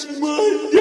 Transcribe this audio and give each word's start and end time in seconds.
It's 0.00 0.20
Mondays. 0.20 0.77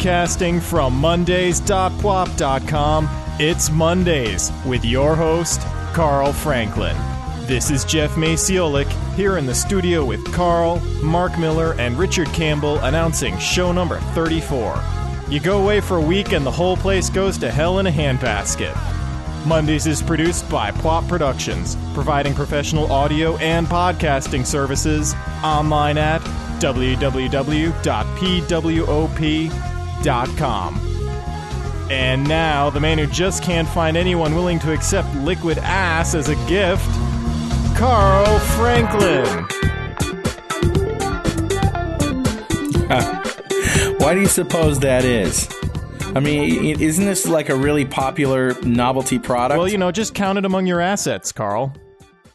Podcasting 0.00 0.62
from 0.62 0.94
Mondays.pwop.com, 0.94 3.08
it's 3.38 3.70
Mondays 3.70 4.50
with 4.64 4.82
your 4.82 5.14
host, 5.14 5.60
Carl 5.92 6.32
Franklin. 6.32 6.96
This 7.46 7.70
is 7.70 7.84
Geoff 7.84 8.12
Maciolek 8.12 8.90
here 9.14 9.36
in 9.36 9.44
the 9.44 9.54
studio 9.54 10.02
with 10.02 10.24
Carl, 10.32 10.80
Mark 11.02 11.38
Miller, 11.38 11.74
and 11.78 11.98
Richard 11.98 12.28
Campbell 12.28 12.78
announcing 12.78 13.36
show 13.36 13.72
number 13.72 14.00
34. 14.14 14.82
You 15.28 15.38
go 15.38 15.62
away 15.62 15.82
for 15.82 15.98
a 15.98 16.02
week 16.02 16.32
and 16.32 16.46
the 16.46 16.50
whole 16.50 16.78
place 16.78 17.10
goes 17.10 17.36
to 17.36 17.50
hell 17.50 17.78
in 17.78 17.86
a 17.86 17.92
handbasket. 17.92 18.74
Mondays 19.46 19.86
is 19.86 20.00
produced 20.00 20.48
by 20.48 20.70
Pwop 20.70 21.06
Productions, 21.08 21.76
providing 21.92 22.32
professional 22.32 22.90
audio 22.90 23.36
and 23.36 23.66
podcasting 23.66 24.46
services 24.46 25.14
online 25.44 25.98
at 25.98 26.22
www.pwop.com. 26.58 27.80
And 31.90 32.28
now, 32.28 32.70
the 32.70 32.80
man 32.80 32.98
who 32.98 33.06
just 33.06 33.42
can't 33.42 33.68
find 33.68 33.96
anyone 33.96 34.34
willing 34.34 34.58
to 34.60 34.72
accept 34.72 35.12
liquid 35.16 35.58
ass 35.58 36.14
as 36.14 36.28
a 36.28 36.36
gift, 36.46 36.88
Carl 37.76 38.38
Franklin. 38.38 39.46
Why 43.98 44.14
do 44.14 44.20
you 44.20 44.26
suppose 44.26 44.78
that 44.80 45.04
is? 45.04 45.48
I 46.14 46.20
mean, 46.20 46.80
isn't 46.80 47.04
this 47.04 47.26
like 47.26 47.48
a 47.48 47.54
really 47.54 47.84
popular 47.84 48.54
novelty 48.62 49.18
product? 49.18 49.58
Well, 49.58 49.68
you 49.68 49.78
know, 49.78 49.92
just 49.92 50.14
count 50.14 50.38
it 50.38 50.44
among 50.44 50.66
your 50.66 50.80
assets, 50.80 51.32
Carl. 51.32 51.72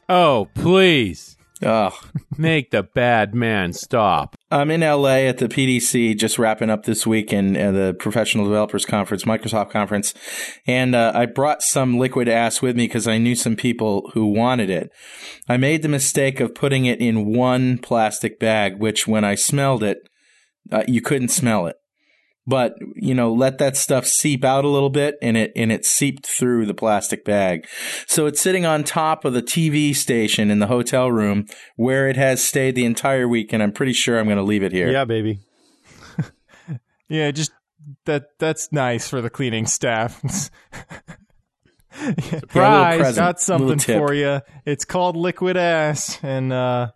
Oh, 0.08 0.50
please. 0.54 1.38
Ugh. 1.64 1.94
Make 2.38 2.72
the 2.72 2.84
bad 2.84 3.34
man 3.34 3.72
stop. 3.72 4.36
I'm 4.52 4.70
in 4.70 4.82
LA 4.82 5.28
at 5.28 5.38
the 5.38 5.48
PDC, 5.48 6.18
just 6.18 6.38
wrapping 6.38 6.70
up 6.70 6.84
this 6.84 7.08
week 7.08 7.32
in 7.32 7.56
uh, 7.56 7.72
the 7.72 7.96
Professional 7.98 8.46
Developers 8.46 8.86
Conference, 8.86 9.24
Microsoft 9.24 9.72
Conference, 9.72 10.14
and 10.68 10.96
uh, 10.96 11.14
I 11.16 11.28
brought 11.28 11.62
some 11.62 11.98
liquid 11.98 12.28
ass 12.28 12.62
with 12.62 12.76
me 12.76 12.88
because 12.88 13.08
I 13.08 13.18
knew 13.18 13.36
some 13.36 13.56
people 13.56 14.12
who 14.14 14.26
wanted 14.26 14.70
it. 14.70 14.90
I 15.48 15.56
made 15.56 15.82
the 15.82 15.88
mistake 15.88 16.42
of 16.42 16.54
putting 16.54 16.86
it 16.86 17.00
in 17.00 17.34
one 17.34 17.78
plastic 17.78 18.38
bag, 18.38 18.80
which 18.80 19.08
when 19.08 19.24
I 19.24 19.36
smelled 19.36 19.84
it, 19.84 20.00
uh, 20.72 20.84
you 20.88 21.02
couldn't 21.02 21.30
smell 21.30 21.68
it. 21.68 21.78
But 22.48 22.76
you 22.96 23.16
know, 23.16 23.34
let 23.34 23.58
that 23.58 23.76
stuff 23.76 24.06
seep 24.06 24.44
out 24.46 24.66
a 24.66 24.70
little 24.70 24.92
bit, 24.92 25.16
and 25.22 25.36
it 25.36 25.52
and 25.56 25.72
it 25.72 25.84
seeped 25.86 26.28
through 26.28 26.68
the 26.68 26.74
plastic 26.76 27.26
bag. 27.26 27.66
So 28.08 28.28
it's 28.28 28.40
sitting 28.40 28.66
on 28.66 28.84
top 28.84 29.26
of 29.26 29.34
the 29.34 29.42
TV 29.42 29.96
station 29.96 30.52
in 30.52 30.60
the 30.60 30.68
hotel 30.68 31.12
room 31.12 31.48
where 31.76 32.08
it 32.08 32.18
has 32.18 32.44
stayed 32.44 32.76
the 32.76 32.86
entire 32.86 33.28
week, 33.28 33.52
and 33.52 33.64
I'm 33.64 33.72
pretty 33.72 33.94
sure 33.94 34.20
I'm 34.20 34.26
going 34.26 34.38
to 34.38 34.44
leave 34.44 34.62
it 34.64 34.72
here. 34.72 34.92
Yeah, 34.92 35.06
baby. 35.06 35.40
Yeah, 37.08 37.30
just 37.30 37.52
that 38.06 38.30
that's 38.40 38.72
nice 38.72 39.08
for 39.08 39.22
the 39.22 39.30
cleaning 39.30 39.68
staff. 39.68 40.20
Surprise. 42.20 42.98
present, 42.98 43.16
Got 43.16 43.40
something 43.40 43.80
for 43.80 44.14
you. 44.14 44.42
It's 44.66 44.86
called 44.86 45.16
liquid 45.16 45.56
ass, 45.56 46.20
and 46.24 46.52
uh, 46.52 46.92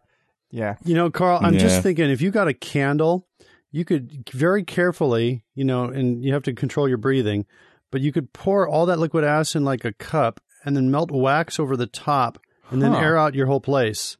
yeah, 0.51 0.75
You 0.83 0.95
know, 0.95 1.09
Carl, 1.11 1.39
I'm 1.41 1.53
Yeah. 1.53 1.59
just 1.59 1.83
thinking 1.83 2.09
if 2.09 2.21
you 2.21 2.31
got 2.31 2.47
a 2.47 2.53
candle, 2.53 3.27
you 3.71 3.85
could 3.85 4.29
very 4.31 4.63
carefully, 4.63 5.43
you 5.55 5.63
know, 5.63 5.85
and 5.85 6.23
you 6.23 6.33
have 6.33 6.43
to 6.43 6.53
control 6.53 6.87
your 6.87 6.97
breathing, 6.97 7.45
but 7.91 8.01
you 8.01 8.11
could 8.11 8.33
pour 8.33 8.67
all 8.67 8.85
that 8.87 8.99
liquid 8.99 9.23
ass 9.23 9.55
in 9.55 9.63
like 9.65 9.85
a 9.85 9.93
cup 9.93 10.39
and 10.65 10.75
then 10.75 10.91
melt 10.91 11.11
wax 11.11 11.59
over 11.59 11.77
the 11.77 11.87
top 11.87 12.39
and 12.71 12.81
then 12.81 12.93
air 12.93 13.17
out 13.17 13.33
your 13.35 13.47
whole 13.47 13.61
place. 13.61 14.17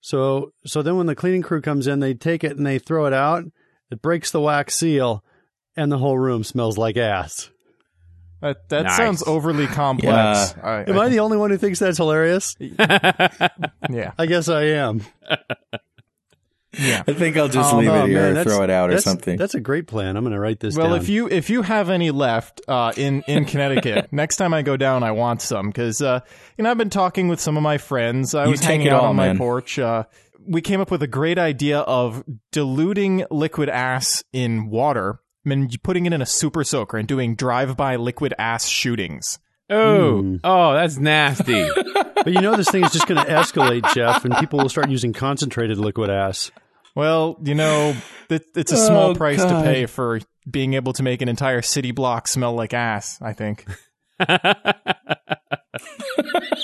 So, 0.00 0.52
so 0.64 0.82
then 0.82 0.96
when 0.96 1.06
the 1.06 1.16
cleaning 1.16 1.42
crew 1.42 1.60
comes 1.60 1.86
in, 1.86 2.00
they 2.00 2.14
take 2.14 2.44
it 2.44 2.56
and 2.56 2.64
they 2.66 2.78
throw 2.78 3.06
it 3.06 3.12
out. 3.12 3.44
It 3.90 4.00
breaks 4.02 4.30
the 4.30 4.40
wax 4.40 4.74
seal, 4.76 5.24
and 5.76 5.90
the 5.90 5.98
whole 5.98 6.18
room 6.18 6.44
smells 6.44 6.76
like 6.78 6.96
ass. 6.96 7.50
that 8.40 8.68
that 8.68 8.82
Nice. 8.84 8.96
sounds 8.96 9.22
overly 9.26 9.66
complex. 9.66 10.54
I, 10.62 10.84
Am 10.86 10.98
I 10.98 11.08
the 11.08 11.20
only 11.20 11.36
one 11.38 11.50
who 11.50 11.56
thinks 11.56 11.78
that's 11.78 11.96
hilarious? 11.96 12.54
yeah, 12.60 14.12
I 14.18 14.26
guess 14.26 14.48
I 14.48 14.62
am. 14.64 15.02
yeah. 16.78 17.02
I 17.06 17.12
think 17.12 17.36
I'll 17.36 17.48
just 17.48 17.72
Oh, 17.74 17.78
leave 17.78 17.88
no, 17.88 18.04
it 18.04 18.08
here 18.08 18.22
man, 18.32 18.36
or 18.38 18.44
throw 18.44 18.62
it 18.62 18.70
out 18.70 18.90
or 18.90 18.98
something. 19.00 19.36
That's 19.36 19.54
a 19.54 19.60
great 19.60 19.86
plan. 19.86 20.16
I'm 20.16 20.22
going 20.24 20.32
to 20.34 20.40
write 20.40 20.60
this 20.60 20.76
Well, 20.76 20.90
down. 20.90 20.98
if 20.98 21.08
you 21.08 21.28
if 21.28 21.50
you 21.50 21.62
have 21.62 21.90
any 21.90 22.10
left 22.10 22.60
uh, 22.68 22.92
in 22.96 23.22
in 23.26 23.44
Connecticut, 23.44 24.08
next 24.12 24.36
time 24.36 24.54
I 24.54 24.62
go 24.62 24.76
down, 24.76 25.02
I 25.02 25.10
want 25.12 25.42
some 25.42 25.66
because 25.68 26.00
uh, 26.02 26.20
you 26.56 26.64
know 26.64 26.70
I've 26.70 26.78
been 26.78 26.90
talking 26.90 27.28
with 27.28 27.40
some 27.40 27.56
of 27.56 27.62
my 27.62 27.78
friends. 27.78 28.34
I 28.34 28.44
You 28.44 28.50
was 28.52 28.60
hanging 28.60 28.88
out 28.88 29.02
all, 29.02 29.08
on 29.10 29.16
my 29.16 29.28
man. 29.28 29.38
porch. 29.38 29.78
Uh, 29.78 30.04
we 30.46 30.60
came 30.62 30.80
up 30.80 30.90
with 30.90 31.02
a 31.02 31.06
great 31.08 31.38
idea 31.38 31.80
of 31.80 32.24
diluting 32.52 33.24
liquid 33.30 33.68
ass 33.68 34.24
in 34.32 34.70
water 34.70 35.20
and 35.44 35.70
putting 35.82 36.06
it 36.06 36.12
in 36.12 36.20
a 36.22 36.26
super 36.26 36.64
soaker 36.64 36.96
and 36.98 37.06
doing 37.08 37.34
drive-by 37.34 37.96
liquid 37.96 38.34
ass 38.38 38.66
shootings. 38.66 39.38
Oh, 39.70 40.22
Mm. 40.22 40.40
oh, 40.44 40.72
that's 40.74 40.98
nasty. 40.98 41.66
But 42.24 42.32
you 42.32 42.40
know 42.40 42.56
this 42.56 42.68
thing 42.68 42.82
is 42.84 42.90
just 42.92 43.06
going 43.06 43.24
to 43.24 43.30
escalate, 43.32 43.94
Geoff, 43.94 44.24
and 44.24 44.34
people 44.38 44.58
will 44.58 44.68
start 44.68 44.90
using 44.90 45.12
concentrated 45.12 45.78
liquid 45.78 46.10
ass. 46.10 46.50
Well, 46.98 47.38
you 47.44 47.54
know, 47.54 47.94
it, 48.28 48.44
it's 48.56 48.72
a 48.72 48.76
small 48.88 49.10
Oh, 49.10 49.14
price 49.14 49.40
to 49.40 49.62
pay 49.62 49.86
for 49.86 50.18
being 50.50 50.74
able 50.74 50.92
to 50.94 51.04
make 51.04 51.22
an 51.22 51.28
entire 51.28 51.62
city 51.62 51.92
block 51.92 52.26
smell 52.26 52.54
like 52.54 52.74
ass. 52.74 53.22
I 53.22 53.34
think. 53.34 53.64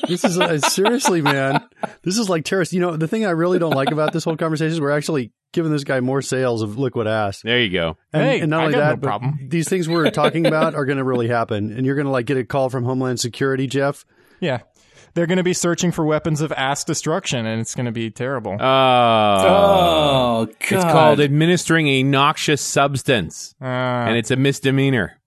This 0.08 0.24
is 0.24 0.38
uh, 0.38 0.58
seriously, 0.58 1.22
man. 1.22 1.66
This 2.02 2.18
is 2.18 2.28
like 2.28 2.44
terrorist. 2.44 2.72
You 2.72 2.80
know, 2.80 2.96
the 2.96 3.08
thing 3.08 3.24
I 3.24 3.30
really 3.30 3.58
don't 3.58 3.72
like 3.72 3.90
about 3.90 4.12
this 4.12 4.24
whole 4.24 4.36
conversation 4.36 4.72
is 4.72 4.80
we're 4.80 4.90
actually 4.90 5.32
giving 5.52 5.72
this 5.72 5.84
guy 5.84 6.00
more 6.00 6.20
sales 6.20 6.60
of 6.62 6.78
liquid 6.78 7.06
ass. 7.06 7.40
there 7.42 7.60
you 7.60 7.70
go. 7.70 7.96
And, 8.12 8.22
Hey, 8.22 8.40
and 8.40 8.50
not 8.50 8.60
I 8.60 8.64
only 8.64 8.74
got 8.74 8.80
no 8.80 8.86
that, 8.90 9.00
but 9.00 9.06
problem. 9.06 9.38
these 9.48 9.68
things 9.68 9.88
we're 9.88 10.10
talking 10.10 10.46
about 10.46 10.74
are 10.74 10.84
going 10.84 10.98
to 10.98 11.04
really 11.04 11.28
happen, 11.28 11.72
and 11.72 11.86
you're 11.86 11.94
going 11.94 12.06
to 12.06 12.10
like 12.12 12.26
get 12.26 12.36
a 12.36 12.44
call 12.44 12.68
from 12.68 12.84
Homeland 12.84 13.18
Security, 13.20 13.66
Geoff. 13.66 14.04
Yeah. 14.40 14.58
They're 15.14 15.26
going 15.26 15.38
to 15.38 15.44
be 15.44 15.54
searching 15.54 15.92
for 15.92 16.04
weapons 16.04 16.40
of 16.40 16.52
ass 16.52 16.82
destruction, 16.84 17.46
and 17.46 17.60
it's 17.60 17.74
going 17.74 17.86
to 17.86 17.92
be 17.92 18.10
terrible. 18.10 18.52
Oh, 18.52 19.36
oh, 19.46 20.46
God. 20.46 20.56
it's 20.60 20.84
called 20.84 21.20
administering 21.20 21.86
a 21.88 22.02
noxious 22.02 22.60
substance, 22.60 23.54
Uh, 23.60 23.64
and 23.64 24.16
it's 24.16 24.30
a 24.30 24.36
misdemeanor. 24.36 25.20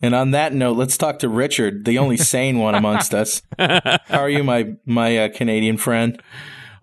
And 0.00 0.14
on 0.14 0.30
that 0.32 0.52
note, 0.52 0.76
let's 0.76 0.96
talk 0.96 1.18
to 1.20 1.28
Richard, 1.28 1.84
the 1.84 1.98
only 1.98 2.16
sane 2.32 2.58
one 2.58 2.74
amongst 2.74 3.14
us. 3.14 3.42
How 3.58 3.98
are 4.10 4.30
you, 4.30 4.44
my 4.44 4.74
my 4.84 5.16
uh, 5.18 5.28
Canadian 5.28 5.76
friend? 5.76 6.20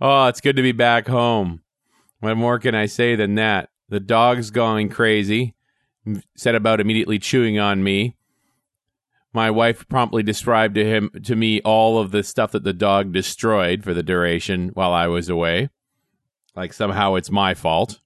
Oh, 0.02 0.28
it's 0.28 0.42
good 0.42 0.56
to 0.58 0.62
be 0.62 0.74
back 0.74 1.08
home. 1.08 1.62
What 2.20 2.36
more 2.36 2.59
can 2.59 2.76
I 2.76 2.86
say 2.88 3.16
than 3.16 3.36
that? 3.36 3.70
The 3.90 4.00
dog's 4.00 4.52
going 4.52 4.90
crazy, 4.90 5.53
set 6.36 6.56
about 6.56 6.80
immediately 6.82 7.20
chewing 7.20 7.59
on 7.59 7.84
me. 7.84 8.16
My 9.35 9.51
wife 9.51 9.88
promptly 9.90 10.23
described 10.23 10.75
to 10.75 10.85
him 10.85 11.12
to 11.23 11.35
me 11.35 11.59
all 11.62 12.00
of 12.00 12.12
the 12.12 12.23
stuff 12.23 12.51
that 12.53 12.63
the 12.63 12.73
dog 12.73 13.12
destroyed 13.12 13.84
for 13.84 13.93
the 13.93 14.02
duration 14.02 14.70
while 14.70 14.93
I 14.93 15.08
was 15.08 15.28
away. 15.29 15.70
Like 16.55 16.72
somehow 16.72 17.16
it's 17.16 17.29
my 17.29 17.53
fault. 17.53 17.99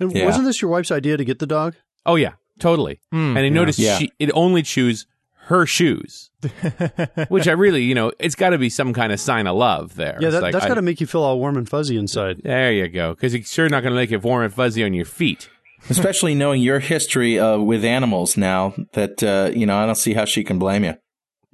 And 0.00 0.10
Yeah. 0.16 0.24
wasn't 0.24 0.46
this 0.46 0.62
your 0.62 0.70
wife's 0.70 0.90
idea 0.90 1.16
to 1.18 1.24
get 1.24 1.38
the 1.40 1.46
dog? 1.46 1.74
Oh 2.06 2.16
yeah, 2.16 2.32
totally. 2.58 3.00
Hmm, 3.12 3.36
and 3.36 3.40
I 3.40 3.50
noticed 3.50 3.78
Yeah. 3.78 3.98
she 3.98 4.10
it 4.18 4.30
only 4.32 4.62
chews 4.62 5.06
her 5.46 5.66
shoes, 5.66 6.30
which 7.28 7.46
I 7.46 7.52
really, 7.52 7.82
you 7.82 7.94
know, 7.94 8.12
it's 8.18 8.34
got 8.36 8.50
to 8.50 8.58
be 8.58 8.70
some 8.70 8.94
kind 8.94 9.12
of 9.12 9.20
sign 9.20 9.46
of 9.46 9.56
love 9.56 9.96
there. 9.96 10.16
Yeah, 10.20 10.30
that, 10.30 10.40
like, 10.42 10.52
that's 10.52 10.64
I- 10.64 10.68
got 10.68 10.74
to 10.74 10.82
make 10.82 11.00
you 11.00 11.06
feel 11.06 11.22
all 11.22 11.38
warm 11.38 11.56
and 11.58 11.68
fuzzy 11.68 11.98
inside. 11.98 12.40
There 12.44 12.72
you 12.72 12.88
go, 12.88 13.12
because 13.12 13.34
it's 13.34 13.52
sure 13.52 13.68
not 13.68 13.82
going 13.82 13.92
to 13.92 13.96
make 14.00 14.12
it 14.12 14.22
warm 14.22 14.44
and 14.44 14.54
fuzzy 14.54 14.82
on 14.84 14.94
your 14.94 15.04
feet. 15.04 15.50
Especially 15.90 16.34
knowing 16.34 16.62
your 16.62 16.78
history 16.78 17.38
uh, 17.38 17.58
with 17.58 17.84
animals 17.84 18.36
now, 18.36 18.74
that 18.92 19.22
uh, 19.22 19.50
you 19.54 19.66
know, 19.66 19.76
I 19.76 19.86
don't 19.86 19.96
see 19.96 20.14
how 20.14 20.24
she 20.24 20.44
can 20.44 20.58
blame 20.58 20.84
you. 20.84 20.94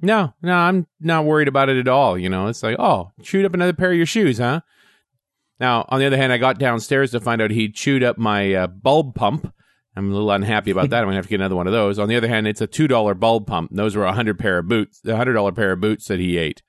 No, 0.01 0.33
no, 0.41 0.53
I'm 0.53 0.87
not 1.01 1.25
worried 1.25 1.47
about 1.49 1.69
it 1.69 1.77
at 1.77 1.87
all. 1.87 2.17
You 2.17 2.29
know, 2.29 2.47
it's 2.47 2.63
like, 2.63 2.77
oh, 2.79 3.11
chewed 3.21 3.45
up 3.45 3.53
another 3.53 3.73
pair 3.73 3.91
of 3.91 3.97
your 3.97 4.05
shoes, 4.05 4.37
huh? 4.37 4.61
Now, 5.59 5.85
on 5.89 5.99
the 5.99 6.05
other 6.05 6.15
hand, 6.15 6.31
I 6.31 6.37
got 6.37 6.57
downstairs 6.57 7.11
to 7.11 7.19
find 7.19 7.41
out 7.41 7.51
he 7.51 7.69
chewed 7.69 8.01
up 8.03 8.17
my 8.17 8.53
uh, 8.53 8.67
bulb 8.67 9.13
pump. 9.15 9.53
I'm 9.95 10.09
a 10.09 10.13
little 10.13 10.31
unhappy 10.31 10.71
about 10.71 10.89
that. 10.91 10.99
I'm 10.99 11.05
gonna 11.07 11.17
have 11.17 11.25
to 11.25 11.29
get 11.29 11.41
another 11.41 11.57
one 11.57 11.67
of 11.67 11.73
those. 11.73 11.99
On 11.99 12.07
the 12.07 12.15
other 12.15 12.29
hand, 12.29 12.47
it's 12.47 12.61
a 12.61 12.67
two 12.67 12.87
dollar 12.87 13.13
bulb 13.13 13.47
pump. 13.47 13.71
Those 13.73 13.95
were 13.95 14.05
a 14.05 14.13
hundred 14.13 14.39
pair 14.39 14.59
of 14.59 14.67
boots, 14.69 15.01
a 15.05 15.17
hundred 15.17 15.33
dollar 15.33 15.51
pair 15.51 15.73
of 15.73 15.81
boots 15.81 16.07
that 16.07 16.19
he 16.19 16.37
ate. 16.37 16.61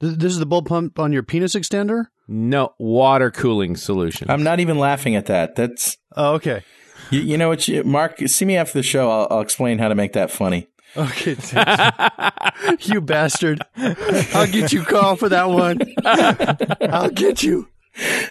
This 0.00 0.32
is 0.32 0.38
the 0.38 0.46
bulb 0.46 0.66
pump 0.68 0.98
on 0.98 1.12
your 1.12 1.22
penis 1.22 1.54
extender? 1.54 2.06
No 2.26 2.74
water 2.78 3.30
cooling 3.30 3.76
solution. 3.76 4.30
I'm 4.30 4.42
not 4.42 4.60
even 4.60 4.78
laughing 4.78 5.14
at 5.16 5.26
that. 5.26 5.56
That's 5.56 5.96
Oh, 6.16 6.34
okay. 6.34 6.62
You, 7.10 7.20
you 7.20 7.38
know 7.38 7.48
what, 7.48 7.66
you, 7.68 7.84
Mark. 7.84 8.18
See 8.26 8.44
me 8.44 8.56
after 8.56 8.78
the 8.78 8.82
show. 8.82 9.10
I'll, 9.10 9.28
I'll 9.30 9.40
explain 9.40 9.78
how 9.78 9.88
to 9.88 9.94
make 9.94 10.12
that 10.12 10.30
funny. 10.30 10.68
Okay. 10.96 11.36
you 12.80 13.00
bastard. 13.00 13.60
I'll 13.76 14.46
get 14.46 14.72
you, 14.72 14.84
Carl, 14.84 15.16
for 15.16 15.28
that 15.28 15.48
one. 15.48 15.80
I'll 16.92 17.10
get 17.10 17.42
you. 17.42 17.68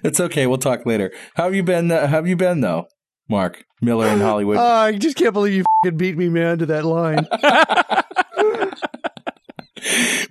It's 0.04 0.20
okay. 0.20 0.48
We'll 0.48 0.58
talk 0.58 0.86
later. 0.86 1.12
How 1.36 1.46
have 1.46 1.56
you 1.56 1.64
been? 1.64 1.92
Uh, 1.92 2.02
how 2.02 2.18
have 2.18 2.28
you 2.28 2.36
been 2.36 2.62
though, 2.62 2.88
Mark 3.30 3.66
Miller 3.82 4.08
in 4.08 4.20
Hollywood? 4.20 4.58
Oh, 4.58 4.62
I 4.62 4.98
just 4.98 5.18
can't 5.18 5.34
believe 5.34 5.64
you 5.84 5.92
beat 5.92 6.18
me, 6.18 6.30
man, 6.30 6.60
to 6.60 6.66
that 6.68 6.86
line. 6.86 7.28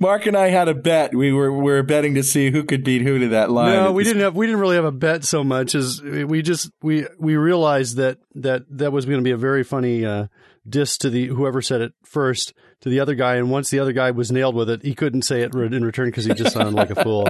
Mark 0.01 0.27
and 0.27 0.37
I 0.37 0.49
had 0.49 0.69
a 0.69 0.75
bet. 0.75 1.15
We 1.15 1.33
were 1.33 1.53
we 1.53 1.73
were 1.73 1.83
betting 1.83 2.15
to 2.15 2.23
see 2.23 2.51
who 2.51 2.65
could 2.65 2.85
beat 2.85 3.03
who 3.03 3.19
to 3.19 3.29
that 3.29 3.51
line. 3.51 3.75
No, 3.75 3.93
we 3.93 4.05
didn't 4.05 4.23
have 4.23 4.35
we 4.35 4.47
didn't 4.47 4.61
really 4.61 4.77
have 4.77 4.85
a 4.85 4.93
bet 4.93 5.25
so 5.25 5.45
much 5.45 5.75
as 5.75 6.01
we 6.03 6.43
just 6.43 6.71
we 6.83 7.07
we 7.19 7.37
realized 7.37 7.97
that 7.97 8.19
that 8.35 8.65
that 8.79 8.93
was 8.93 9.05
going 9.05 9.19
to 9.19 9.25
be 9.25 9.31
a 9.31 9.37
very 9.37 9.65
funny 9.65 10.05
uh 10.05 10.27
diss 10.69 10.97
to 10.99 11.11
the 11.11 11.27
whoever 11.27 11.61
said 11.61 11.81
it 11.81 11.93
first 12.05 12.55
to 12.81 12.89
the 12.89 13.01
other 13.01 13.15
guy 13.15 13.35
and 13.37 13.51
once 13.51 13.71
the 13.71 13.81
other 13.81 13.93
guy 13.93 14.11
was 14.13 14.31
nailed 14.31 14.55
with 14.55 14.71
it 14.71 14.83
he 14.83 14.95
couldn't 14.95 15.23
say 15.23 15.43
it 15.43 15.55
in 15.55 15.85
return 15.85 16.07
because 16.07 16.25
he 16.25 16.35
just 16.35 16.53
sounded 16.53 16.73
like 16.73 16.91
a 16.91 17.03
fool 17.03 17.29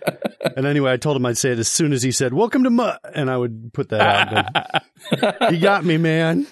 and 0.56 0.66
anyway 0.66 0.90
i 0.90 0.96
told 0.96 1.14
him 1.14 1.26
i'd 1.26 1.36
say 1.36 1.50
it 1.50 1.58
as 1.58 1.68
soon 1.68 1.92
as 1.92 2.02
he 2.02 2.10
said 2.10 2.32
welcome 2.32 2.64
to 2.64 2.70
Mutt," 2.70 2.98
and 3.14 3.30
i 3.30 3.36
would 3.36 3.70
put 3.74 3.90
that 3.90 4.82
out 5.12 5.52
you 5.52 5.58
got 5.60 5.84
me 5.84 5.98
man 5.98 6.46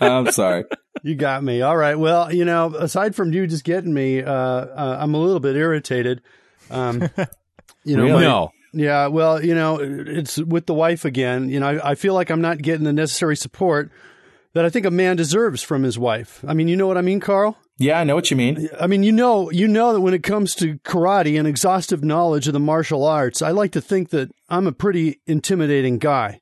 I'm 0.00 0.30
sorry. 0.30 0.64
You 1.02 1.14
got 1.14 1.42
me 1.42 1.62
all 1.62 1.76
right 1.76 1.98
well 1.98 2.32
you 2.32 2.44
know 2.44 2.74
aside 2.76 3.14
from 3.14 3.32
you 3.32 3.46
just 3.46 3.64
getting 3.64 3.92
me 3.92 4.22
uh, 4.22 4.32
uh 4.32 4.96
i'm 5.00 5.14
a 5.14 5.18
little 5.18 5.40
bit 5.40 5.56
irritated 5.56 6.22
um 6.70 7.02
you 7.84 7.96
know 7.96 8.04
Really? 8.04 8.22
no. 8.22 8.50
yeah, 8.72 9.08
well, 9.08 9.44
you 9.44 9.54
know, 9.54 9.78
it's 9.80 10.38
with 10.38 10.66
the 10.66 10.72
wife 10.74 11.04
again. 11.04 11.48
You 11.50 11.60
know, 11.60 11.68
I, 11.68 11.90
I 11.90 11.94
feel 11.94 12.14
like 12.14 12.30
I'm 12.30 12.40
not 12.40 12.62
getting 12.62 12.84
the 12.84 12.92
necessary 12.92 13.36
support 13.36 13.90
that 14.54 14.64
I 14.64 14.70
think 14.70 14.86
a 14.86 14.90
man 14.90 15.16
deserves 15.16 15.62
from 15.62 15.82
his 15.82 15.98
wife. 15.98 16.42
I 16.46 16.54
mean, 16.54 16.68
you 16.68 16.76
know 16.76 16.86
what 16.86 16.96
I 16.96 17.02
mean, 17.02 17.20
Carl? 17.20 17.58
Yeah, 17.78 17.98
I 17.98 18.04
know 18.04 18.14
what 18.14 18.30
you 18.30 18.36
mean. 18.36 18.68
I 18.80 18.86
mean, 18.86 19.02
you 19.02 19.12
know, 19.12 19.50
you 19.50 19.66
know 19.66 19.92
that 19.92 20.00
when 20.00 20.14
it 20.14 20.22
comes 20.22 20.54
to 20.56 20.78
karate 20.78 21.38
and 21.38 21.48
exhaustive 21.48 22.04
knowledge 22.04 22.46
of 22.46 22.52
the 22.52 22.60
martial 22.60 23.04
arts, 23.04 23.42
I 23.42 23.50
like 23.50 23.72
to 23.72 23.80
think 23.80 24.10
that 24.10 24.30
I'm 24.48 24.66
a 24.66 24.72
pretty 24.72 25.20
intimidating 25.26 25.98
guy. 25.98 26.40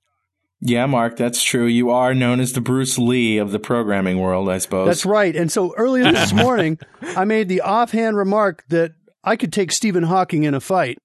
Yeah, 0.62 0.84
Mark, 0.86 1.16
that's 1.16 1.42
true. 1.42 1.64
You 1.64 1.90
are 1.90 2.14
known 2.14 2.38
as 2.38 2.52
the 2.52 2.60
Bruce 2.60 2.98
Lee 2.98 3.38
of 3.38 3.50
the 3.50 3.58
programming 3.58 4.18
world, 4.18 4.48
I 4.50 4.58
suppose. 4.58 4.86
That's 4.86 5.06
right. 5.06 5.34
And 5.34 5.50
so 5.50 5.74
earlier 5.76 6.12
this 6.12 6.32
morning, 6.34 6.78
I 7.00 7.24
made 7.24 7.48
the 7.48 7.62
offhand 7.62 8.16
remark 8.16 8.64
that 8.68 8.92
I 9.24 9.36
could 9.36 9.52
take 9.52 9.72
Stephen 9.72 10.02
Hawking 10.02 10.44
in 10.44 10.54
a 10.54 10.60
fight. 10.60 10.98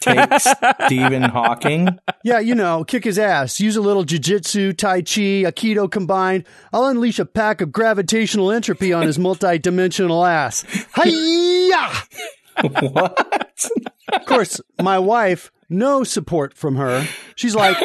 Take 0.00 0.28
Stephen 0.86 1.22
Hawking. 1.22 1.98
Yeah, 2.24 2.38
you 2.38 2.54
know, 2.54 2.84
kick 2.84 3.04
his 3.04 3.18
ass, 3.18 3.60
use 3.60 3.76
a 3.76 3.80
little 3.80 4.04
jujitsu, 4.04 4.76
tai 4.76 5.02
chi, 5.02 5.44
aikido 5.44 5.90
combined. 5.90 6.44
I'll 6.72 6.86
unleash 6.86 7.18
a 7.18 7.26
pack 7.26 7.60
of 7.60 7.72
gravitational 7.72 8.50
entropy 8.50 8.92
on 8.92 9.06
his 9.06 9.18
multi-dimensional 9.18 10.24
ass. 10.24 10.64
Hiya! 10.96 11.90
what? 12.62 13.70
Of 14.12 14.26
course, 14.26 14.60
my 14.80 14.98
wife, 14.98 15.52
no 15.68 16.02
support 16.02 16.54
from 16.54 16.76
her. 16.76 17.06
She's 17.34 17.54
like, 17.54 17.76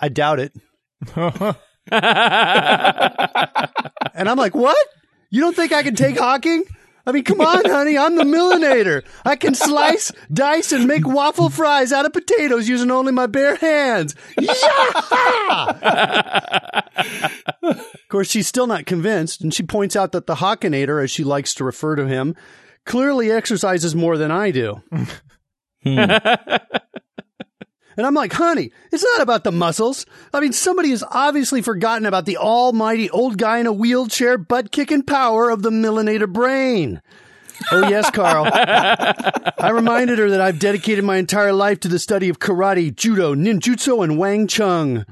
I 0.00 0.08
doubt 0.08 0.40
it. 0.40 0.52
and 1.14 1.56
I'm 4.28 4.38
like, 4.38 4.54
what? 4.54 4.76
You 5.30 5.40
don't 5.40 5.54
think 5.54 5.72
I 5.72 5.82
can 5.82 5.94
take 5.94 6.18
Hawking? 6.18 6.64
I 7.06 7.12
mean, 7.12 7.24
come 7.24 7.40
on, 7.40 7.64
honey. 7.64 7.96
I'm 7.96 8.16
the 8.16 8.24
millinator. 8.24 9.02
I 9.24 9.36
can 9.36 9.54
slice, 9.54 10.12
dice, 10.32 10.72
and 10.72 10.86
make 10.86 11.06
waffle 11.06 11.48
fries 11.48 11.92
out 11.92 12.06
of 12.06 12.12
potatoes 12.12 12.68
using 12.68 12.90
only 12.90 13.12
my 13.12 13.26
bare 13.26 13.56
hands. 13.56 14.14
Yeah! 14.38 14.52
of 17.62 18.08
course, 18.08 18.28
she's 18.28 18.46
still 18.46 18.66
not 18.66 18.86
convinced, 18.86 19.40
and 19.40 19.52
she 19.54 19.62
points 19.62 19.96
out 19.96 20.12
that 20.12 20.26
the 20.26 20.36
Hawkinator, 20.36 21.02
as 21.02 21.10
she 21.10 21.24
likes 21.24 21.54
to 21.54 21.64
refer 21.64 21.96
to 21.96 22.06
him, 22.06 22.36
clearly 22.84 23.32
exercises 23.32 23.94
more 23.94 24.16
than 24.18 24.30
I 24.30 24.50
do. 24.50 24.82
Hmm. 25.82 26.04
And 27.96 28.06
I'm 28.06 28.14
like, 28.14 28.32
honey, 28.32 28.72
it's 28.92 29.02
not 29.02 29.20
about 29.20 29.44
the 29.44 29.52
muscles. 29.52 30.06
I 30.32 30.40
mean, 30.40 30.52
somebody 30.52 30.90
has 30.90 31.04
obviously 31.10 31.62
forgotten 31.62 32.06
about 32.06 32.24
the 32.24 32.36
almighty 32.36 33.10
old 33.10 33.38
guy 33.38 33.58
in 33.58 33.66
a 33.66 33.72
wheelchair 33.72 34.38
butt 34.38 34.70
kicking 34.70 35.02
power 35.02 35.50
of 35.50 35.62
the 35.62 35.70
millinator 35.70 36.30
brain. 36.32 37.02
Oh, 37.72 37.88
yes, 37.88 38.10
Carl. 38.10 38.48
I 38.52 39.70
reminded 39.72 40.18
her 40.18 40.30
that 40.30 40.40
I've 40.40 40.58
dedicated 40.58 41.04
my 41.04 41.16
entire 41.16 41.52
life 41.52 41.80
to 41.80 41.88
the 41.88 41.98
study 41.98 42.28
of 42.28 42.38
karate, 42.38 42.94
judo, 42.94 43.34
ninjutsu, 43.34 44.02
and 44.02 44.18
Wang 44.18 44.46
Chung. 44.46 45.04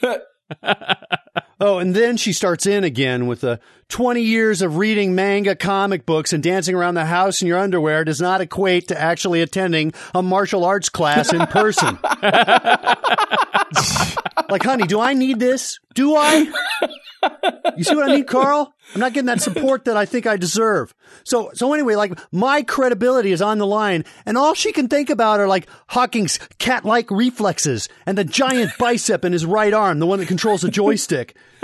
oh, 1.60 1.78
and 1.78 1.94
then 1.94 2.16
she 2.16 2.32
starts 2.32 2.66
in 2.66 2.84
again 2.84 3.26
with 3.26 3.40
the 3.40 3.58
20 3.88 4.22
years 4.22 4.62
of 4.62 4.76
reading 4.76 5.14
manga 5.14 5.54
comic 5.54 6.06
books 6.06 6.32
and 6.32 6.42
dancing 6.42 6.74
around 6.74 6.94
the 6.94 7.04
house 7.04 7.42
in 7.42 7.48
your 7.48 7.58
underwear 7.58 8.04
does 8.04 8.20
not 8.20 8.40
equate 8.40 8.88
to 8.88 9.00
actually 9.00 9.42
attending 9.42 9.92
a 10.14 10.22
martial 10.22 10.64
arts 10.64 10.88
class 10.88 11.32
in 11.32 11.46
person. 11.46 11.98
like, 14.50 14.62
honey, 14.62 14.86
do 14.86 15.00
I 15.00 15.14
need 15.14 15.38
this? 15.38 15.78
Do 15.94 16.16
I? 16.16 16.46
You 17.76 17.84
see 17.84 17.94
what 17.94 18.10
I 18.10 18.14
mean, 18.14 18.24
Carl? 18.24 18.74
I'm 18.94 19.00
not 19.00 19.12
getting 19.12 19.26
that 19.26 19.40
support 19.40 19.86
that 19.86 19.96
I 19.96 20.04
think 20.04 20.26
I 20.26 20.36
deserve. 20.36 20.94
So, 21.24 21.50
so 21.54 21.72
anyway, 21.72 21.94
like 21.96 22.18
my 22.32 22.62
credibility 22.62 23.32
is 23.32 23.40
on 23.40 23.58
the 23.58 23.66
line, 23.66 24.04
and 24.26 24.36
all 24.36 24.54
she 24.54 24.72
can 24.72 24.88
think 24.88 25.10
about 25.10 25.40
are 25.40 25.48
like 25.48 25.66
Hawking's 25.88 26.38
cat-like 26.58 27.10
reflexes 27.10 27.88
and 28.06 28.18
the 28.18 28.24
giant 28.24 28.72
bicep 28.78 29.24
in 29.24 29.32
his 29.32 29.46
right 29.46 29.72
arm, 29.72 29.98
the 29.98 30.06
one 30.06 30.18
that 30.18 30.28
controls 30.28 30.60
the 30.60 30.70
joystick, 30.70 31.34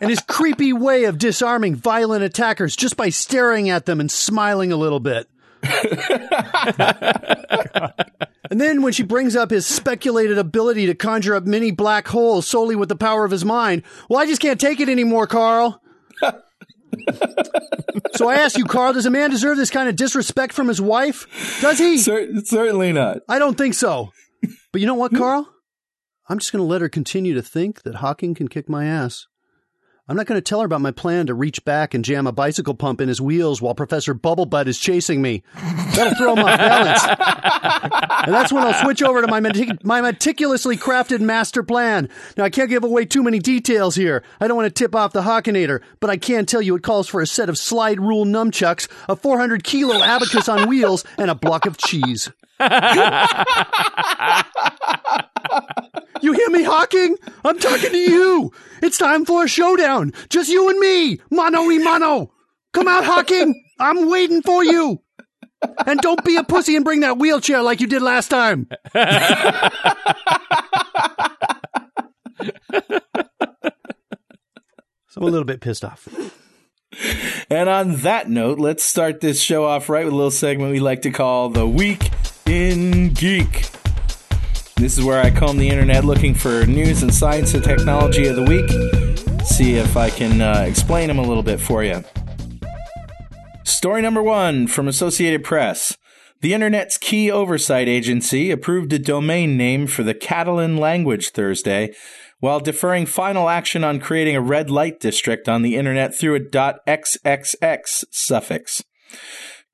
and 0.00 0.10
his 0.10 0.20
creepy 0.20 0.72
way 0.72 1.04
of 1.04 1.18
disarming 1.18 1.74
violent 1.74 2.24
attackers 2.24 2.76
just 2.76 2.96
by 2.96 3.08
staring 3.08 3.70
at 3.70 3.86
them 3.86 4.00
and 4.00 4.10
smiling 4.10 4.72
a 4.72 4.76
little 4.76 5.00
bit. 5.00 5.28
And 8.50 8.60
then 8.60 8.82
when 8.82 8.92
she 8.92 9.02
brings 9.02 9.34
up 9.34 9.50
his 9.50 9.66
speculated 9.66 10.38
ability 10.38 10.86
to 10.86 10.94
conjure 10.94 11.34
up 11.34 11.44
mini 11.44 11.70
black 11.70 12.08
holes 12.08 12.46
solely 12.46 12.76
with 12.76 12.88
the 12.88 12.96
power 12.96 13.24
of 13.24 13.30
his 13.30 13.44
mind, 13.44 13.82
well, 14.08 14.20
I 14.20 14.26
just 14.26 14.40
can't 14.40 14.60
take 14.60 14.80
it 14.80 14.88
anymore, 14.88 15.26
Carl. 15.26 15.80
so 18.14 18.28
I 18.28 18.36
ask 18.36 18.56
you, 18.56 18.64
Carl, 18.64 18.92
does 18.92 19.06
a 19.06 19.10
man 19.10 19.30
deserve 19.30 19.56
this 19.56 19.70
kind 19.70 19.88
of 19.88 19.96
disrespect 19.96 20.52
from 20.52 20.68
his 20.68 20.80
wife? 20.80 21.26
Does 21.60 21.78
he? 21.78 21.98
Cer- 21.98 22.44
certainly 22.44 22.92
not. 22.92 23.18
I 23.28 23.38
don't 23.38 23.58
think 23.58 23.74
so. 23.74 24.12
But 24.72 24.80
you 24.80 24.86
know 24.86 24.94
what, 24.94 25.10
hmm? 25.10 25.18
Carl? 25.18 25.48
I'm 26.28 26.38
just 26.38 26.52
going 26.52 26.62
to 26.62 26.68
let 26.68 26.80
her 26.80 26.88
continue 26.88 27.34
to 27.34 27.42
think 27.42 27.82
that 27.82 27.96
Hawking 27.96 28.34
can 28.34 28.48
kick 28.48 28.68
my 28.68 28.86
ass. 28.86 29.26
I'm 30.08 30.16
not 30.16 30.26
going 30.26 30.38
to 30.38 30.42
tell 30.44 30.60
her 30.60 30.66
about 30.66 30.82
my 30.82 30.92
plan 30.92 31.26
to 31.26 31.34
reach 31.34 31.64
back 31.64 31.92
and 31.92 32.04
jam 32.04 32.28
a 32.28 32.32
bicycle 32.32 32.74
pump 32.74 33.00
in 33.00 33.08
his 33.08 33.20
wheels 33.20 33.60
while 33.60 33.74
Professor 33.74 34.14
Bubblebutt 34.14 34.68
is 34.68 34.78
chasing 34.78 35.20
me. 35.20 35.42
That'll 35.96 36.14
throw 36.14 36.34
him 36.34 36.44
off 36.44 36.58
balance. 36.58 37.02
and 38.26 38.32
that's 38.32 38.52
when 38.52 38.62
I'll 38.62 38.84
switch 38.84 39.02
over 39.02 39.20
to 39.20 39.26
my, 39.26 39.40
metic- 39.40 39.84
my 39.84 40.00
meticulously 40.00 40.76
crafted 40.76 41.20
master 41.20 41.64
plan. 41.64 42.08
Now, 42.36 42.44
I 42.44 42.50
can't 42.50 42.70
give 42.70 42.84
away 42.84 43.04
too 43.04 43.24
many 43.24 43.40
details 43.40 43.96
here. 43.96 44.22
I 44.40 44.46
don't 44.46 44.56
want 44.56 44.72
to 44.72 44.78
tip 44.84 44.94
off 44.94 45.12
the 45.12 45.22
Hawkinator, 45.22 45.80
but 45.98 46.08
I 46.08 46.16
can 46.18 46.46
tell 46.46 46.62
you 46.62 46.76
it 46.76 46.84
calls 46.84 47.08
for 47.08 47.20
a 47.20 47.26
set 47.26 47.48
of 47.48 47.58
slide 47.58 47.98
rule 47.98 48.24
nunchucks, 48.24 48.88
a 49.08 49.16
400 49.16 49.64
kilo 49.64 50.00
abacus 50.04 50.48
on 50.48 50.68
wheels, 50.68 51.04
and 51.18 51.32
a 51.32 51.34
block 51.34 51.66
of 51.66 51.78
cheese. 51.78 52.30
You 56.22 56.32
hear 56.32 56.48
me, 56.50 56.62
Hawking? 56.64 57.16
I'm 57.44 57.58
talking 57.58 57.90
to 57.90 57.96
you. 57.96 58.52
It's 58.82 58.98
time 58.98 59.24
for 59.24 59.44
a 59.44 59.48
showdown. 59.48 60.12
Just 60.28 60.50
you 60.50 60.68
and 60.68 60.78
me. 60.78 61.18
Mano 61.30 61.62
y 61.62 61.78
mano. 61.78 62.32
Come 62.72 62.88
out, 62.88 63.04
Hawking. 63.04 63.54
I'm 63.78 64.10
waiting 64.10 64.42
for 64.42 64.64
you. 64.64 65.00
And 65.86 66.00
don't 66.00 66.22
be 66.24 66.36
a 66.36 66.44
pussy 66.44 66.76
and 66.76 66.84
bring 66.84 67.00
that 67.00 67.18
wheelchair 67.18 67.62
like 67.62 67.80
you 67.80 67.86
did 67.86 68.02
last 68.02 68.28
time. 68.28 68.68
so 68.92 69.00
I'm 75.16 75.22
a 75.22 75.24
little 75.26 75.44
bit 75.44 75.60
pissed 75.60 75.84
off. 75.84 76.08
And 77.50 77.68
on 77.68 77.96
that 77.96 78.28
note, 78.28 78.58
let's 78.58 78.82
start 78.82 79.20
this 79.20 79.40
show 79.40 79.64
off 79.64 79.88
right 79.88 80.04
with 80.04 80.12
a 80.12 80.16
little 80.16 80.30
segment 80.30 80.72
we 80.72 80.80
like 80.80 81.02
to 81.02 81.10
call 81.10 81.50
the 81.50 81.66
Week 81.66 82.10
in 82.46 83.12
Geek. 83.12 83.68
This 84.76 84.98
is 84.98 85.04
where 85.04 85.20
I 85.20 85.30
comb 85.30 85.58
the 85.58 85.68
internet 85.68 86.04
looking 86.04 86.34
for 86.34 86.66
news 86.66 87.02
and 87.02 87.12
science 87.12 87.54
and 87.54 87.64
technology 87.64 88.26
of 88.28 88.36
the 88.36 88.44
week. 88.44 88.68
See 89.44 89.76
if 89.76 89.96
I 89.96 90.10
can 90.10 90.40
uh, 90.40 90.64
explain 90.66 91.08
them 91.08 91.18
a 91.18 91.22
little 91.22 91.42
bit 91.42 91.60
for 91.60 91.82
you. 91.82 92.04
Story 93.64 94.02
number 94.02 94.22
one 94.22 94.66
from 94.66 94.86
Associated 94.86 95.44
Press. 95.44 95.96
The 96.40 96.52
Internet's 96.52 96.98
key 96.98 97.30
oversight 97.30 97.88
agency 97.88 98.50
approved 98.50 98.92
a 98.92 98.98
domain 98.98 99.56
name 99.56 99.86
for 99.86 100.02
the 100.02 100.14
Catalan 100.14 100.76
language 100.76 101.30
Thursday, 101.30 101.94
while 102.40 102.60
deferring 102.60 103.06
final 103.06 103.48
action 103.48 103.82
on 103.82 103.98
creating 103.98 104.36
a 104.36 104.40
red 104.40 104.70
light 104.70 105.00
district 105.00 105.48
on 105.48 105.62
the 105.62 105.76
Internet 105.76 106.14
through 106.14 106.36
a 106.36 106.40
.xxx 106.40 108.04
suffix. 108.10 108.84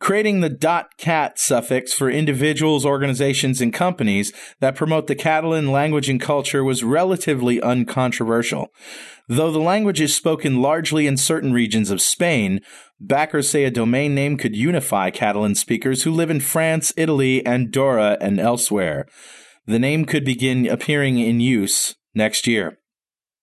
Creating 0.03 0.41
the 0.41 0.85
.cat 0.99 1.39
suffix 1.39 1.93
for 1.93 2.11
individuals, 2.11 2.85
organizations, 2.85 3.61
and 3.61 3.73
companies 3.73 4.33
that 4.59 4.75
promote 4.75 5.07
the 5.07 5.15
Catalan 5.15 5.71
language 5.71 6.09
and 6.09 6.21
culture 6.21 6.65
was 6.65 6.83
relatively 6.83 7.63
uncontroversial. 7.63 8.67
Though 9.29 9.53
the 9.53 9.61
language 9.61 10.01
is 10.01 10.13
spoken 10.13 10.61
largely 10.61 11.07
in 11.07 11.17
certain 11.17 11.53
regions 11.53 11.89
of 11.89 12.03
Spain, 12.03 12.59
backers 12.99 13.49
say 13.49 13.63
a 13.63 13.71
domain 13.71 14.13
name 14.13 14.37
could 14.37 14.57
unify 14.57 15.11
Catalan 15.11 15.55
speakers 15.55 16.03
who 16.03 16.11
live 16.11 16.31
in 16.31 16.41
France, 16.41 16.93
Italy, 16.97 17.47
Andorra, 17.47 18.19
and 18.21 18.41
elsewhere. 18.41 19.07
The 19.67 19.79
name 19.79 20.05
could 20.05 20.25
begin 20.25 20.67
appearing 20.67 21.21
in 21.21 21.39
use 21.39 21.95
next 22.13 22.49
year. 22.49 22.77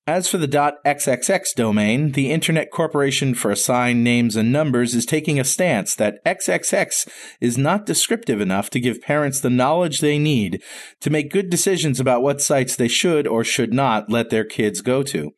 As 0.08 0.28
for 0.28 0.38
the 0.38 0.48
.xxx 0.48 1.54
domain, 1.56 2.14
the 2.14 2.32
Internet 2.32 2.72
Corporation 2.72 3.36
for 3.36 3.52
Assigned 3.52 4.04
Names 4.04 4.36
and 4.36 4.52
Numbers 4.52 4.96
is 4.96 5.06
taking 5.06 5.40
a 5.40 5.44
stance 5.44 5.94
that 5.96 6.24
XXX 6.26 7.08
is 7.40 7.60
not 7.60 7.86
descriptive 7.86 8.42
enough 8.42 8.72
to 8.72 8.80
give 8.80 9.02
parents 9.02 9.40
the 9.40 9.52
knowledge 9.52 10.00
they 10.00 10.18
need 10.18 10.64
to 11.02 11.12
make 11.12 11.32
good 11.32 11.50
decisions 11.52 12.00
about 12.00 12.24
what 12.24 12.42
sites 12.42 12.76
they 12.76 12.88
should 12.88 13.28
or 13.28 13.44
should 13.44 13.72
not 13.72 14.10
let 14.10 14.32
their 14.32 14.46
kids 14.46 14.82
go 14.82 15.04
to. 15.04 15.32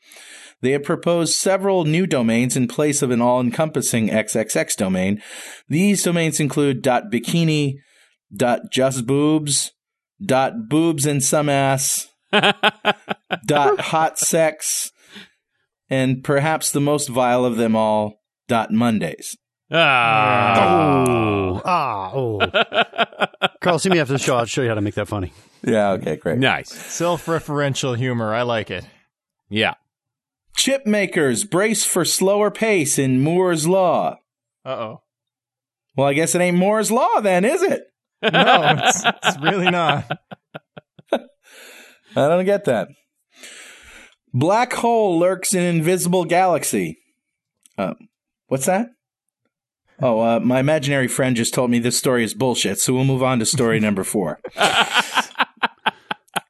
They 0.61 0.71
have 0.71 0.83
proposed 0.83 1.33
several 1.35 1.85
new 1.85 2.05
domains 2.05 2.55
in 2.55 2.67
place 2.67 3.01
of 3.01 3.11
an 3.11 3.21
all-encompassing 3.21 4.09
XXX 4.09 4.75
domain. 4.77 5.21
These 5.67 6.03
domains 6.03 6.39
include 6.39 6.83
.bikini, 6.83 7.75
.justboobs, 8.33 9.71
.boobs 10.19 11.05
and 11.05 11.23
some 11.23 11.49
ass, 11.49 12.07
dot 13.45 13.79
hot 13.79 14.17
sex, 14.17 14.91
and 15.89 16.23
perhaps 16.23 16.71
the 16.71 16.81
most 16.81 17.09
vile 17.09 17.45
of 17.45 17.57
them 17.57 17.75
all, 17.75 18.21
dot 18.47 18.71
Mondays. 18.71 19.37
Ah. 19.71 21.05
Oh, 21.07 21.61
ah, 21.63 22.11
oh. 22.13 23.47
Carl, 23.61 23.79
see 23.79 23.89
me 23.89 23.99
after 23.99 24.13
the 24.13 24.19
show. 24.19 24.35
I'll 24.35 24.45
show 24.45 24.61
you 24.61 24.67
how 24.69 24.75
to 24.75 24.81
make 24.81 24.95
that 24.95 25.07
funny. 25.07 25.31
Yeah, 25.63 25.91
okay, 25.91 26.17
great. 26.17 26.39
Nice. 26.39 26.69
Self-referential 26.69 27.95
humor. 27.95 28.33
I 28.33 28.41
like 28.41 28.69
it. 28.71 28.85
Yeah. 29.49 29.75
Chip 30.57 30.85
makers 30.85 31.45
brace 31.45 31.85
for 31.85 32.03
slower 32.03 32.51
pace 32.51 32.99
in 32.99 33.21
Moore's 33.21 33.67
Law. 33.67 34.17
Uh-oh. 34.65 35.01
Well, 35.95 36.07
I 36.07 36.13
guess 36.13 36.35
it 36.35 36.41
ain't 36.41 36.57
Moore's 36.57 36.91
Law 36.91 37.21
then, 37.21 37.45
is 37.45 37.61
it? 37.61 37.83
No, 38.21 38.75
it's, 38.77 39.03
it's 39.05 39.39
really 39.39 39.69
not. 39.69 40.05
I 41.11 41.19
don't 42.15 42.45
get 42.45 42.65
that. 42.65 42.89
Black 44.33 44.73
hole 44.73 45.19
lurks 45.19 45.53
in 45.53 45.63
invisible 45.63 46.25
galaxy. 46.25 46.97
Uh, 47.77 47.93
what's 48.47 48.65
that? 48.65 48.87
Oh, 50.01 50.19
uh, 50.19 50.39
my 50.39 50.59
imaginary 50.59 51.07
friend 51.07 51.35
just 51.35 51.53
told 51.53 51.69
me 51.69 51.77
this 51.77 51.97
story 51.97 52.23
is 52.23 52.33
bullshit, 52.33 52.79
so 52.79 52.93
we'll 52.93 53.03
move 53.03 53.21
on 53.21 53.37
to 53.39 53.45
story 53.45 53.79
number 53.79 54.03
four. 54.03 54.39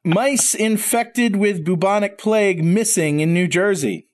Mice 0.04 0.56
infected 0.56 1.36
with 1.36 1.66
bubonic 1.66 2.18
plague 2.18 2.64
missing 2.64 3.20
in 3.20 3.34
New 3.34 3.48
Jersey. 3.48 4.08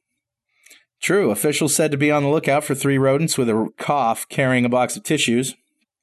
True, 1.00 1.29
officials 1.29 1.75
said 1.75 1.91
to 1.91 1.97
be 1.97 2.12
on 2.12 2.24
the 2.24 2.29
lookout 2.29 2.63
for 2.63 2.74
three 2.74 2.97
rodents 2.97 3.38
with 3.38 3.50
a 3.50 3.69
cough 3.77 4.27
carrying 4.27 4.65
a 4.65 4.69
box 4.69 4.97
of 4.97 5.03
tissues. 5.03 5.55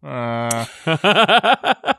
Uh, 0.03 0.67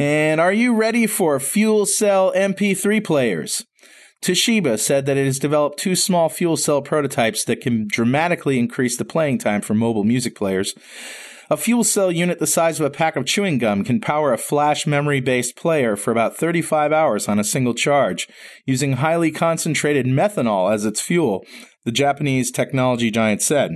And 0.00 0.40
are 0.40 0.52
you 0.52 0.74
ready 0.74 1.06
for 1.06 1.38
fuel 1.38 1.84
cell 1.84 2.32
MP3 2.34 3.04
players? 3.04 3.66
Toshiba 4.22 4.78
said 4.78 5.04
that 5.04 5.18
it 5.18 5.26
has 5.26 5.38
developed 5.38 5.78
two 5.78 5.94
small 5.94 6.30
fuel 6.30 6.56
cell 6.56 6.80
prototypes 6.80 7.44
that 7.44 7.60
can 7.60 7.86
dramatically 7.86 8.58
increase 8.58 8.96
the 8.96 9.04
playing 9.04 9.36
time 9.36 9.60
for 9.60 9.74
mobile 9.74 10.04
music 10.04 10.34
players. 10.34 10.72
A 11.50 11.56
fuel 11.58 11.84
cell 11.84 12.10
unit 12.10 12.38
the 12.38 12.46
size 12.46 12.80
of 12.80 12.86
a 12.86 12.90
pack 12.90 13.14
of 13.14 13.26
chewing 13.26 13.58
gum 13.58 13.84
can 13.84 14.00
power 14.00 14.32
a 14.32 14.38
flash 14.38 14.86
memory 14.86 15.20
based 15.20 15.54
player 15.54 15.96
for 15.96 16.12
about 16.12 16.34
35 16.34 16.94
hours 16.94 17.28
on 17.28 17.38
a 17.38 17.44
single 17.44 17.74
charge, 17.74 18.26
using 18.64 18.94
highly 18.94 19.30
concentrated 19.30 20.06
methanol 20.06 20.72
as 20.72 20.86
its 20.86 21.02
fuel, 21.02 21.44
the 21.84 21.92
Japanese 21.92 22.50
technology 22.50 23.10
giant 23.10 23.42
said. 23.42 23.72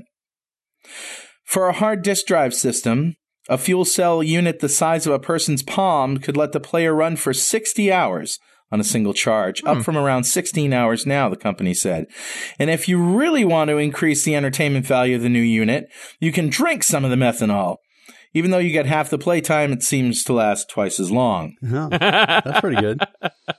For 1.44 1.68
a 1.68 1.74
hard 1.74 2.00
disk 2.00 2.24
drive 2.24 2.54
system, 2.54 3.16
a 3.48 3.58
fuel 3.58 3.84
cell 3.84 4.22
unit 4.22 4.60
the 4.60 4.68
size 4.68 5.06
of 5.06 5.12
a 5.12 5.18
person's 5.18 5.62
palm 5.62 6.18
could 6.18 6.36
let 6.36 6.52
the 6.52 6.60
player 6.60 6.94
run 6.94 7.16
for 7.16 7.32
60 7.32 7.92
hours 7.92 8.38
on 8.72 8.80
a 8.80 8.84
single 8.84 9.14
charge, 9.14 9.62
up 9.64 9.84
from 9.84 9.96
around 9.96 10.24
16 10.24 10.72
hours 10.72 11.06
now, 11.06 11.28
the 11.28 11.36
company 11.36 11.74
said. 11.74 12.06
And 12.58 12.70
if 12.70 12.88
you 12.88 13.00
really 13.00 13.44
want 13.44 13.68
to 13.68 13.76
increase 13.76 14.24
the 14.24 14.34
entertainment 14.34 14.84
value 14.84 15.14
of 15.14 15.22
the 15.22 15.28
new 15.28 15.40
unit, 15.40 15.86
you 16.18 16.32
can 16.32 16.48
drink 16.48 16.82
some 16.82 17.04
of 17.04 17.10
the 17.10 17.16
methanol. 17.16 17.76
Even 18.32 18.50
though 18.50 18.58
you 18.58 18.72
get 18.72 18.86
half 18.86 19.10
the 19.10 19.18
playtime, 19.18 19.72
it 19.72 19.84
seems 19.84 20.24
to 20.24 20.32
last 20.32 20.68
twice 20.68 20.98
as 20.98 21.10
long. 21.12 21.54
Oh, 21.72 21.88
that's 21.88 22.60
pretty 22.60 22.80
good. 22.80 23.00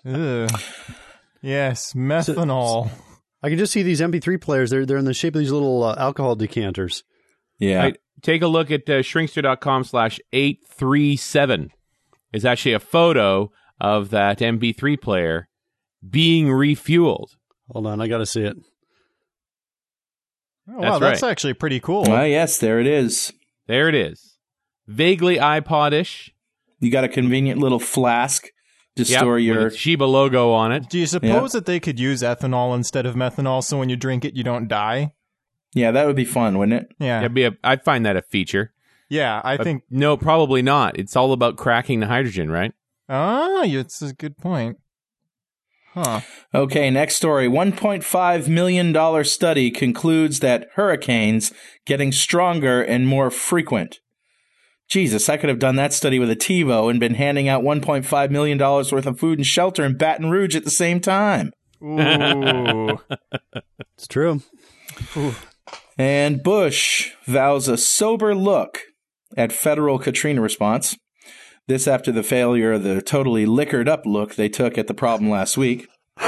Yes, 1.42 1.94
methanol. 1.94 2.90
I 3.44 3.50
can 3.50 3.60
just 3.60 3.72
see 3.72 3.84
these 3.84 4.02
MP3 4.02 4.42
players. 4.42 4.72
They're 4.72 4.84
they're 4.86 4.98
in 4.98 5.06
the 5.06 5.14
shape 5.14 5.36
of 5.36 5.40
these 5.40 5.52
little 5.52 5.84
uh, 5.84 5.96
alcohol 5.96 6.36
decanters. 6.36 7.04
Yeah. 7.60 7.84
Right. 7.84 7.98
Take 8.26 8.42
a 8.42 8.48
look 8.48 8.72
at 8.72 8.90
uh, 8.90 9.04
shrinkster.com 9.04 9.84
slash 9.84 10.20
837. 10.34 11.70
It's 12.34 12.44
actually 12.44 12.74
a 12.74 12.80
photo 12.80 13.52
of 13.80 14.10
that 14.10 14.40
MP3 14.40 15.00
player 15.00 15.48
being 16.10 16.48
refueled. 16.48 17.36
Hold 17.70 17.86
on, 17.86 18.02
I 18.02 18.08
got 18.08 18.18
to 18.18 18.26
see 18.26 18.42
it. 18.42 18.58
Oh, 20.68 20.80
wow, 20.80 20.98
That's 20.98 21.22
that's 21.22 21.24
actually 21.24 21.54
pretty 21.54 21.80
cool. 21.80 22.06
Ah, 22.08 22.24
yes, 22.24 22.58
there 22.58 22.80
it 22.80 22.88
is. 22.88 23.32
There 23.68 23.88
it 23.88 23.94
is. 23.94 24.38
Vaguely 24.88 25.36
iPod-ish. 25.38 26.34
You 26.80 26.90
got 26.90 27.04
a 27.04 27.08
convenient 27.10 27.60
little 27.60 27.80
flask 27.80 28.48
to 28.96 29.04
Yep, 29.04 29.20
store 29.20 29.38
your. 29.38 29.70
the 29.70 29.78
Shiba 29.78 30.06
logo 30.06 30.52
on 30.52 30.72
it. 30.72 30.90
Do 30.90 30.98
you 30.98 31.06
suppose 31.06 31.52
that 31.52 31.68
they 31.68 31.80
could 31.80 32.00
use 32.00 32.24
ethanol 32.24 32.76
instead 32.76 33.06
of 33.06 33.14
methanol 33.14 33.64
so 33.64 33.78
when 33.78 33.90
you 33.90 33.96
drink 33.96 34.26
it 34.26 34.36
you 34.36 34.44
don't 34.44 34.68
die? 34.68 35.12
Yeah, 35.76 35.92
that 35.92 36.08
would 36.08 36.16
be 36.16 36.26
fun, 36.26 36.58
wouldn't 36.58 36.82
it? 36.82 36.96
Yeah. 37.00 37.20
That'd 37.20 37.36
be 37.36 37.44
a, 37.44 37.52
I'd 37.64 37.84
find 37.84 38.06
that 38.06 38.16
a 38.16 38.22
feature. 38.24 38.72
Yeah, 39.10 39.42
I 39.44 39.58
But 39.58 39.66
think 39.66 39.84
no, 39.92 40.18
probably 40.18 40.62
not. 40.64 40.98
It's 40.98 41.16
all 41.16 41.32
about 41.34 41.58
cracking 41.58 42.00
the 42.00 42.08
hydrogen, 42.08 42.50
right? 42.50 42.74
Ah, 43.08 43.64
it's 43.64 44.02
a 44.02 44.14
good 44.14 44.38
point. 44.38 44.78
Huh. 45.94 46.22
Okay, 46.54 46.90
next 46.90 47.18
story. 47.18 47.48
$1.5 47.48 48.48
million 48.48 49.24
study 49.24 49.70
concludes 49.70 50.40
that 50.40 50.68
hurricanes 50.76 51.54
getting 51.86 52.12
stronger 52.12 52.82
and 52.82 53.08
more 53.08 53.30
frequent. 53.30 54.00
Jesus, 54.90 55.30
I 55.30 55.38
could 55.38 55.50
have 55.50 55.60
done 55.60 55.76
that 55.76 55.94
study 55.94 56.20
with 56.20 56.30
a 56.30 56.36
TiVo 56.36 56.90
and 56.90 57.00
been 57.00 57.16
handing 57.16 57.48
out 57.48 57.64
$1.5 57.64 58.30
million 58.30 58.58
worth 58.58 59.06
of 59.06 59.20
food 59.20 59.40
and 59.40 59.46
shelter 59.46 59.84
in 59.84 59.98
Baton 59.98 60.30
Rouge 60.30 60.56
at 60.56 60.64
the 60.64 60.70
same 60.72 61.00
time. 61.00 61.52
Ooh. 61.84 63.00
It's 63.98 64.08
true. 64.08 64.42
And 65.98 66.44
Bush 66.44 67.12
vows 67.26 67.68
a 67.68 67.78
sober 67.78 68.36
look 68.36 68.82
at 69.38 69.52
federal 69.54 69.98
Katrina 70.00 70.42
response. 70.42 70.98
This 71.68 71.88
after 71.88 72.12
the 72.12 72.24
failure 72.24 72.74
of 72.74 72.84
the 72.84 73.02
totally 73.02 73.46
liquored 73.46 73.90
up 73.90 74.06
look 74.06 74.36
they 74.36 74.50
took 74.50 74.78
at 74.78 74.88
the 74.88 74.94
problem 74.94 75.30
last 75.30 75.58
week. 75.58 75.88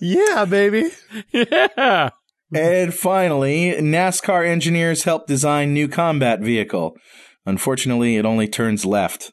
Yeah, 0.00 0.44
baby. 0.44 0.90
Yeah. 1.32 2.10
And 2.54 2.94
finally, 2.94 3.74
NASCAR 3.78 4.46
engineers 4.48 5.04
help 5.04 5.26
design 5.26 5.74
new 5.74 5.88
combat 5.88 6.40
vehicle. 6.40 6.96
Unfortunately, 7.44 8.16
it 8.16 8.24
only 8.24 8.48
turns 8.48 8.84
left. 8.84 9.32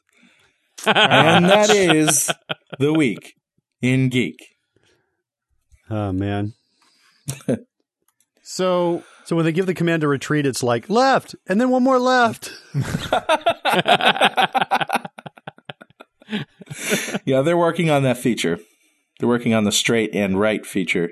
and 0.84 1.46
that 1.46 1.70
is 1.74 2.30
the 2.78 2.92
week 2.92 3.34
in 3.80 4.08
geek. 4.08 4.36
Oh 5.88 6.12
man. 6.12 6.52
So 8.42 9.02
So 9.24 9.34
when 9.34 9.44
they 9.44 9.52
give 9.52 9.66
the 9.66 9.74
command 9.74 10.02
to 10.02 10.08
retreat, 10.08 10.46
it's 10.46 10.62
like 10.62 10.88
left, 10.88 11.34
and 11.48 11.60
then 11.60 11.70
one 11.70 11.82
more 11.82 11.98
left. 11.98 12.52
Yeah, 17.24 17.42
they're 17.42 17.56
working 17.56 17.90
on 17.90 18.02
that 18.04 18.18
feature. 18.18 18.58
They're 19.18 19.28
working 19.28 19.54
on 19.54 19.64
the 19.64 19.72
straight 19.72 20.10
and 20.14 20.38
right 20.38 20.64
feature. 20.64 21.10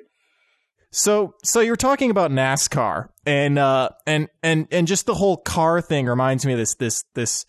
So 0.91 1.35
so 1.43 1.61
you're 1.61 1.77
talking 1.77 2.11
about 2.11 2.31
NASCAR 2.31 3.09
and 3.27 3.59
uh 3.59 3.91
and 4.07 4.29
and 4.43 4.69
and 4.71 4.87
just 4.87 5.07
the 5.07 5.15
whole 5.15 5.37
car 5.37 5.81
thing 5.81 6.07
reminds 6.07 6.47
me 6.47 6.53
of 6.53 6.59
this 6.59 6.75
this 6.77 7.05
this 7.15 7.47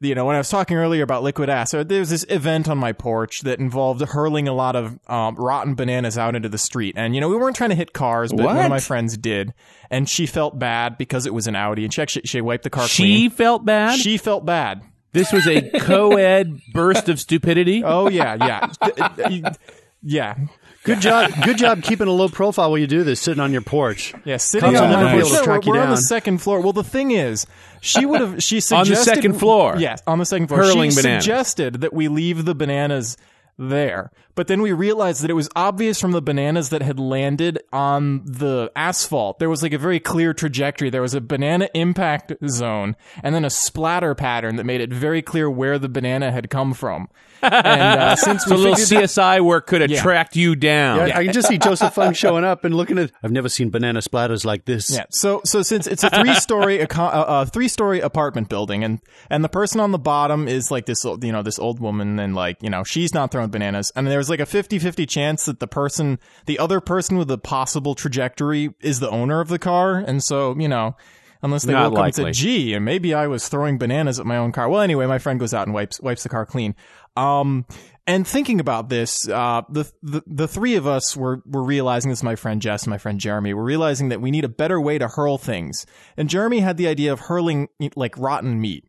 you 0.00 0.14
know 0.14 0.24
when 0.24 0.34
I 0.34 0.38
was 0.38 0.48
talking 0.48 0.76
earlier 0.76 1.02
about 1.02 1.22
liquid 1.22 1.48
ass 1.48 1.70
there 1.70 2.00
was 2.00 2.10
this 2.10 2.24
event 2.28 2.68
on 2.68 2.78
my 2.78 2.92
porch 2.92 3.42
that 3.42 3.58
involved 3.58 4.00
hurling 4.00 4.48
a 4.48 4.52
lot 4.52 4.76
of 4.76 4.98
um, 5.08 5.34
rotten 5.36 5.74
bananas 5.74 6.16
out 6.18 6.34
into 6.34 6.48
the 6.48 6.58
street 6.58 6.94
and 6.96 7.14
you 7.14 7.20
know 7.20 7.28
we 7.28 7.36
weren't 7.36 7.56
trying 7.56 7.70
to 7.70 7.76
hit 7.76 7.92
cars 7.92 8.32
but 8.32 8.44
one 8.44 8.58
of 8.58 8.68
my 8.70 8.80
friends 8.80 9.16
did 9.16 9.54
and 9.90 10.08
she 10.08 10.26
felt 10.26 10.58
bad 10.58 10.96
because 10.98 11.26
it 11.26 11.34
was 11.34 11.46
an 11.46 11.56
Audi 11.56 11.84
and 11.84 11.92
she 11.92 12.02
actually 12.02 12.22
she 12.24 12.40
wiped 12.40 12.64
the 12.64 12.70
car 12.70 12.84
clean. 12.84 12.88
She 12.88 13.02
clean. 13.02 13.30
felt 13.30 13.64
bad. 13.64 13.98
she 13.98 14.16
felt 14.16 14.44
bad 14.44 14.82
this 15.12 15.32
was 15.32 15.46
a 15.46 15.70
co-ed 15.80 16.60
burst 16.72 17.08
of 17.08 17.18
stupidity. 17.18 17.82
Oh 17.84 18.08
yeah, 18.08 18.70
yeah. 18.80 19.52
yeah, 20.02 20.36
Good 20.84 21.00
job. 21.00 21.30
Good 21.44 21.58
job 21.58 21.82
keeping 21.84 22.08
a 22.08 22.12
low 22.12 22.28
profile 22.28 22.70
while 22.70 22.78
you 22.78 22.86
do 22.86 23.04
this, 23.04 23.20
sitting 23.20 23.40
on 23.40 23.52
your 23.52 23.60
porch. 23.62 24.14
yeah, 24.24 24.38
sitting 24.38 24.70
Cops 24.70 24.80
on 24.80 24.88
will 24.90 24.96
my 24.96 25.02
never 25.04 25.14
be 25.16 25.18
able 25.20 25.28
to 25.30 25.34
No, 25.36 25.44
track 25.44 25.60
we're, 25.66 25.74
you 25.74 25.78
we're 25.78 25.82
on 25.84 25.90
the 25.90 25.94
down. 25.96 26.02
second 26.02 26.38
floor. 26.38 26.60
Well, 26.60 26.72
the 26.72 26.84
thing 26.84 27.10
is, 27.10 27.46
she 27.82 28.06
would 28.06 28.20
have. 28.20 28.42
She 28.42 28.56
On 28.72 28.86
the 28.88 28.96
second 28.96 29.34
floor? 29.38 29.76
Yes, 29.78 30.02
on 30.06 30.18
the 30.18 30.24
second 30.24 30.46
floor. 30.48 30.60
Hurling 30.60 30.90
she 30.90 31.02
bananas. 31.02 31.24
suggested 31.24 31.80
that 31.82 31.92
we 31.92 32.08
leave 32.08 32.44
the 32.46 32.54
bananas 32.54 33.16
there, 33.58 34.10
but 34.34 34.46
then 34.46 34.62
we 34.62 34.72
realized 34.72 35.22
that 35.22 35.30
it 35.30 35.34
was 35.34 35.48
obvious 35.56 36.00
from 36.00 36.12
the 36.12 36.22
bananas 36.22 36.70
that 36.70 36.82
had 36.82 36.98
landed 36.98 37.58
on 37.72 38.22
the 38.24 38.70
asphalt. 38.76 39.38
There 39.38 39.50
was 39.50 39.62
like 39.62 39.72
a 39.72 39.78
very 39.78 40.00
clear 40.00 40.32
trajectory. 40.34 40.90
There 40.90 41.02
was 41.02 41.14
a 41.14 41.20
banana 41.20 41.68
impact 41.74 42.32
zone, 42.48 42.96
and 43.22 43.34
then 43.34 43.44
a 43.44 43.50
splatter 43.50 44.14
pattern 44.14 44.56
that 44.56 44.64
made 44.64 44.80
it 44.80 44.92
very 44.92 45.22
clear 45.22 45.50
where 45.50 45.78
the 45.78 45.88
banana 45.88 46.30
had 46.32 46.50
come 46.50 46.74
from. 46.74 47.08
And 47.42 47.54
uh, 48.00 48.16
since 48.16 48.44
we 48.46 48.50
So 48.50 48.56
a 48.56 48.58
little 48.58 48.76
figured 48.76 49.04
CSI 49.08 49.40
work 49.40 49.66
could 49.66 49.80
have 49.80 49.90
Yeah. 49.90 50.02
tracked 50.02 50.36
you 50.36 50.54
down. 50.54 51.00
I, 51.00 51.20
I 51.20 51.24
can 51.24 51.32
just 51.32 51.48
see 51.48 51.56
Joseph 51.58 51.94
Fung 51.94 52.12
showing 52.14 52.44
up 52.44 52.64
and 52.64 52.74
looking 52.74 52.98
at. 52.98 53.12
I've 53.22 53.32
never 53.32 53.48
seen 53.48 53.70
banana 53.70 54.00
splatters 54.00 54.44
like 54.44 54.66
this. 54.66 54.90
Yeah. 54.94 55.04
So 55.10 55.40
so 55.44 55.62
since 55.62 55.86
it's 55.86 56.04
a 56.04 56.10
three 56.10 56.34
story 56.34 56.80
a 56.80 56.86
uh, 56.98 57.44
three 57.46 57.68
story 57.68 58.00
apartment 58.00 58.48
building 58.50 58.84
and 58.84 59.00
and 59.30 59.42
the 59.42 59.48
person 59.48 59.80
on 59.80 59.90
the 59.90 59.98
bottom 59.98 60.48
is 60.48 60.70
like 60.70 60.84
this 60.86 61.04
old- 61.04 61.24
you 61.24 61.32
know 61.32 61.42
this 61.42 61.58
old 61.58 61.80
woman 61.80 62.18
and 62.18 62.34
like 62.34 62.62
you 62.62 62.68
know 62.70 62.84
she's 62.84 63.14
not 63.14 63.30
throwing 63.32 63.48
bananas 63.50 63.90
and 63.96 64.06
there's 64.06 64.28
like 64.30 64.40
a 64.40 64.44
50-50 64.44 65.08
chance 65.08 65.44
that 65.44 65.60
the 65.60 65.66
person 65.66 66.18
the 66.46 66.58
other 66.58 66.80
person 66.80 67.18
with 67.18 67.28
the 67.28 67.38
possible 67.38 67.94
trajectory 67.94 68.74
is 68.80 69.00
the 69.00 69.10
owner 69.10 69.40
of 69.40 69.48
the 69.48 69.58
car 69.58 69.96
and 69.96 70.22
so 70.22 70.56
you 70.58 70.68
know 70.68 70.96
unless 71.42 71.64
they 71.64 71.72
Not 71.72 71.90
woke 71.90 71.98
up 71.98 72.04
and 72.04 72.18
likely. 72.18 72.32
said 72.32 72.42
gee 72.42 72.74
and 72.74 72.84
maybe 72.84 73.12
I 73.14 73.26
was 73.26 73.48
throwing 73.48 73.78
bananas 73.78 74.20
at 74.20 74.26
my 74.26 74.36
own 74.36 74.52
car. 74.52 74.68
Well 74.68 74.80
anyway 74.80 75.06
my 75.06 75.18
friend 75.18 75.40
goes 75.40 75.52
out 75.52 75.66
and 75.66 75.74
wipes 75.74 76.00
wipes 76.00 76.22
the 76.22 76.28
car 76.28 76.46
clean. 76.46 76.74
Um 77.16 77.66
and 78.06 78.26
thinking 78.26 78.58
about 78.58 78.88
this, 78.88 79.28
uh, 79.28 79.62
the, 79.68 79.84
the 80.02 80.22
the 80.26 80.48
three 80.48 80.74
of 80.74 80.84
us 80.84 81.16
were 81.16 81.42
were 81.46 81.62
realizing 81.62 82.10
this. 82.10 82.20
is 82.20 82.22
My 82.24 82.34
friend 82.34 82.60
Jess 82.60 82.82
and 82.82 82.90
my 82.90 82.98
friend 82.98 83.20
Jeremy 83.20 83.54
were 83.54 83.62
realizing 83.62 84.08
that 84.08 84.20
we 84.20 84.32
need 84.32 84.44
a 84.44 84.48
better 84.48 84.80
way 84.80 84.98
to 84.98 85.06
hurl 85.06 85.38
things. 85.38 85.86
And 86.16 86.28
Jeremy 86.28 86.58
had 86.58 86.76
the 86.76 86.88
idea 86.88 87.12
of 87.12 87.20
hurling 87.20 87.68
like 87.94 88.18
rotten 88.18 88.60
meat. 88.60 88.84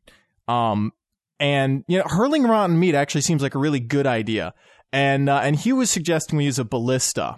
Um, 0.48 0.91
and 1.39 1.83
you 1.88 2.00
know, 2.00 2.05
hurling 2.07 2.43
rotten 2.43 2.79
meat 2.79 2.95
actually 2.95 3.21
seems 3.21 3.43
like 3.43 3.53
a 3.53 3.60
really 3.60 3.79
good 3.79 4.07
idea. 4.07 4.55
And 4.93 5.29
uh, 5.29 5.39
and 5.43 5.55
he 5.55 5.74
was 5.74 5.89
suggesting 5.89 6.38
we 6.38 6.45
use 6.45 6.60
a 6.60 6.65
ballista. 6.65 7.38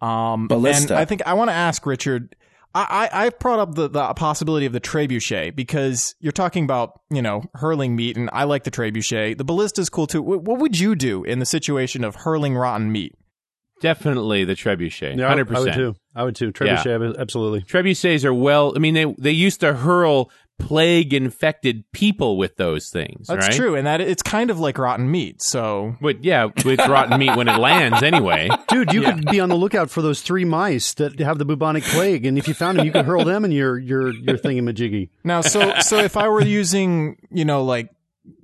Um, 0.00 0.48
Ballista. 0.48 0.94
And 0.94 1.00
I 1.00 1.04
think 1.04 1.22
I 1.26 1.34
want 1.34 1.50
to 1.50 1.54
ask 1.54 1.84
Richard. 1.84 2.34
I, 2.74 3.08
I 3.12 3.26
I 3.26 3.28
brought 3.30 3.58
up 3.58 3.74
the, 3.74 3.88
the 3.88 4.14
possibility 4.14 4.64
of 4.64 4.72
the 4.72 4.80
trebuchet 4.80 5.54
because 5.56 6.14
you're 6.20 6.32
talking 6.32 6.64
about 6.64 7.00
you 7.10 7.20
know 7.20 7.42
hurling 7.54 7.96
meat, 7.96 8.16
and 8.16 8.30
I 8.32 8.44
like 8.44 8.64
the 8.64 8.70
trebuchet. 8.70 9.36
The 9.36 9.44
ballista 9.44 9.80
is 9.82 9.90
cool 9.90 10.06
too. 10.06 10.22
What, 10.22 10.42
what 10.42 10.58
would 10.60 10.78
you 10.78 10.94
do 10.94 11.24
in 11.24 11.38
the 11.38 11.46
situation 11.46 12.02
of 12.04 12.14
hurling 12.14 12.56
rotten 12.56 12.90
meat? 12.92 13.14
Definitely 13.80 14.44
the 14.44 14.54
trebuchet. 14.54 15.18
Yeah, 15.18 15.26
I- 15.26 15.28
Hundred 15.30 15.54
I 15.54 15.60
would 15.60 15.72
too. 15.74 15.94
I 16.14 16.22
would 16.24 16.36
too. 16.36 16.52
Trebuchet, 16.52 17.18
absolutely. 17.18 17.62
Trebuchets 17.62 18.24
are 18.24 18.34
well. 18.34 18.72
I 18.76 18.78
mean, 18.78 18.94
they 18.94 19.04
they 19.18 19.30
used 19.32 19.60
to 19.60 19.74
hurl 19.74 20.30
plague 20.60 21.12
infected 21.12 21.84
people 21.92 22.36
with 22.36 22.56
those 22.56 22.90
things. 22.90 23.26
That's 23.26 23.48
right? 23.48 23.56
true, 23.56 23.74
and 23.74 23.86
that 23.86 24.00
it's 24.00 24.22
kind 24.22 24.50
of 24.50 24.60
like 24.60 24.78
rotten 24.78 25.10
meat. 25.10 25.42
So 25.42 25.96
But 26.00 26.24
yeah, 26.24 26.48
it's 26.56 26.88
rotten 26.88 27.18
meat 27.18 27.36
when 27.36 27.48
it 27.48 27.58
lands 27.58 28.02
anyway. 28.02 28.48
Dude, 28.68 28.92
you 28.92 29.02
could 29.02 29.26
be 29.26 29.40
on 29.40 29.48
the 29.48 29.56
lookout 29.56 29.90
for 29.90 30.02
those 30.02 30.22
three 30.22 30.44
mice 30.44 30.94
that 30.94 31.18
have 31.18 31.38
the 31.38 31.44
bubonic 31.44 31.82
plague, 31.84 32.26
and 32.26 32.38
if 32.38 32.46
you 32.46 32.54
found 32.54 32.78
them, 32.78 32.86
you 32.86 32.92
could 32.92 33.06
hurl 33.06 33.24
them 33.24 33.44
in 33.44 33.52
your 33.52 33.78
your 33.78 34.12
your 34.12 34.38
thingamajiggy. 34.38 35.10
now, 35.24 35.40
so 35.40 35.80
so 35.80 35.98
if 35.98 36.16
I 36.16 36.28
were 36.28 36.42
using 36.42 37.16
you 37.30 37.44
know 37.44 37.64
like 37.64 37.90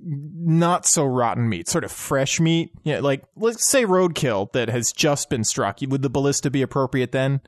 not 0.03 0.85
so 0.85 1.05
rotten 1.05 1.47
meat, 1.47 1.67
sort 1.67 1.83
of 1.83 1.91
fresh 1.91 2.39
meat, 2.39 2.71
yeah, 2.83 2.99
like 2.99 3.23
let's 3.35 3.67
say 3.67 3.85
roadkill 3.85 4.51
that 4.53 4.69
has 4.69 4.91
just 4.91 5.29
been 5.29 5.43
struck, 5.43 5.79
would 5.81 6.01
the 6.01 6.09
ballista 6.09 6.49
be 6.49 6.61
appropriate 6.61 7.11
then? 7.11 7.41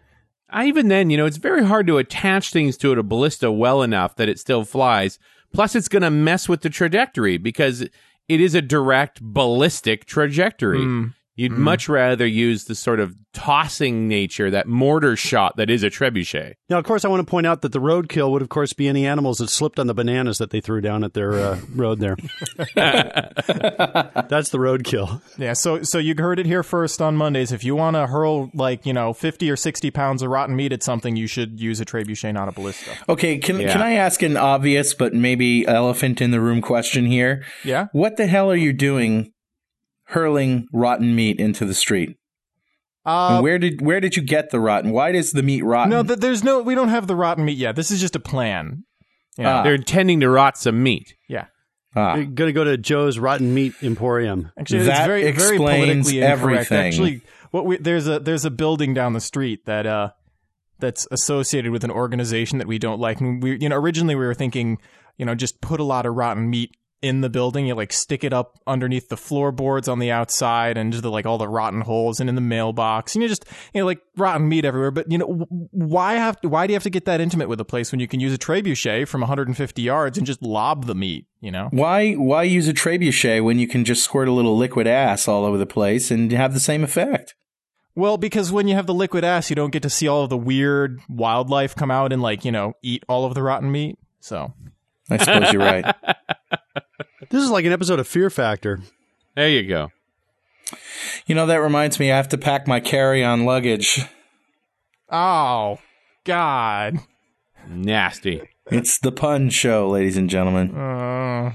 Even 0.56 0.88
then, 0.88 1.10
you 1.10 1.18
know, 1.18 1.26
it's 1.26 1.38
very 1.38 1.64
hard 1.66 1.88
to 1.88 1.98
attach 1.98 2.52
things 2.52 2.78
to 2.78 2.92
a 2.92 3.04
ballista 3.04 3.52
well 3.52 3.82
enough 3.82 4.16
that 4.16 4.30
it 4.30 4.40
still 4.40 4.64
flies. 4.66 5.20
Plus, 5.54 5.76
it's 5.76 5.88
going 5.88 6.02
to 6.02 6.12
mess 6.12 6.50
with 6.50 6.62
the 6.62 6.70
trajectory 6.70 7.38
because 7.38 7.82
it 7.82 8.42
is 8.42 8.56
a 8.56 8.62
direct 8.62 9.22
ballistic 9.22 10.06
trajectory. 10.06 10.80
Mm. 10.80 11.14
You'd 11.40 11.54
much 11.54 11.88
rather 11.88 12.28
use 12.28 12.66
the 12.66 12.76
sort 12.76 13.00
of 13.00 13.16
tossing 13.34 14.10
nature, 14.10 14.52
that 14.52 14.68
mortar 14.68 15.16
shot 15.16 15.56
that 15.56 15.70
is 15.70 15.84
a 15.84 15.90
trebuchet. 15.90 16.56
Now, 16.70 16.80
of 16.80 16.84
course, 16.84 17.06
I 17.06 17.08
want 17.08 17.26
to 17.26 17.30
point 17.30 17.48
out 17.48 17.62
that 17.62 17.72
the 17.72 17.80
roadkill 17.80 18.30
would, 18.32 18.42
of 18.42 18.50
course, 18.50 18.74
be 18.74 18.90
any 18.90 19.06
animals 19.06 19.38
that 19.38 19.50
slipped 19.50 19.80
on 19.80 19.88
the 19.88 19.94
bananas 19.94 20.38
that 20.40 20.50
they 20.50 20.60
threw 20.60 20.82
down 20.82 21.04
at 21.06 21.14
their 21.14 21.34
uh, 21.34 21.60
road 21.76 22.00
there. 22.00 22.18
That's 22.76 24.50
the 24.50 24.58
roadkill. 24.58 25.22
Yeah, 25.38 25.54
so 25.54 25.84
so 25.84 25.98
you 25.98 26.14
heard 26.18 26.40
it 26.40 26.46
here 26.46 26.64
first 26.64 27.02
on 27.02 27.16
Mondays. 27.16 27.52
If 27.52 27.64
you 27.64 27.76
want 27.76 27.96
to 27.96 28.08
hurl 28.08 28.50
like 28.54 28.86
you 28.86 28.94
know 28.94 29.14
fifty 29.14 29.50
or 29.50 29.56
sixty 29.56 29.92
pounds 29.92 30.22
of 30.22 30.30
rotten 30.30 30.56
meat 30.56 30.74
at 30.74 30.84
something, 30.84 31.16
you 31.16 31.28
should 31.28 31.60
use 31.60 31.80
a 31.80 31.86
trebuchet, 31.86 32.34
not 32.34 32.50
a 32.50 32.52
ballista. 32.52 32.92
Okay, 33.08 33.38
can 33.38 33.60
Yeah. 33.60 33.72
can 33.72 33.82
I 33.82 33.94
ask 33.94 34.22
an 34.22 34.38
obvious 34.38 34.94
but 34.94 35.14
maybe 35.14 35.66
elephant 35.68 36.22
in 36.22 36.32
the 36.32 36.42
room 36.42 36.62
question 36.62 37.06
here? 37.06 37.44
Yeah. 37.64 37.88
What 37.92 38.18
the 38.18 38.28
hell 38.28 38.52
are 38.52 38.56
you 38.56 38.74
doing 38.74 39.32
hurling 40.10 40.68
rotten 40.74 41.16
meat 41.16 41.40
into 41.40 41.66
the 41.66 41.74
street? 41.74 42.18
Uh, 43.06 43.40
where 43.42 43.58
did 43.58 43.82
where 43.82 44.00
did 44.00 44.16
you 44.16 44.22
get 44.22 44.50
the 44.52 44.60
rotten? 44.60 44.92
Why 44.92 45.12
is 45.12 45.32
the 45.32 45.42
meat 45.44 45.64
rotten? 45.64 45.90
no, 45.90 46.04
th- 46.04 46.20
there's 46.20 46.44
no. 46.44 46.62
We 46.62 46.76
don't 46.76 46.90
have 46.90 47.08
the 47.08 47.16
rotten 47.16 47.46
meat 47.46 47.58
yet. 47.58 47.76
This 47.76 47.92
is 47.92 48.00
just 48.02 48.16
a 48.16 48.20
plan. 48.20 48.84
Yeah. 49.38 49.60
Ah. 49.60 49.64
They're 49.64 49.76
intending 49.76 50.20
to 50.20 50.30
rot 50.30 50.58
some 50.58 50.84
meat. 50.84 51.16
yeah. 51.28 51.46
Ah. 51.96 52.16
You're 52.16 52.26
going 52.26 52.50
to 52.50 52.54
go 52.54 52.64
to 52.66 52.78
Joe's 52.78 53.18
Rotten 53.18 53.52
Meat 53.56 53.74
Emporium. 53.82 54.52
Actually, 54.60 54.84
That 54.84 54.98
it's 55.00 55.08
very 55.08 55.22
very 55.22 55.30
explains 55.32 56.06
politically 56.08 56.18
incorrect. 56.22 56.42
everything. 56.72 56.88
Actually, 56.88 57.22
what 57.52 57.66
we 57.66 57.78
there's 57.78 58.08
a 58.08 58.20
there's 58.20 58.46
a 58.46 58.52
building 58.52 58.94
down 58.94 59.14
the 59.14 59.22
street 59.22 59.66
that 59.66 59.88
uh 59.88 60.10
that's 60.78 61.08
associated 61.10 61.72
with 61.72 61.84
an 61.84 61.90
organization 61.92 62.60
that 62.60 62.68
we 62.68 62.78
don't 62.78 63.00
like. 63.00 63.20
And 63.22 63.42
we 63.42 63.58
you 63.60 63.70
know 63.70 63.76
originally 63.78 64.14
we 64.14 64.24
were 64.26 64.36
thinking 64.36 64.78
you 65.18 65.26
know 65.26 65.34
just 65.34 65.62
put 65.62 65.80
a 65.80 65.84
lot 65.84 66.06
of 66.06 66.14
rotten 66.14 66.48
meat 66.50 66.76
in 67.02 67.22
the 67.22 67.30
building. 67.30 67.66
You 67.68 67.76
like 67.76 67.94
stick 67.94 68.24
it 68.24 68.34
up 68.34 68.60
underneath 68.68 69.10
the 69.10 69.18
floorboards 69.18 69.88
on 69.88 70.00
the 70.00 70.12
outside 70.12 70.78
and 70.78 70.92
just 70.92 71.04
the, 71.04 71.12
like 71.12 71.26
all 71.26 71.38
the 71.38 71.48
rotten 71.48 71.82
holes 71.82 72.20
and 72.20 72.30
in 72.30 72.36
the 72.36 72.42
mailbox. 72.42 73.16
And 73.16 73.24
you 73.24 73.30
just 73.30 73.46
you 73.74 73.82
know 73.82 73.86
like 73.86 74.02
rotten 74.18 74.48
meat 74.48 74.66
everywhere. 74.66 74.92
But 74.92 75.12
you 75.12 75.18
know 75.18 75.46
why 75.72 76.16
have 76.16 76.40
to, 76.42 76.50
why 76.50 76.68
do 76.68 76.74
you 76.74 76.76
have 76.76 76.84
to 76.84 76.90
get 76.90 77.06
that 77.06 77.22
intimate 77.22 77.50
with 77.50 77.60
a 77.60 77.66
place 77.66 77.92
when 77.92 78.00
you 78.00 78.08
can 78.08 78.20
use 78.20 78.34
a 78.34 78.38
trebuchet 78.38 79.08
from 79.08 79.22
150 79.22 79.82
yards 79.82 80.18
and 80.18 80.28
just 80.28 80.42
lob 80.42 80.86
the 80.86 80.96
meat? 80.96 81.26
You 81.42 81.52
know. 81.52 81.70
Why 81.72 82.14
why 82.14 82.44
use 82.44 82.68
a 82.68 82.74
trebuchet 82.74 83.44
when 83.44 83.60
you 83.60 83.68
can 83.68 83.86
just 83.86 84.04
squirt 84.04 84.28
a 84.28 84.34
little 84.34 84.58
liquid 84.58 84.88
ass 84.88 85.28
all 85.28 85.46
over 85.46 85.58
the 85.58 85.66
place 85.66 86.12
and 86.12 86.32
have 86.32 86.54
the 86.54 86.60
same 86.60 86.84
effect? 86.84 87.36
Well, 87.96 88.18
because 88.18 88.52
when 88.52 88.68
you 88.70 88.76
have 88.76 88.86
the 88.86 88.94
liquid 88.94 89.26
ass, 89.26 89.50
you 89.50 89.58
don't 89.58 89.72
get 89.72 89.84
to 89.84 89.90
see 89.90 90.08
all 90.08 90.24
of 90.24 90.30
the 90.30 90.38
weird 90.38 91.02
wildlife 91.10 91.76
come 91.76 91.92
out 91.92 92.14
and 92.14 92.22
like, 92.22 92.46
you 92.46 92.52
know, 92.52 92.74
eat 92.82 93.04
all 93.10 93.26
of 93.26 93.34
the 93.34 93.44
rotten 93.44 93.70
meat. 93.72 93.98
So, 94.22 94.54
I 95.10 95.18
suppose 95.18 95.52
you're 95.52 95.62
right. 95.62 95.84
This 97.30 97.44
is 97.44 97.50
like 97.50 97.66
an 97.66 97.72
episode 97.72 98.00
of 98.00 98.08
Fear 98.08 98.30
Factor. 98.30 98.80
There 99.36 99.50
you 99.50 99.68
go. 99.68 99.92
You 101.26 101.36
know 101.36 101.46
that 101.46 101.58
reminds 101.58 102.00
me. 102.00 102.12
I 102.12 102.18
have 102.18 102.30
to 102.30 102.38
pack 102.38 102.68
my 102.68 102.80
carry-on 102.80 103.46
luggage. 103.46 104.02
oh 105.10 105.80
god. 106.24 107.00
Nasty. 107.68 108.42
It's 108.72 109.00
the 109.00 109.12
pun 109.12 109.50
show, 109.50 109.90
ladies 109.90 110.18
and 110.18 110.30
gentlemen. 110.30 110.76
Uh, 110.76 111.54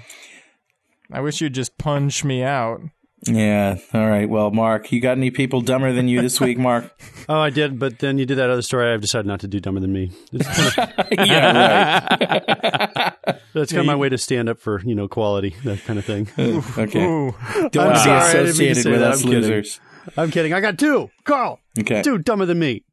I 1.12 1.20
wish 1.20 1.40
you'd 1.40 1.54
just 1.54 1.78
punch 1.78 2.24
me 2.24 2.42
out. 2.42 2.80
Yeah. 3.27 3.79
All 3.95 4.07
right. 4.09 4.29
Well, 4.29 4.51
Mark, 4.51 4.93
you 4.93 5.01
got 5.01 5.17
any 5.17 5.31
people 5.31 5.61
dumber 5.63 5.93
than 5.93 6.09
you 6.09 6.21
this 6.21 6.41
week, 6.41 6.59
Mark? 6.59 6.91
Oh, 7.27 7.41
I 7.41 7.49
did, 7.49 7.79
but 7.79 8.01
then 8.01 8.19
you 8.19 8.27
did 8.27 8.37
that 8.37 8.51
other 8.51 8.61
story. 8.61 8.93
I've 8.93 9.01
decided 9.01 9.27
not 9.27 9.41
to 9.41 9.49
do 9.49 9.59
dumber 9.59 9.81
than 9.81 9.95
me. 9.95 10.13
It's 10.31 10.47
kind 10.77 10.93
of, 10.99 11.07
yeah. 11.27 12.17
Right. 12.21 13.15
that's 13.55 13.73
kind 13.73 13.81
of 13.81 13.87
my 13.87 13.97
way 13.97 14.11
to 14.11 14.19
stand 14.19 14.51
up 14.51 14.59
for 14.61 14.83
you 14.83 14.95
know 14.95 15.09
quality, 15.09 15.57
that 15.65 15.83
kind 15.85 15.99
of 15.99 16.05
thing. 16.05 16.29
Okay. 16.77 17.03
Ooh. 17.03 17.35
Don't 17.71 17.77
I'm 17.79 17.87
want 17.87 17.97
to 17.97 18.03
sorry, 18.05 18.43
be 18.43 18.53
didn't 18.53 18.59
mean 18.59 18.75
to 18.75 18.81
associated 18.81 18.91
with 18.93 19.01
that. 19.01 19.11
us 19.13 19.23
I'm 19.23 19.29
kidding. 19.31 19.41
losers. 19.41 19.81
I'm 20.19 20.31
kidding. 20.31 20.53
I 20.53 20.61
got 20.61 20.79
two. 20.79 21.11
Carl, 21.25 21.61
Okay. 21.81 22.03
two 22.03 22.19
dumber 22.19 22.45
than 22.45 22.59
me. 22.59 22.85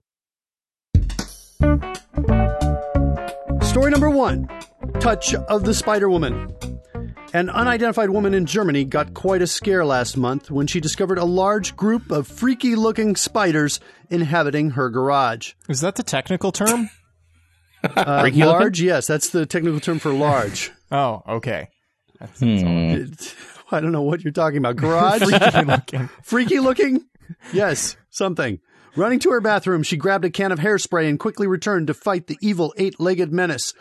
Story 3.61 3.91
number 3.91 4.09
one 4.09 4.47
Touch 5.01 5.33
of 5.35 5.65
the 5.65 5.73
Spider 5.73 6.09
Woman. 6.09 6.53
An 7.33 7.49
unidentified 7.49 8.09
woman 8.09 8.33
in 8.33 8.45
Germany 8.45 8.83
got 8.83 9.13
quite 9.13 9.41
a 9.41 9.47
scare 9.47 9.85
last 9.85 10.17
month 10.17 10.51
when 10.51 10.67
she 10.67 10.81
discovered 10.81 11.17
a 11.17 11.23
large 11.23 11.77
group 11.77 12.11
of 12.11 12.27
freaky 12.27 12.75
looking 12.75 13.15
spiders 13.15 13.79
inhabiting 14.09 14.71
her 14.71 14.89
garage. 14.89 15.53
Is 15.69 15.79
that 15.79 15.95
the 15.95 16.03
technical 16.03 16.51
term? 16.51 16.89
Uh, 17.83 18.21
Freaky 18.21 18.43
large, 18.43 18.81
yes, 18.81 19.07
that's 19.07 19.29
the 19.29 19.45
technical 19.45 19.79
term 19.79 19.99
for 19.99 20.11
large. 20.11 20.71
oh, 20.91 21.23
okay. 21.27 21.69
Hmm. 22.39 23.03
I 23.71 23.79
don't 23.79 23.93
know 23.93 24.01
what 24.01 24.25
you're 24.25 24.33
talking 24.33 24.57
about. 24.57 24.75
Garage? 24.75 25.23
Freaky 25.23 25.65
looking. 25.65 26.09
Freaky 26.23 26.59
looking? 26.59 27.05
Yes, 27.53 27.95
something. 28.09 28.59
Running 28.97 29.19
to 29.19 29.29
her 29.29 29.39
bathroom, 29.39 29.83
she 29.83 29.95
grabbed 29.95 30.25
a 30.25 30.29
can 30.29 30.51
of 30.51 30.59
hairspray 30.59 31.07
and 31.07 31.17
quickly 31.17 31.47
returned 31.47 31.87
to 31.87 31.93
fight 31.93 32.27
the 32.27 32.37
evil 32.41 32.73
eight 32.75 32.99
legged 32.99 33.31
menace. 33.31 33.73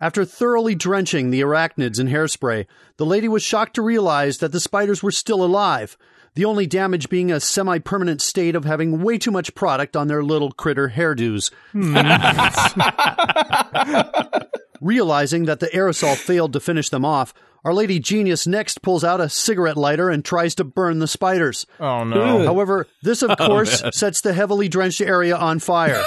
After 0.00 0.24
thoroughly 0.24 0.74
drenching 0.74 1.30
the 1.30 1.42
arachnids 1.42 2.00
in 2.00 2.08
hairspray, 2.08 2.64
the 2.96 3.04
lady 3.04 3.28
was 3.28 3.42
shocked 3.42 3.74
to 3.74 3.82
realize 3.82 4.38
that 4.38 4.52
the 4.52 4.60
spiders 4.60 5.02
were 5.02 5.10
still 5.10 5.44
alive. 5.44 5.98
the 6.34 6.44
only 6.44 6.64
damage 6.66 7.08
being 7.10 7.32
a 7.32 7.40
semi 7.40 7.78
permanent 7.80 8.22
state 8.22 8.54
of 8.54 8.64
having 8.64 9.02
way 9.02 9.18
too 9.18 9.32
much 9.32 9.52
product 9.54 9.96
on 9.96 10.06
their 10.06 10.22
little 10.22 10.52
critter 10.52 10.90
hairdos. 10.90 11.50
Hmm. 11.72 11.96
Realizing 14.80 15.44
that 15.46 15.58
the 15.60 15.66
aerosol 15.68 16.16
failed 16.16 16.52
to 16.54 16.60
finish 16.60 16.88
them 16.88 17.04
off, 17.04 17.34
Our 17.64 17.74
Lady 17.74 17.98
Genius 17.98 18.46
next 18.46 18.80
pulls 18.80 19.04
out 19.04 19.20
a 19.20 19.28
cigarette 19.28 19.76
lighter 19.76 20.08
and 20.08 20.24
tries 20.24 20.54
to 20.54 20.64
burn 20.64 21.00
the 21.00 21.08
spiders. 21.08 21.66
Oh 21.78 22.04
no. 22.04 22.46
However, 22.46 22.86
this, 23.02 23.22
of 23.22 23.32
oh, 23.32 23.46
course, 23.46 23.82
sets 23.92 24.22
the 24.22 24.32
heavily 24.32 24.68
drenched 24.68 25.02
area 25.02 25.36
on 25.36 25.58
fire. 25.58 26.02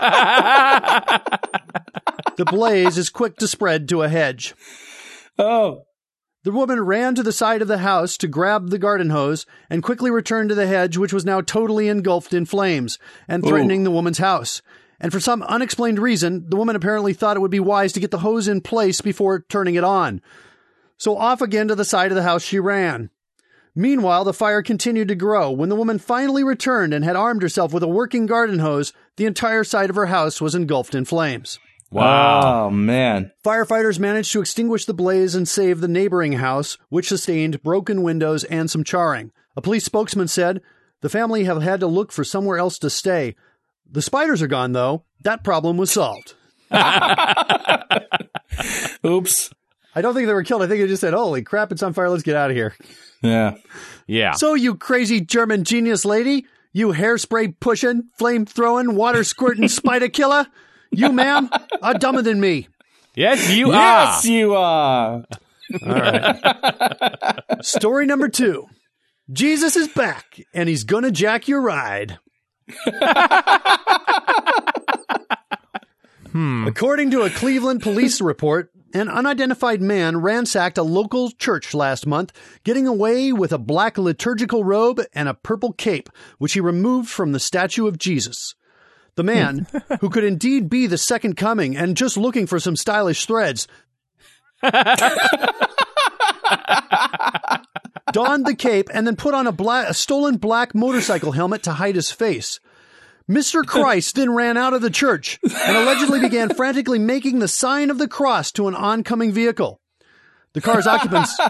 the 2.36 2.44
blaze 2.44 2.98
is 2.98 3.10
quick 3.10 3.36
to 3.38 3.48
spread 3.48 3.88
to 3.88 4.02
a 4.02 4.08
hedge. 4.08 4.54
Oh, 5.38 5.82
The 6.44 6.52
woman 6.52 6.80
ran 6.80 7.14
to 7.16 7.22
the 7.22 7.32
side 7.32 7.60
of 7.60 7.68
the 7.68 7.78
house 7.78 8.16
to 8.18 8.28
grab 8.28 8.70
the 8.70 8.78
garden 8.78 9.10
hose 9.10 9.46
and 9.68 9.82
quickly 9.82 10.10
returned 10.10 10.48
to 10.50 10.54
the 10.54 10.66
hedge, 10.66 10.96
which 10.96 11.12
was 11.12 11.24
now 11.24 11.40
totally 11.40 11.88
engulfed 11.88 12.32
in 12.32 12.46
flames 12.46 12.98
and 13.28 13.42
threatening 13.44 13.84
the 13.84 13.90
woman's 13.90 14.18
house. 14.18 14.62
And 15.00 15.12
for 15.12 15.20
some 15.20 15.42
unexplained 15.42 15.98
reason, 15.98 16.46
the 16.48 16.56
woman 16.56 16.76
apparently 16.76 17.12
thought 17.12 17.36
it 17.36 17.40
would 17.40 17.50
be 17.50 17.60
wise 17.60 17.92
to 17.92 18.00
get 18.00 18.10
the 18.10 18.18
hose 18.18 18.48
in 18.48 18.60
place 18.62 19.00
before 19.00 19.44
turning 19.48 19.74
it 19.74 19.84
on. 19.84 20.22
So 20.96 21.16
off 21.18 21.42
again 21.42 21.68
to 21.68 21.74
the 21.74 21.84
side 21.84 22.10
of 22.10 22.16
the 22.16 22.22
house 22.22 22.42
she 22.42 22.58
ran. 22.58 23.10
Meanwhile, 23.74 24.24
the 24.24 24.32
fire 24.32 24.62
continued 24.62 25.08
to 25.08 25.14
grow. 25.14 25.50
When 25.50 25.68
the 25.68 25.76
woman 25.76 25.98
finally 25.98 26.42
returned 26.42 26.94
and 26.94 27.04
had 27.04 27.14
armed 27.14 27.42
herself 27.42 27.74
with 27.74 27.82
a 27.82 27.88
working 27.88 28.24
garden 28.24 28.60
hose, 28.60 28.94
the 29.16 29.26
entire 29.26 29.64
side 29.64 29.90
of 29.90 29.96
her 29.96 30.06
house 30.06 30.40
was 30.40 30.54
engulfed 30.54 30.94
in 30.94 31.04
flames. 31.04 31.58
Wow. 31.90 32.66
Oh, 32.66 32.70
man. 32.70 33.32
Firefighters 33.44 33.98
managed 33.98 34.32
to 34.32 34.40
extinguish 34.40 34.84
the 34.84 34.94
blaze 34.94 35.34
and 35.34 35.48
save 35.48 35.80
the 35.80 35.88
neighboring 35.88 36.32
house, 36.34 36.78
which 36.88 37.08
sustained 37.08 37.62
broken 37.62 38.02
windows 38.02 38.44
and 38.44 38.70
some 38.70 38.84
charring. 38.84 39.32
A 39.56 39.62
police 39.62 39.84
spokesman 39.84 40.28
said, 40.28 40.60
The 41.00 41.08
family 41.08 41.44
have 41.44 41.62
had 41.62 41.80
to 41.80 41.86
look 41.86 42.12
for 42.12 42.24
somewhere 42.24 42.58
else 42.58 42.78
to 42.78 42.90
stay. 42.90 43.34
The 43.90 44.02
spiders 44.02 44.42
are 44.42 44.48
gone, 44.48 44.72
though. 44.72 45.04
That 45.22 45.44
problem 45.44 45.76
was 45.76 45.90
solved. 45.90 46.34
Oops. 49.06 49.50
I 49.94 50.02
don't 50.02 50.14
think 50.14 50.26
they 50.26 50.34
were 50.34 50.42
killed. 50.42 50.62
I 50.62 50.66
think 50.66 50.80
they 50.82 50.88
just 50.88 51.00
said, 51.00 51.14
Holy 51.14 51.42
crap, 51.42 51.72
it's 51.72 51.82
on 51.82 51.94
fire. 51.94 52.10
Let's 52.10 52.22
get 52.22 52.36
out 52.36 52.50
of 52.50 52.56
here. 52.56 52.74
Yeah. 53.22 53.56
Yeah. 54.06 54.32
So, 54.32 54.54
you 54.54 54.74
crazy 54.74 55.20
German 55.22 55.64
genius 55.64 56.04
lady, 56.04 56.44
you 56.72 56.88
hairspray 56.88 57.58
pushing, 57.60 58.10
flame 58.18 58.44
throwing, 58.44 58.94
water 58.94 59.24
squirting 59.24 59.68
spider 59.70 60.08
killer, 60.08 60.46
you, 60.90 61.12
ma'am, 61.12 61.48
are 61.82 61.94
dumber 61.94 62.22
than 62.22 62.40
me. 62.40 62.68
yes, 63.14 63.50
you 63.50 63.72
Yes, 63.72 64.24
are. 64.24 64.28
you 64.28 64.54
are. 64.54 65.24
All 65.84 65.92
right. 65.94 67.40
Story 67.62 68.06
number 68.06 68.28
two 68.28 68.66
Jesus 69.32 69.74
is 69.76 69.88
back, 69.88 70.40
and 70.54 70.68
he's 70.68 70.84
gonna 70.84 71.10
jack 71.10 71.48
your 71.48 71.60
ride. 71.60 72.18
hmm. 76.32 76.66
According 76.66 77.10
to 77.12 77.22
a 77.22 77.30
Cleveland 77.30 77.82
police 77.82 78.20
report, 78.20 78.70
an 78.94 79.08
unidentified 79.08 79.82
man 79.82 80.18
ransacked 80.18 80.78
a 80.78 80.82
local 80.82 81.30
church 81.32 81.74
last 81.74 82.06
month, 82.06 82.32
getting 82.64 82.86
away 82.86 83.32
with 83.32 83.52
a 83.52 83.58
black 83.58 83.98
liturgical 83.98 84.64
robe 84.64 85.00
and 85.12 85.28
a 85.28 85.34
purple 85.34 85.72
cape, 85.72 86.08
which 86.38 86.52
he 86.54 86.60
removed 86.60 87.08
from 87.08 87.32
the 87.32 87.40
statue 87.40 87.86
of 87.86 87.98
Jesus. 87.98 88.54
The 89.16 89.24
man, 89.24 89.66
who 90.00 90.10
could 90.10 90.24
indeed 90.24 90.68
be 90.68 90.86
the 90.86 90.98
second 90.98 91.36
coming 91.36 91.76
and 91.76 91.96
just 91.96 92.18
looking 92.18 92.46
for 92.46 92.60
some 92.60 92.76
stylish 92.76 93.24
threads, 93.24 93.66
donned 98.12 98.46
the 98.46 98.54
cape 98.56 98.88
and 98.92 99.06
then 99.06 99.16
put 99.16 99.34
on 99.34 99.46
a, 99.46 99.54
a 99.88 99.94
stolen 99.94 100.36
black 100.36 100.74
motorcycle 100.74 101.32
helmet 101.32 101.62
to 101.62 101.72
hide 101.72 101.94
his 101.94 102.10
face. 102.10 102.60
Mr. 103.28 103.66
Christ 103.66 104.14
then 104.14 104.34
ran 104.34 104.56
out 104.56 104.74
of 104.74 104.82
the 104.82 104.90
church 104.90 105.40
and 105.42 105.76
allegedly 105.76 106.20
began 106.20 106.54
frantically 106.54 106.98
making 106.98 107.38
the 107.38 107.48
sign 107.48 107.90
of 107.90 107.98
the 107.98 108.06
cross 108.06 108.52
to 108.52 108.68
an 108.68 108.74
oncoming 108.74 109.32
vehicle. 109.32 109.80
The 110.56 110.62
car's 110.62 110.86
occupants 110.86 111.36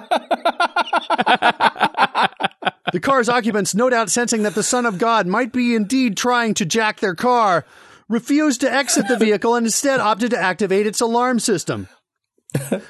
The 2.93 3.01
car's 3.01 3.29
occupants, 3.29 3.73
no 3.73 3.89
doubt 3.89 4.11
sensing 4.11 4.43
that 4.43 4.57
the 4.57 4.65
Son 4.65 4.85
of 4.85 4.99
God 4.99 5.29
might 5.29 5.53
be 5.53 5.77
indeed 5.77 6.17
trying 6.17 6.55
to 6.55 6.65
jack 6.65 6.99
their 6.99 7.15
car, 7.15 7.65
refused 8.09 8.63
to 8.63 8.73
exit 8.73 9.07
the 9.07 9.17
vehicle 9.17 9.55
and 9.55 9.67
instead 9.67 10.01
opted 10.01 10.31
to 10.31 10.39
activate 10.39 10.89
its 10.89 11.01
alarm 11.01 11.39
system. 11.39 11.87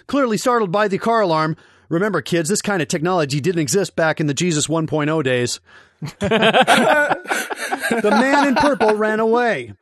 Clearly 0.07 0.39
startled 0.39 0.73
by 0.73 0.89
the 0.89 0.97
car 0.97 1.21
alarm, 1.21 1.55
remember, 1.91 2.23
kids, 2.23 2.49
this 2.49 2.63
kind 2.63 2.81
of 2.81 2.89
technology 2.89 3.39
didn't 3.39 3.61
exist 3.61 3.95
back 3.95 4.19
in 4.19 4.27
the 4.27 4.33
Jesus 4.33 4.69
1.0 4.69 5.23
days. 5.23 5.61
the 6.01 7.21
man 8.03 8.49
in 8.49 8.55
purple 8.55 8.95
ran 8.95 9.21
away. 9.21 9.75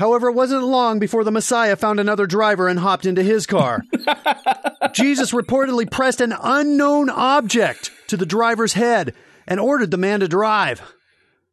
However, 0.00 0.28
it 0.28 0.32
wasn't 0.32 0.64
long 0.64 0.98
before 0.98 1.24
the 1.24 1.30
Messiah 1.30 1.76
found 1.76 2.00
another 2.00 2.26
driver 2.26 2.68
and 2.68 2.78
hopped 2.78 3.04
into 3.04 3.22
his 3.22 3.46
car. 3.46 3.82
Jesus 4.94 5.32
reportedly 5.32 5.90
pressed 5.90 6.22
an 6.22 6.32
unknown 6.42 7.10
object 7.10 7.90
to 8.06 8.16
the 8.16 8.24
driver's 8.24 8.72
head 8.72 9.12
and 9.46 9.60
ordered 9.60 9.90
the 9.90 9.98
man 9.98 10.20
to 10.20 10.26
drive. 10.26 10.80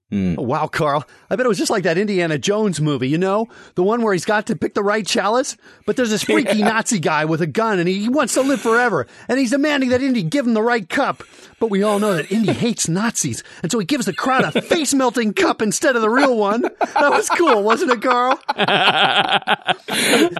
Oh, 0.09 0.41
wow, 0.41 0.67
Carl. 0.67 1.03
I 1.29 1.35
bet 1.35 1.45
it 1.45 1.49
was 1.49 1.57
just 1.57 1.69
like 1.69 1.83
that 1.83 1.97
Indiana 1.97 2.37
Jones 2.37 2.79
movie, 2.79 3.09
you 3.09 3.17
know? 3.17 3.47
The 3.75 3.83
one 3.83 4.01
where 4.01 4.13
he's 4.13 4.23
got 4.23 4.47
to 4.47 4.55
pick 4.55 4.73
the 4.73 4.83
right 4.83 5.05
chalice, 5.05 5.57
but 5.85 5.97
there's 5.97 6.11
this 6.11 6.23
freaky 6.23 6.63
Nazi 6.63 6.99
guy 6.99 7.25
with 7.25 7.41
a 7.41 7.47
gun 7.47 7.79
and 7.79 7.89
he, 7.89 8.07
wants 8.07 8.33
to 8.35 8.41
live 8.41 8.61
forever. 8.61 9.05
And 9.27 9.37
he's 9.37 9.49
demanding 9.49 9.89
that 9.89 10.01
Indy 10.01 10.23
give 10.23 10.47
him 10.47 10.53
the 10.53 10.63
right 10.63 10.87
cup. 10.87 11.23
But 11.59 11.69
we 11.69 11.83
all 11.83 11.99
know 11.99 12.13
that 12.13 12.31
Indy 12.31 12.53
hates 12.53 12.87
Nazis. 12.87 13.43
And 13.61 13.69
so 13.69 13.79
he 13.79 13.85
gives 13.85 14.05
the 14.05 14.13
crowd 14.13 14.45
a 14.45 14.61
face 14.61 14.93
melting 14.93 15.33
cup 15.33 15.61
instead 15.61 15.97
of 15.97 16.01
the 16.01 16.09
real 16.09 16.37
one. 16.37 16.61
That 16.61 17.11
was 17.11 17.27
cool, 17.29 17.61
wasn't 17.63 17.91
it, 17.91 18.01
Carl? 18.01 18.39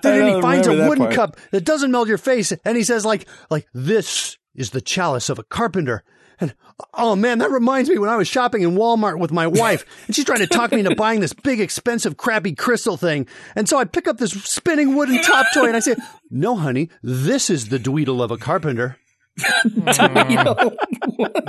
then 0.02 0.36
he 0.36 0.42
finds 0.42 0.68
a 0.68 0.88
wooden 0.88 1.06
part. 1.06 1.16
cup 1.16 1.38
that 1.52 1.66
doesn't 1.66 1.92
melt 1.92 2.08
your 2.08 2.18
face, 2.18 2.54
and 2.64 2.78
he 2.78 2.84
says, 2.84 3.06
like, 3.06 3.28
like 3.50 3.68
this 3.74 4.38
is 4.56 4.72
the 4.72 4.82
chalice 4.82 5.30
of 5.30 5.40
a 5.40 5.44
carpenter. 5.44 6.04
And 6.40 6.54
oh 6.94 7.16
man, 7.16 7.40
that 7.40 7.50
reminds 7.50 7.90
me 7.90 7.98
when 7.98 8.10
I 8.10 8.16
was 8.16 8.28
shopping 8.28 8.62
in 8.62 8.76
Walmart 8.76 9.20
with 9.20 9.32
my 9.32 9.48
wife, 9.48 9.86
and 10.08 10.16
she's 10.16 10.26
trying 10.26 10.40
to 10.40 10.48
talk 10.48 10.72
me 10.72 10.80
into 10.80 10.96
buying 10.96 11.20
this 11.20 11.34
big, 11.34 11.60
expensive, 11.60 12.18
crappy 12.18 12.54
crystal 12.54 12.98
thing. 12.98 13.28
And 13.56 13.68
so 13.68 13.78
I 13.78 13.86
pick 13.86 14.08
up 14.08 14.18
this 14.18 14.32
spinning 14.32 14.96
wooden 14.96 15.22
top 15.24 15.48
toy, 15.54 15.66
and 15.68 15.76
I 15.76 15.80
say, 15.80 15.96
"No, 16.30 16.56
honey, 16.56 16.90
this 17.02 17.50
is 17.50 17.70
the 17.70 17.80
dweedle 17.80 18.22
of 18.22 18.32
a 18.32 18.38
carpenter." 18.38 18.98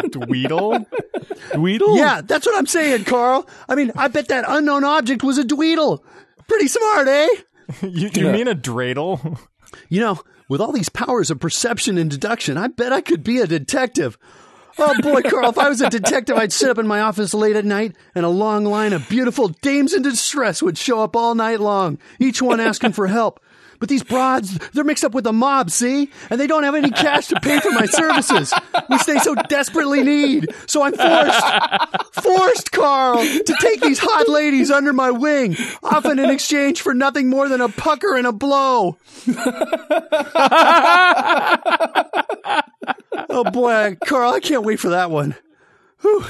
Dweedle? 0.09 0.87
Dweedle? 1.53 1.97
Yeah, 1.97 2.21
that's 2.23 2.47
what 2.47 2.57
I'm 2.57 2.67
saying, 2.67 3.05
Carl. 3.05 3.49
I 3.69 3.75
mean, 3.75 3.93
I 3.97 4.09
bet 4.09 4.29
that 4.29 4.45
unknown 4.47 4.85
object 4.85 5.23
was 5.23 5.39
a 5.39 5.45
dweedle. 5.45 6.01
Pretty 6.47 6.69
smart, 6.69 7.09
eh? 7.09 7.29
You, 7.83 8.11
you 8.13 8.31
mean 8.31 8.49
a 8.49 8.55
dreidel? 8.55 9.39
You 9.89 10.01
know, 10.01 10.21
with 10.49 10.61
all 10.61 10.73
these 10.73 10.89
powers 10.89 11.31
of 11.31 11.41
perception 11.41 11.99
and 11.99 12.11
deduction, 12.11 12.57
I 12.57 12.69
bet 12.69 12.93
I 12.93 13.01
could 13.01 13.23
be 13.23 13.41
a 13.41 13.47
detective. 13.47 14.19
Oh 14.79 14.95
boy, 15.03 15.23
Carl, 15.23 15.51
if 15.51 15.59
I 15.59 15.69
was 15.69 15.81
a 15.81 15.91
detective, 15.91 16.37
I'd 16.37 16.53
sit 16.53 16.71
up 16.71 16.79
in 16.79 16.87
my 16.87 17.01
office 17.01 17.35
late 17.35 17.57
at 17.57 17.65
night 17.65 17.97
and 18.15 18.25
a 18.25 18.29
long 18.29 18.65
line 18.65 18.93
of 18.93 19.09
beautiful 19.09 19.49
dames 19.49 19.93
in 19.93 20.03
distress 20.03 20.63
would 20.63 20.79
show 20.79 21.03
up 21.03 21.17
all 21.17 21.35
night 21.35 21.61
long, 21.61 21.99
each 22.21 22.41
one 22.41 22.61
asking 22.61 22.93
for 22.93 23.09
help. 23.09 23.41
But 23.81 23.89
these 23.89 24.03
broads, 24.03 24.59
they're 24.73 24.85
mixed 24.85 25.05
up 25.05 25.15
with 25.15 25.23
the 25.25 25.33
mob, 25.33 25.71
see? 25.71 26.11
And 26.31 26.41
they 26.41 26.49
don't 26.49 26.65
have 26.65 26.75
any 26.75 26.91
cash 26.91 27.29
to 27.29 27.39
pay 27.41 27.61
for 27.61 27.71
my 27.71 27.87
services, 27.87 28.53
which 28.89 29.05
they 29.05 29.19
so 29.19 29.37
desperately 29.49 30.03
need. 30.03 30.49
So 30.67 30.83
I'm 30.83 30.95
forced, 30.95 32.25
forced, 32.25 32.73
Carl, 32.73 33.19
to 33.19 33.57
take 33.61 33.81
these 33.81 34.01
hot 34.01 34.29
ladies 34.29 34.73
under 34.73 34.93
my 34.93 35.13
wing, 35.13 35.57
often 35.83 36.19
in 36.19 36.29
exchange 36.29 36.83
for 36.83 36.93
nothing 36.93 37.31
more 37.31 37.49
than 37.49 37.61
a 37.61 37.69
pucker 37.69 38.17
and 38.17 38.27
a 38.27 38.33
blow. 38.33 38.97
Oh 43.31 43.45
boy, 43.45 43.97
Carl, 44.07 44.33
I 44.33 44.41
can't 44.41 44.65
wait 44.65 44.81
for 44.81 44.91
that 44.91 45.11
one. 45.11 45.35
Whew. 46.01 46.25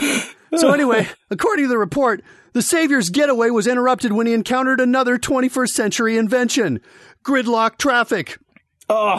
So 0.56 0.72
anyway, 0.72 1.08
according 1.30 1.66
to 1.66 1.68
the 1.68 1.78
report, 1.78 2.22
the 2.54 2.62
Savior's 2.62 3.10
getaway 3.10 3.50
was 3.50 3.66
interrupted 3.66 4.12
when 4.12 4.26
he 4.26 4.32
encountered 4.32 4.80
another 4.80 5.18
21st 5.18 5.68
century 5.68 6.16
invention, 6.16 6.80
gridlock 7.22 7.76
traffic. 7.76 8.38
Oh. 8.88 9.16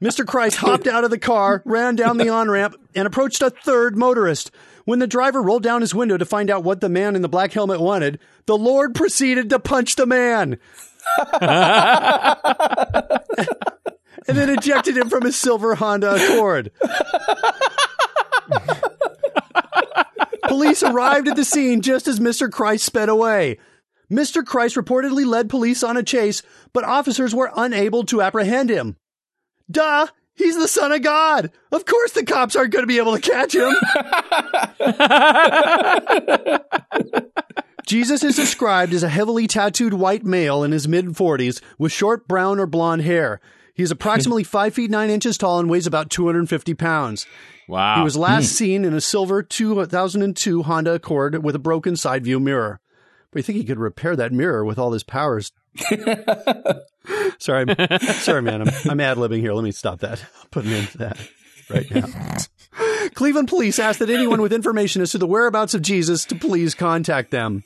Mr. 0.00 0.24
Christ 0.26 0.58
hopped 0.58 0.86
out 0.86 1.02
of 1.02 1.10
the 1.10 1.18
car, 1.18 1.62
ran 1.64 1.96
down 1.96 2.18
the 2.18 2.28
on-ramp, 2.28 2.76
and 2.94 3.06
approached 3.06 3.42
a 3.42 3.50
third 3.50 3.96
motorist. 3.96 4.52
When 4.84 5.00
the 5.00 5.06
driver 5.06 5.42
rolled 5.42 5.62
down 5.62 5.80
his 5.80 5.94
window 5.94 6.16
to 6.16 6.24
find 6.24 6.50
out 6.50 6.62
what 6.62 6.80
the 6.80 6.88
man 6.88 7.16
in 7.16 7.22
the 7.22 7.28
black 7.28 7.52
helmet 7.52 7.80
wanted, 7.80 8.20
the 8.46 8.56
Lord 8.56 8.94
proceeded 8.94 9.50
to 9.50 9.58
punch 9.58 9.96
the 9.96 10.06
man. 10.06 10.58
and 14.26 14.36
then 14.36 14.50
ejected 14.50 14.96
him 14.96 15.08
from 15.08 15.22
his 15.24 15.36
silver 15.36 15.74
Honda 15.74 16.14
Accord. 16.14 16.70
Police 20.48 20.82
arrived 20.82 21.28
at 21.28 21.36
the 21.36 21.44
scene 21.44 21.80
just 21.80 22.06
as 22.06 22.20
Mr. 22.20 22.50
Christ 22.50 22.84
sped 22.84 23.08
away. 23.08 23.58
Mr. 24.10 24.44
Christ 24.44 24.76
reportedly 24.76 25.26
led 25.26 25.48
police 25.48 25.82
on 25.82 25.96
a 25.96 26.02
chase, 26.02 26.42
but 26.72 26.84
officers 26.84 27.34
were 27.34 27.50
unable 27.56 28.04
to 28.04 28.22
apprehend 28.22 28.70
him. 28.70 28.96
Duh! 29.70 30.06
He's 30.36 30.56
the 30.56 30.68
son 30.68 30.92
of 30.92 31.02
God. 31.02 31.52
Of 31.70 31.84
course, 31.84 32.12
the 32.12 32.24
cops 32.24 32.56
aren't 32.56 32.72
going 32.72 32.82
to 32.82 32.88
be 32.88 32.98
able 32.98 33.16
to 33.16 33.20
catch 33.20 33.54
him. 33.54 33.72
Jesus 37.86 38.24
is 38.24 38.34
described 38.34 38.92
as 38.92 39.04
a 39.04 39.08
heavily 39.08 39.46
tattooed 39.46 39.94
white 39.94 40.24
male 40.24 40.64
in 40.64 40.72
his 40.72 40.88
mid 40.88 41.06
40s 41.06 41.60
with 41.78 41.92
short 41.92 42.26
brown 42.26 42.58
or 42.58 42.66
blonde 42.66 43.02
hair. 43.02 43.40
He 43.74 43.82
is 43.82 43.90
approximately 43.90 44.44
5 44.44 44.74
feet 44.74 44.90
9 44.90 45.10
inches 45.10 45.36
tall 45.36 45.58
and 45.58 45.68
weighs 45.68 45.86
about 45.86 46.10
250 46.10 46.74
pounds. 46.74 47.26
Wow. 47.68 47.96
He 47.96 48.02
was 48.02 48.16
last 48.16 48.50
hmm. 48.50 48.54
seen 48.54 48.84
in 48.84 48.94
a 48.94 49.00
silver 49.00 49.42
2002 49.42 50.62
Honda 50.62 50.94
Accord 50.94 51.42
with 51.42 51.54
a 51.54 51.60
broken 51.60 51.96
side 51.96 52.24
view 52.24 52.40
mirror. 52.40 52.80
But 53.30 53.38
you 53.38 53.42
think 53.42 53.58
he 53.58 53.64
could 53.64 53.80
repair 53.80 54.14
that 54.16 54.32
mirror 54.32 54.64
with 54.64 54.78
all 54.78 54.92
his 54.92 55.02
powers? 55.02 55.52
sorry, 57.38 57.66
sorry, 58.20 58.42
man. 58.42 58.62
I'm, 58.62 58.70
I'm 58.88 59.00
ad 59.00 59.16
libbing 59.16 59.40
here. 59.40 59.52
Let 59.52 59.64
me 59.64 59.72
stop 59.72 60.00
that. 60.00 60.24
I'll 60.38 60.46
Put 60.52 60.66
an 60.66 60.72
end 60.72 60.88
to 60.90 60.98
that 60.98 61.18
right 61.68 61.90
now. 61.90 62.06
Cleveland 63.14 63.48
police 63.48 63.78
asked 63.80 63.98
that 63.98 64.10
anyone 64.10 64.40
with 64.40 64.52
information 64.52 65.02
as 65.02 65.10
to 65.12 65.18
the 65.18 65.26
whereabouts 65.26 65.74
of 65.74 65.82
Jesus 65.82 66.24
to 66.26 66.36
please 66.36 66.74
contact 66.74 67.30
them. 67.32 67.64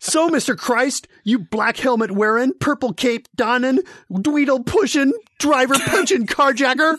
So, 0.00 0.28
Mr. 0.28 0.56
Christ, 0.56 1.08
you 1.24 1.38
black 1.40 1.76
helmet 1.76 2.12
wearing, 2.12 2.52
purple 2.54 2.92
cape 2.92 3.28
donning, 3.34 3.80
dweedle 4.10 4.64
pushing, 4.64 5.12
driver 5.38 5.74
punching 5.78 6.26
carjacker. 6.28 6.96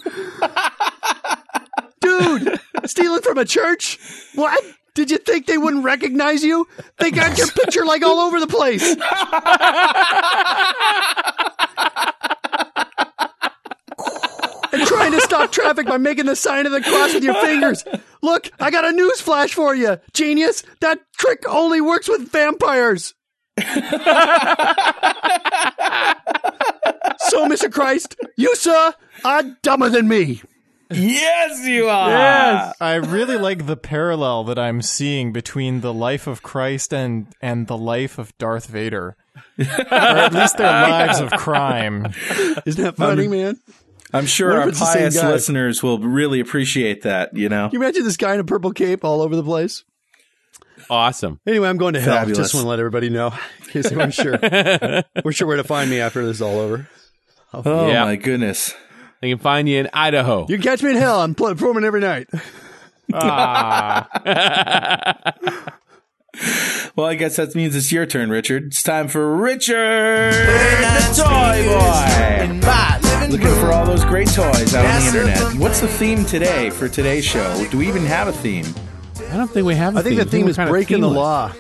Dude, 2.02 2.60
stealing 2.86 3.22
from 3.22 3.38
a 3.38 3.46
church? 3.46 3.98
What? 4.36 4.62
Did 4.96 5.12
you 5.12 5.18
think 5.18 5.46
they 5.46 5.58
wouldn't 5.58 5.86
recognize 5.86 6.44
you? 6.44 6.68
They 6.98 7.12
got 7.12 7.38
your 7.38 7.48
picture 7.48 7.86
like 7.86 8.04
all 8.04 8.20
over 8.20 8.40
the 8.40 8.48
place. 8.48 8.96
and 14.80 14.88
trying 14.88 15.12
to 15.12 15.22
stop 15.22 15.52
traffic 15.52 15.88
by 15.88 15.98
making 15.98 16.26
the 16.26 16.36
sign 16.36 16.66
of 16.66 16.72
the 16.72 16.82
cross 16.82 17.14
with 17.14 17.24
your 17.24 17.36
fingers. 17.36 17.84
Look, 18.22 18.50
I 18.60 18.72
got 18.72 18.86
a 18.86 18.92
news 18.92 19.22
flash 19.22 19.54
for 19.54 19.76
you, 19.76 20.00
genius. 20.14 20.64
That 20.82 21.00
trick 21.18 21.44
only 21.48 21.82
works 21.82 22.08
with 22.08 22.32
vampires. 22.32 23.14
so, 23.60 23.66
Mr. 27.48 27.72
Christ, 27.72 28.16
you, 28.38 28.56
sir, 28.56 28.94
are 29.26 29.44
dumber 29.62 29.90
than 29.90 30.08
me. 30.08 30.42
Yes, 30.92 31.68
you 31.68 31.88
are. 31.88 32.10
Yes. 32.10 32.76
I 32.82 32.96
really 32.96 33.38
like 33.38 33.68
the 33.68 33.78
parallel 33.78 34.44
that 34.46 34.58
I'm 34.58 34.82
seeing 34.82 35.32
between 35.32 35.82
the 35.82 35.94
life 35.94 36.26
of 36.26 36.42
Christ 36.42 36.94
and 36.94 37.28
and 37.42 37.68
the 37.68 37.78
life 37.78 38.18
of 38.18 38.36
Darth 38.40 38.66
Vader. 38.66 39.16
or 39.60 39.66
at 39.66 40.34
least 40.34 40.58
their 40.58 40.68
lives 40.90 41.20
of 41.20 41.32
crime. 41.32 42.08
Isn't 42.66 42.84
that 42.84 42.96
funny, 42.98 43.26
um, 43.26 43.32
man? 43.32 43.60
I'm 44.14 44.26
sure 44.26 44.60
our 44.62 44.70
it's 44.70 44.80
the 44.80 44.86
same 44.86 45.02
pious 45.04 45.24
listeners 45.24 45.84
will 45.84 46.00
really 46.00 46.40
appreciate 46.40 47.04
that. 47.04 47.36
You 47.36 47.50
know. 47.50 47.70
Can 47.70 47.80
you 47.80 47.84
imagine 47.86 48.04
this 48.04 48.18
guy 48.18 48.34
in 48.34 48.40
a 48.40 48.44
purple 48.44 48.72
cape 48.72 49.04
all 49.06 49.22
over 49.22 49.36
the 49.36 49.44
place? 49.44 49.84
awesome. 50.90 51.40
Anyway, 51.46 51.68
I'm 51.70 51.78
going 51.78 51.94
to 51.94 52.02
hell. 52.02 52.16
Fabulous. 52.16 52.38
Just 52.38 52.54
want 52.56 52.64
to 52.66 52.70
let 52.70 52.80
everybody 52.80 53.10
know. 53.10 53.28
In 53.62 53.66
case 53.70 53.90
they 53.90 53.96
weren't 53.96 54.14
sure. 54.14 54.40
We're 55.24 55.32
sure 55.34 55.48
where 55.48 55.58
to 55.58 55.64
find 55.64 55.90
me 55.90 56.00
after 56.00 56.26
this 56.26 56.38
is 56.38 56.42
all 56.42 56.58
over. 56.60 56.88
Oh 57.54 57.88
Yeah. 57.90 58.06
my 58.06 58.16
goodness. 58.16 58.74
They 59.22 59.30
can 59.30 59.38
find 59.40 59.68
you 59.70 59.78
in 59.80 59.90
Idaho. 59.94 60.48
You 60.50 60.56
can 60.58 60.64
catch 60.64 60.82
me 60.82 60.92
in 60.92 60.96
hell. 60.96 61.20
I'm 61.22 61.36
performing 61.36 61.84
every 61.84 62.00
night. 62.00 62.28
Ah, 63.14 64.08
Well, 66.96 67.08
I 67.08 67.16
guess 67.16 67.36
that 67.38 67.54
means 67.56 67.76
it's 67.76 67.92
your 67.92 68.06
turn, 68.06 68.30
Richard. 68.30 68.66
It's 68.68 68.82
time 68.84 69.08
for 69.10 69.36
Richard 69.36 70.32
the 70.34 71.14
Toy 71.16 71.66
Boy. 71.68 72.60
Looking 73.28 73.48
for 73.60 73.72
all 73.72 73.86
those 73.86 74.04
great 74.06 74.28
toys 74.28 74.74
out 74.74 74.86
on 74.86 75.02
the 75.02 75.08
internet. 75.08 75.54
What's 75.60 75.82
the 75.82 75.88
theme 75.88 76.26
today 76.26 76.70
for 76.70 76.88
today's 76.90 77.24
show? 77.24 77.66
Do 77.70 77.78
we 77.78 77.88
even 77.88 78.04
have 78.06 78.28
a 78.28 78.32
theme? 78.32 78.66
I 79.30 79.38
don't 79.38 79.50
think 79.50 79.68
we 79.68 79.76
have. 79.76 79.96
I 79.96 80.00
I 80.00 80.04
think 80.04 80.18
the 80.18 80.26
theme 80.26 80.48
is 80.48 80.58
breaking 80.58 81.02
the 81.02 81.10
law. 81.10 81.54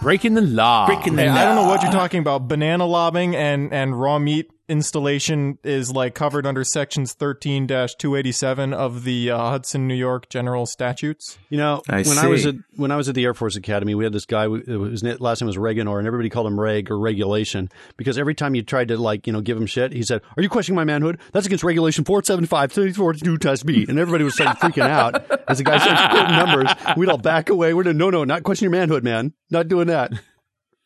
Breaking 0.00 0.34
the 0.34 0.42
law. 0.42 0.86
Breaking 0.86 1.16
the 1.16 1.22
Hey, 1.22 1.28
I 1.28 1.44
don't 1.44 1.56
know 1.56 1.66
what 1.66 1.82
you're 1.82 1.90
talking 1.90 2.20
about. 2.20 2.46
Banana 2.46 2.86
lobbing 2.86 3.34
and, 3.34 3.72
and 3.72 3.98
raw 3.98 4.18
meat 4.18 4.50
installation 4.68 5.58
is 5.62 5.92
like 5.92 6.14
covered 6.14 6.46
under 6.46 6.64
sections 6.64 7.14
13-287 7.14 8.72
of 8.72 9.04
the 9.04 9.30
uh, 9.30 9.38
Hudson, 9.38 9.86
New 9.86 9.94
York 9.94 10.28
General 10.28 10.66
Statutes. 10.66 11.38
You 11.50 11.58
know, 11.58 11.82
I 11.88 12.02
when 12.02 12.18
I 12.18 12.26
was 12.26 12.46
at 12.46 12.54
when 12.76 12.90
I 12.90 12.96
was 12.96 13.08
at 13.08 13.14
the 13.14 13.24
Air 13.24 13.34
Force 13.34 13.56
Academy, 13.56 13.94
we 13.94 14.04
had 14.04 14.12
this 14.12 14.26
guy. 14.26 14.48
His 14.48 15.02
last 15.20 15.40
name 15.40 15.46
was 15.46 15.56
Reganor, 15.56 15.98
and 15.98 16.06
everybody 16.06 16.30
called 16.30 16.46
him 16.46 16.58
Reg 16.58 16.90
or 16.90 16.98
Regulation 16.98 17.68
because 17.96 18.18
every 18.18 18.34
time 18.34 18.54
you 18.54 18.62
tried 18.62 18.88
to 18.88 18.96
like 18.96 19.26
you 19.26 19.32
know 19.32 19.40
give 19.40 19.56
him 19.56 19.66
shit, 19.66 19.92
he 19.92 20.02
said, 20.02 20.22
"Are 20.36 20.42
you 20.42 20.48
questioning 20.48 20.76
my 20.76 20.84
manhood? 20.84 21.20
That's 21.32 21.46
against 21.46 21.64
Regulation 21.64 22.04
475 22.04 22.72
34 22.72 23.14
test 23.38 23.66
B." 23.66 23.84
And 23.88 23.98
everybody 23.98 24.24
was 24.24 24.34
starting 24.34 24.56
freaking 24.56 24.88
out 24.88 25.30
as 25.48 25.58
the 25.58 25.64
guy 25.64 25.78
started 25.78 26.10
quoting 26.10 26.36
numbers. 26.36 26.96
We'd 26.96 27.08
all 27.08 27.18
back 27.18 27.50
away. 27.50 27.74
We're 27.74 27.82
doing, 27.84 27.98
no, 27.98 28.10
no, 28.10 28.24
not 28.24 28.42
question 28.42 28.64
your 28.64 28.72
manhood, 28.72 29.04
man. 29.04 29.32
Not 29.50 29.68
doing 29.68 29.88
that. 29.88 30.12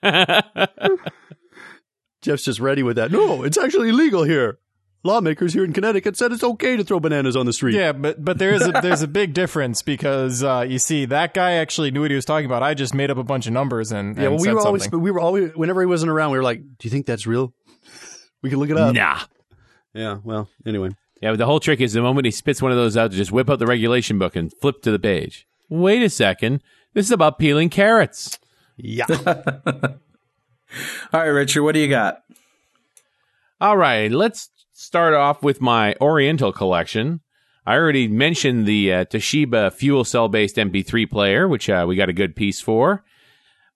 Geoff's 2.28 2.44
just 2.44 2.60
ready 2.60 2.82
with 2.82 2.96
that. 2.96 3.10
No, 3.10 3.42
it's 3.42 3.56
actually 3.56 3.88
illegal 3.88 4.22
here. 4.22 4.58
Lawmakers 5.02 5.54
here 5.54 5.64
in 5.64 5.72
Connecticut 5.72 6.14
said 6.16 6.30
it's 6.30 6.44
okay 6.44 6.76
to 6.76 6.84
throw 6.84 7.00
bananas 7.00 7.36
on 7.36 7.46
the 7.46 7.54
street. 7.54 7.74
Yeah, 7.74 7.92
but 7.92 8.22
but 8.22 8.36
there's 8.38 8.66
a 8.66 8.72
there's 8.72 9.00
a 9.00 9.08
big 9.08 9.32
difference 9.32 9.80
because 9.80 10.42
uh, 10.44 10.66
you 10.68 10.78
see 10.78 11.06
that 11.06 11.32
guy 11.32 11.52
actually 11.52 11.90
knew 11.90 12.02
what 12.02 12.10
he 12.10 12.16
was 12.16 12.26
talking 12.26 12.44
about. 12.44 12.62
I 12.62 12.74
just 12.74 12.92
made 12.94 13.10
up 13.10 13.16
a 13.16 13.22
bunch 13.24 13.46
of 13.46 13.54
numbers 13.54 13.92
and, 13.92 14.14
Yeah, 14.18 14.24
well, 14.28 14.38
we 14.38 14.44
said 14.44 14.54
were 14.54 14.60
always 14.60 14.82
something. 14.82 15.00
we 15.00 15.10
were 15.10 15.20
always 15.20 15.52
whenever 15.54 15.80
he 15.80 15.86
wasn't 15.86 16.10
around, 16.10 16.32
we 16.32 16.38
were 16.38 16.44
like, 16.44 16.60
"Do 16.60 16.86
you 16.86 16.90
think 16.90 17.06
that's 17.06 17.26
real? 17.26 17.54
We 18.42 18.50
can 18.50 18.58
look 18.58 18.68
it 18.68 18.76
up." 18.76 18.94
Nah. 18.94 19.20
Yeah. 19.94 20.18
Well, 20.22 20.50
anyway, 20.66 20.90
Yeah, 21.22 21.30
but 21.30 21.38
the 21.38 21.46
whole 21.46 21.60
trick 21.60 21.80
is 21.80 21.94
the 21.94 22.02
moment 22.02 22.26
he 22.26 22.30
spits 22.30 22.60
one 22.60 22.72
of 22.72 22.76
those 22.76 22.96
out, 22.96 23.10
to 23.12 23.16
just 23.16 23.32
whip 23.32 23.48
out 23.48 23.58
the 23.60 23.66
regulation 23.66 24.18
book 24.18 24.36
and 24.36 24.52
flip 24.60 24.82
to 24.82 24.90
the 24.90 24.98
page. 24.98 25.46
Wait 25.70 26.02
a 26.02 26.10
second. 26.10 26.60
This 26.92 27.06
is 27.06 27.12
about 27.12 27.38
peeling 27.38 27.70
carrots. 27.70 28.38
yeah. 28.76 29.06
All 31.12 31.20
right, 31.20 31.26
Richard, 31.26 31.62
what 31.62 31.72
do 31.72 31.80
you 31.80 31.88
got? 31.88 32.22
All 33.60 33.76
right, 33.76 34.10
let's 34.10 34.50
start 34.72 35.14
off 35.14 35.42
with 35.42 35.60
my 35.60 35.94
Oriental 36.00 36.52
collection. 36.52 37.20
I 37.66 37.74
already 37.74 38.08
mentioned 38.08 38.66
the 38.66 38.92
uh, 38.92 39.04
Toshiba 39.04 39.72
fuel 39.72 40.04
cell 40.04 40.28
based 40.28 40.56
MP3 40.56 41.10
player, 41.10 41.48
which 41.48 41.68
uh, 41.68 41.84
we 41.86 41.96
got 41.96 42.08
a 42.08 42.14
good 42.14 42.34
piece 42.34 42.60
for. 42.60 43.04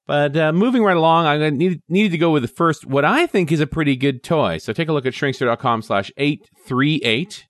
But 0.07 0.37
uh, 0.37 0.53
moving 0.53 0.83
right 0.83 0.97
along, 0.97 1.27
I 1.27 1.51
need, 1.51 1.83
needed 1.89 2.13
to 2.13 2.19
go 2.19 2.31
with 2.31 2.43
the 2.43 2.49
first, 2.49 2.87
what 2.87 3.05
I 3.05 3.27
think 3.27 3.53
is 3.53 3.61
a 3.61 3.67
pretty 3.67 3.97
good 3.97 4.23
toy. 4.23 4.59
So 4.59 4.73
take 4.73 4.89
a 4.89 4.93
look 4.93 5.07
at 5.07 5.13
shrinkster.com 5.13 5.83
slash 5.83 6.11
838. 6.17 7.47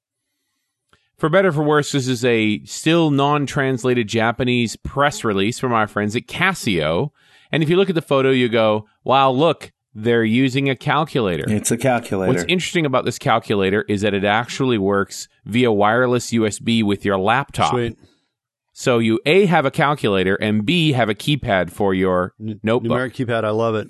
For 1.17 1.29
better 1.29 1.49
or 1.49 1.53
for 1.53 1.63
worse, 1.63 1.93
this 1.93 2.09
is 2.09 2.25
a 2.25 2.65
still 2.65 3.11
non 3.11 3.47
translated 3.47 4.09
Japanese 4.09 4.77
press 4.77 5.23
release 5.23 5.59
from 5.59 5.73
our 5.73 5.87
friends 5.87 6.17
at 6.17 6.27
Casio. 6.27 7.11
And 7.53 7.63
if 7.63 7.69
you 7.69 7.77
look 7.77 7.89
at 7.91 7.95
the 7.95 8.03
photo, 8.03 8.31
you 8.31 8.49
go, 8.49 8.87
wow, 9.05 9.31
look, 9.31 9.71
they're 9.95 10.25
using 10.25 10.71
a 10.71 10.75
calculator. 10.75 11.45
It's 11.47 11.71
a 11.71 11.77
calculator. 11.77 12.33
What's 12.33 12.45
interesting 12.45 12.87
about 12.87 13.05
this 13.05 13.19
calculator 13.19 13.83
is 13.89 14.01
that 14.01 14.15
it 14.15 14.25
actually 14.25 14.79
works 14.79 15.29
via 15.45 15.71
wireless 15.71 16.31
USB 16.31 16.83
with 16.83 17.05
your 17.05 17.19
laptop. 17.19 17.73
Sweet. 17.73 17.99
So 18.73 18.99
you 18.99 19.21
A 19.27 19.45
have 19.47 19.67
a 19.67 19.71
calculator 19.71 20.35
and 20.37 20.65
B 20.65 20.93
have 20.93 21.11
a 21.11 21.15
keypad 21.15 21.71
for 21.71 21.93
your 21.93 22.33
notebook. 22.39 22.91
Numeric 22.91 23.13
keypad. 23.13 23.45
I 23.45 23.51
love 23.51 23.75
it. 23.75 23.89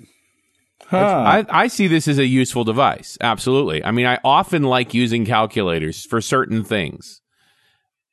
huh. 0.87 0.97
I, 0.97 1.45
I 1.49 1.67
see 1.67 1.87
this 1.87 2.09
as 2.09 2.19
a 2.19 2.25
useful 2.25 2.65
device. 2.65 3.17
Absolutely. 3.21 3.81
I 3.83 3.91
mean, 3.91 4.05
I 4.05 4.19
often 4.25 4.63
like 4.63 4.93
using 4.93 5.25
calculators 5.25 6.05
for 6.05 6.19
certain 6.19 6.65
things. 6.65 7.21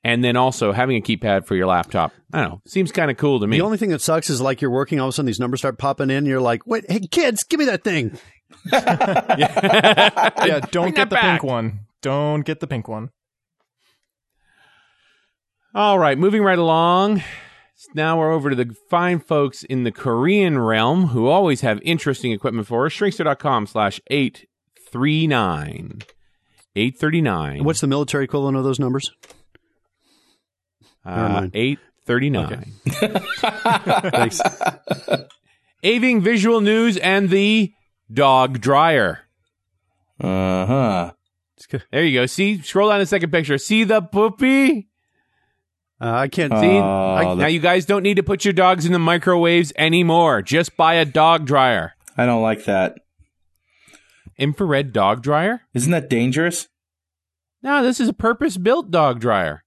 And 0.03 0.25
then 0.25 0.35
also 0.37 0.73
having 0.73 0.97
a 0.97 1.01
keypad 1.03 1.45
for 1.45 1.55
your 1.55 1.67
laptop. 1.67 2.13
I 2.33 2.41
don't 2.41 2.51
know. 2.51 2.61
Seems 2.67 2.91
kind 2.91 3.11
of 3.11 3.19
cool 3.19 3.39
to 3.41 3.47
me. 3.47 3.59
The 3.59 3.65
only 3.65 3.77
thing 3.77 3.91
that 3.91 4.01
sucks 4.01 4.31
is 4.31 4.41
like 4.41 4.63
you're 4.63 4.71
working, 4.71 4.99
all 4.99 5.09
of 5.09 5.11
a 5.11 5.13
sudden 5.13 5.27
these 5.27 5.39
numbers 5.41 5.61
start 5.61 5.77
popping 5.77 6.09
in. 6.09 6.17
And 6.19 6.27
you're 6.27 6.41
like, 6.41 6.67
"Wait, 6.67 6.91
hey 6.91 7.01
kids, 7.01 7.45
give 7.45 7.61
me 7.61 7.67
that 7.67 7.85
thing." 7.85 8.19
yeah, 8.73 10.61
don't 10.71 10.85
Bring 10.85 10.95
get 10.95 11.11
the 11.11 11.17
back. 11.17 11.41
pink 11.41 11.43
one. 11.43 11.81
Don't 12.01 12.45
get 12.47 12.61
the 12.61 12.67
pink 12.67 12.89
one. 12.89 13.11
All 15.75 15.99
right, 15.99 16.19
moving 16.19 16.43
right 16.43 16.59
along. 16.59 17.23
Now 17.95 18.19
we're 18.19 18.33
over 18.33 18.51
to 18.51 18.57
the 18.57 18.75
fine 18.89 19.21
folks 19.21 19.63
in 19.65 19.85
the 19.85 19.93
Korean 19.93 20.59
realm 20.59 21.09
who 21.09 21.29
always 21.29 21.61
have 21.63 21.81
interesting 21.83 22.33
equipment 22.33 22.67
for 22.67 22.87
us. 22.87 22.93
Shrinkster.com 22.93 23.67
slash 23.67 24.01
839. 24.11 26.01
839. 26.77 27.65
What's 27.65 27.81
the 27.81 27.87
military 27.87 28.25
equivalent 28.25 28.57
of 28.57 28.65
those 28.65 28.79
numbers? 28.79 29.13
Never 31.05 31.47
uh, 31.47 31.49
839. 31.55 32.73
Thanks. 34.11 34.41
Aving 35.83 36.21
Visual 36.23 36.61
News 36.61 36.97
and 36.99 37.31
the 37.31 37.73
Dog 38.13 38.61
Dryer. 38.61 39.21
Uh 40.21 40.67
huh. 40.67 41.13
There 41.93 42.05
you 42.05 42.19
go. 42.21 42.27
See, 42.27 42.61
scroll 42.63 42.89
down 42.89 42.99
to 42.99 43.03
the 43.05 43.07
second 43.07 43.31
picture. 43.31 43.57
See 43.59 43.85
the 43.85 44.03
poopy? 44.03 44.89
Uh, 46.01 46.11
I 46.11 46.29
can't 46.29 46.53
See? 46.53 46.67
Oh, 46.79 47.15
I- 47.15 47.25
the- 47.35 47.43
now 47.43 47.47
you 47.47 47.61
guys 47.61 47.85
don't 47.87 48.03
need 48.03 48.15
to 48.17 48.23
put 48.23 48.45
your 48.45 48.55
dogs 48.55 48.87
in 48.87 48.93
the 48.93 48.99
microwaves 48.99 49.73
anymore. 49.77 50.43
Just 50.43 50.77
buy 50.77 50.95
a 50.95 51.05
dog 51.05 51.47
dryer. 51.47 51.93
I 52.17 52.27
don't 52.27 52.43
like 52.43 52.65
that. 52.65 52.99
infrared 54.39 54.93
dog 54.93 55.23
dryer? 55.23 55.63
Isn't 55.75 55.93
that 55.93 56.09
dangerous? 56.11 56.69
No, 57.63 57.83
this 57.83 58.01
is 58.01 58.09
a 58.09 58.15
purpose 58.15 58.57
built 58.57 58.91
dog 58.91 59.21
dryer. 59.21 59.65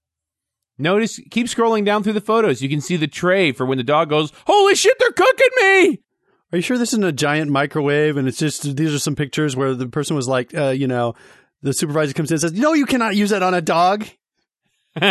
Notice, 0.76 1.20
keep 1.30 1.46
scrolling 1.46 1.84
down 1.84 2.02
through 2.02 2.14
the 2.14 2.20
photos. 2.20 2.62
You 2.62 2.68
can 2.68 2.80
see 2.80 2.96
the 2.96 3.06
tray 3.06 3.52
for 3.52 3.64
when 3.64 3.78
the 3.78 3.84
dog 3.84 4.10
goes, 4.10 4.32
Holy 4.46 4.74
shit, 4.74 4.98
they're 4.98 5.12
cooking 5.12 5.48
me! 5.56 6.00
Are 6.52 6.56
you 6.58 6.62
sure 6.62 6.78
this 6.78 6.92
isn't 6.92 7.04
a 7.04 7.12
giant 7.12 7.50
microwave 7.50 8.16
and 8.16 8.28
it's 8.28 8.38
just 8.38 8.76
these 8.76 8.94
are 8.94 8.98
some 8.98 9.16
pictures 9.16 9.56
where 9.56 9.74
the 9.74 9.88
person 9.88 10.14
was 10.16 10.28
like, 10.28 10.54
uh, 10.54 10.68
you 10.68 10.86
know, 10.86 11.14
the 11.62 11.72
supervisor 11.72 12.12
comes 12.12 12.30
in 12.30 12.34
and 12.34 12.40
says, 12.40 12.52
"No, 12.52 12.74
you 12.74 12.86
cannot 12.86 13.16
use 13.16 13.30
that 13.30 13.42
on 13.42 13.54
a 13.54 13.60
dog." 13.60 14.06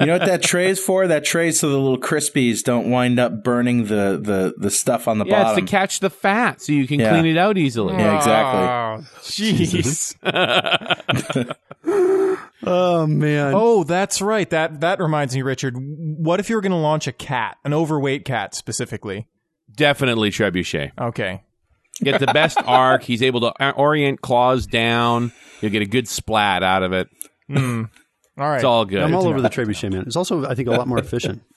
You 0.00 0.06
know 0.06 0.18
what 0.18 0.26
that 0.26 0.42
tray 0.42 0.68
is 0.70 0.78
for? 0.78 1.06
That 1.08 1.24
tray 1.24 1.48
is 1.48 1.58
so 1.58 1.68
the 1.70 1.76
little 1.78 1.98
crispies 1.98 2.62
don't 2.62 2.88
wind 2.90 3.18
up 3.18 3.42
burning 3.42 3.84
the 3.86 4.18
the, 4.22 4.54
the 4.56 4.70
stuff 4.70 5.08
on 5.08 5.18
the 5.18 5.24
bottom. 5.24 5.38
yeah, 5.38 5.44
bottom. 5.44 5.64
it's 5.64 5.70
to 5.70 5.76
catch 5.76 6.00
the 6.00 6.10
fat 6.10 6.62
so 6.62 6.72
you 6.72 6.86
can 6.86 7.00
Yeah. 7.00 7.10
clean 7.10 7.26
it 7.26 7.36
out 7.36 7.58
easily. 7.58 7.94
yeah, 7.94 8.16
exactly. 8.16 9.06
Jeez. 9.22 10.14
Oh 12.64 13.06
man. 13.06 13.52
Oh, 13.54 13.84
that's 13.84 14.20
right. 14.20 14.48
That 14.50 14.80
that 14.80 15.00
reminds 15.00 15.34
me, 15.34 15.42
Richard. 15.42 15.74
What 15.78 16.40
if 16.40 16.50
you 16.50 16.56
were 16.56 16.60
going 16.60 16.72
to 16.72 16.76
launch 16.78 17.06
a 17.06 17.12
cat, 17.12 17.56
an 17.64 17.72
overweight 17.72 18.24
cat 18.24 18.54
specifically? 18.54 19.26
Definitely 19.74 20.30
trebuchet. 20.30 20.90
Okay. 20.98 21.42
Get 22.02 22.18
the 22.20 22.26
best 22.26 22.58
arc. 22.66 23.04
He's 23.04 23.22
able 23.22 23.40
to 23.42 23.72
orient 23.74 24.20
claws 24.20 24.66
down. 24.66 25.32
You'll 25.60 25.70
get 25.72 25.82
a 25.82 25.86
good 25.86 26.08
splat 26.08 26.62
out 26.64 26.82
of 26.82 26.92
it. 26.92 27.08
Hmm. 27.48 27.84
All 28.38 28.48
right. 28.48 28.56
It's 28.56 28.64
all 28.64 28.84
good. 28.84 29.02
I'm 29.02 29.14
all 29.14 29.26
over 29.26 29.40
the 29.40 29.50
trebuchet, 29.50 29.92
man. 29.92 30.04
It's 30.06 30.16
also, 30.16 30.46
I 30.46 30.54
think, 30.54 30.68
a 30.68 30.72
lot 30.72 30.86
more 30.86 30.98
efficient. 30.98 31.42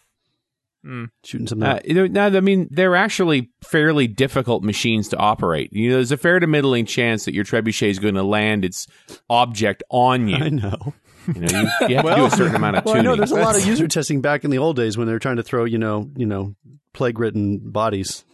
Shooting 1.23 1.45
something. 1.45 1.67
Uh, 1.67 1.79
you 1.85 1.93
know, 1.93 2.07
no, 2.07 2.35
I 2.35 2.41
mean, 2.41 2.67
they're 2.71 2.95
actually 2.95 3.51
fairly 3.63 4.07
difficult 4.07 4.63
machines 4.63 5.09
to 5.09 5.17
operate. 5.17 5.71
You 5.71 5.89
know, 5.89 5.95
there's 5.97 6.11
a 6.11 6.17
fair 6.17 6.39
to 6.39 6.47
middling 6.47 6.87
chance 6.87 7.25
that 7.25 7.35
your 7.35 7.45
trebuchet 7.45 7.89
is 7.89 7.99
going 7.99 8.15
to 8.15 8.23
land 8.23 8.65
its 8.65 8.87
object 9.29 9.83
on 9.91 10.27
you. 10.27 10.35
I 10.43 10.49
know. 10.49 10.93
You, 11.27 11.41
know, 11.41 11.47
you, 11.47 11.87
you 11.87 11.95
have 11.97 12.05
to 12.05 12.15
do 12.15 12.25
a 12.25 12.31
certain 12.31 12.55
amount 12.55 12.77
of 12.77 12.85
Well, 12.85 12.95
I 12.95 13.01
know 13.01 13.15
there's 13.15 13.31
a 13.31 13.35
lot 13.35 13.55
of 13.55 13.63
user 13.67 13.87
testing 13.87 14.21
back 14.21 14.43
in 14.43 14.49
the 14.49 14.57
old 14.57 14.75
days 14.75 14.97
when 14.97 15.05
they 15.05 15.13
were 15.13 15.19
trying 15.19 15.35
to 15.35 15.43
throw, 15.43 15.65
you 15.65 15.77
know, 15.77 16.09
you 16.15 16.25
know, 16.25 16.55
plague-ridden 16.93 17.69
bodies. 17.69 18.25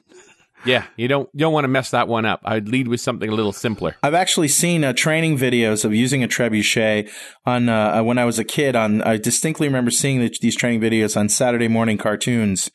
Yeah, 0.66 0.86
you 0.96 1.08
don't 1.08 1.30
you 1.34 1.40
don't 1.40 1.54
want 1.54 1.66
to 1.66 1.70
mess 1.70 1.92
that 1.92 2.08
one 2.08 2.26
up. 2.26 2.42
I'd 2.44 2.68
lead 2.68 2.88
with 2.88 3.02
something 3.02 3.30
a 3.30 3.34
little 3.34 3.54
simpler. 3.54 3.96
I've 4.04 4.14
actually 4.14 4.48
seen 4.48 4.84
uh, 4.84 4.94
training 4.94 5.38
videos 5.38 5.86
of 5.86 5.94
using 5.94 6.24
a 6.24 6.28
trebuchet 6.28 7.10
on 7.46 7.70
uh, 7.70 8.04
when 8.04 8.18
I 8.18 8.26
was 8.26 8.40
a 8.40 8.44
kid. 8.44 8.76
On 8.76 9.02
I 9.02 9.18
distinctly 9.18 9.68
remember 9.68 9.92
seeing 9.92 10.20
the, 10.20 10.36
these 10.42 10.56
training 10.56 10.82
videos 10.82 11.16
on 11.18 11.30
Saturday 11.30 11.68
morning 11.68 11.98
cartoons 11.98 12.72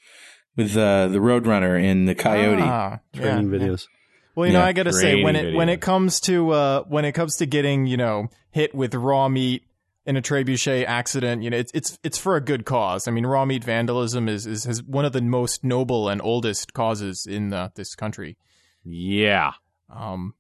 with 0.56 0.76
uh, 0.76 1.08
the 1.08 1.18
Roadrunner 1.18 1.82
in 1.82 2.04
the 2.06 2.14
Coyote. 2.14 2.62
Ah, 2.62 3.00
Training 3.14 3.52
yeah. 3.52 3.58
videos. 3.58 3.86
Well, 4.34 4.46
you 4.46 4.52
know, 4.52 4.62
I 4.62 4.72
gotta 4.72 4.92
say 4.92 5.22
when 5.22 5.34
Training 5.34 5.54
it 5.54 5.56
when 5.56 5.68
it 5.68 5.80
comes 5.80 6.20
to 6.20 6.50
uh, 6.50 6.82
when 6.84 7.04
it 7.04 7.12
comes 7.12 7.36
to 7.36 7.46
getting 7.46 7.86
you 7.86 7.96
know 7.96 8.28
hit 8.50 8.74
with 8.74 8.94
raw 8.94 9.28
meat 9.28 9.64
in 10.04 10.16
a 10.16 10.22
trebuchet 10.22 10.84
accident, 10.86 11.42
you 11.42 11.50
know, 11.50 11.56
it's 11.56 11.70
it's 11.74 11.98
it's 12.02 12.18
for 12.18 12.36
a 12.36 12.40
good 12.40 12.64
cause. 12.64 13.06
I 13.06 13.10
mean, 13.10 13.26
raw 13.26 13.44
meat 13.44 13.64
vandalism 13.64 14.28
is 14.28 14.46
is, 14.46 14.66
is 14.66 14.82
one 14.82 15.04
of 15.04 15.12
the 15.12 15.22
most 15.22 15.64
noble 15.64 16.08
and 16.08 16.20
oldest 16.22 16.72
causes 16.72 17.26
in 17.26 17.52
uh, 17.52 17.70
this 17.74 17.94
country. 17.94 18.36
Yeah. 18.84 19.52
Um, 19.88 20.34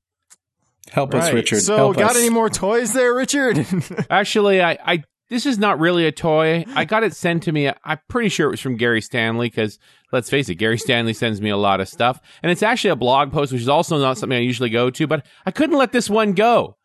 Help 0.90 1.14
us. 1.14 1.32
Richard. 1.32 1.60
So, 1.60 1.76
Help 1.76 1.96
got 1.96 2.12
us. 2.12 2.16
any 2.18 2.28
more 2.28 2.50
toys 2.50 2.92
there, 2.92 3.14
Richard? 3.14 3.64
Actually, 4.10 4.60
I, 4.60 4.78
I 4.84 5.04
this 5.28 5.46
is 5.46 5.58
not 5.58 5.78
really 5.78 6.06
a 6.06 6.12
toy. 6.12 6.64
I 6.74 6.84
got 6.84 7.04
it 7.04 7.14
sent 7.14 7.44
to 7.44 7.52
me. 7.52 7.70
I'm 7.84 7.98
pretty 8.08 8.28
sure 8.28 8.48
it 8.48 8.50
was 8.50 8.60
from 8.60 8.76
Gary 8.76 9.00
Stanley 9.00 9.48
because 9.48 9.78
let's 10.12 10.28
face 10.28 10.48
it, 10.48 10.56
Gary 10.56 10.76
Stanley 10.76 11.14
sends 11.14 11.40
me 11.40 11.50
a 11.50 11.56
lot 11.56 11.80
of 11.80 11.88
stuff, 11.88 12.20
and 12.42 12.50
it's 12.50 12.62
actually 12.62 12.90
a 12.90 12.96
blog 12.96 13.32
post, 13.32 13.52
which 13.52 13.62
is 13.62 13.68
also 13.68 13.98
not 13.98 14.18
something 14.18 14.36
I 14.36 14.42
usually 14.42 14.70
go 14.70 14.90
to. 14.90 15.06
But 15.06 15.24
I 15.46 15.52
couldn't 15.52 15.78
let 15.78 15.92
this 15.92 16.10
one 16.10 16.32
go. 16.32 16.76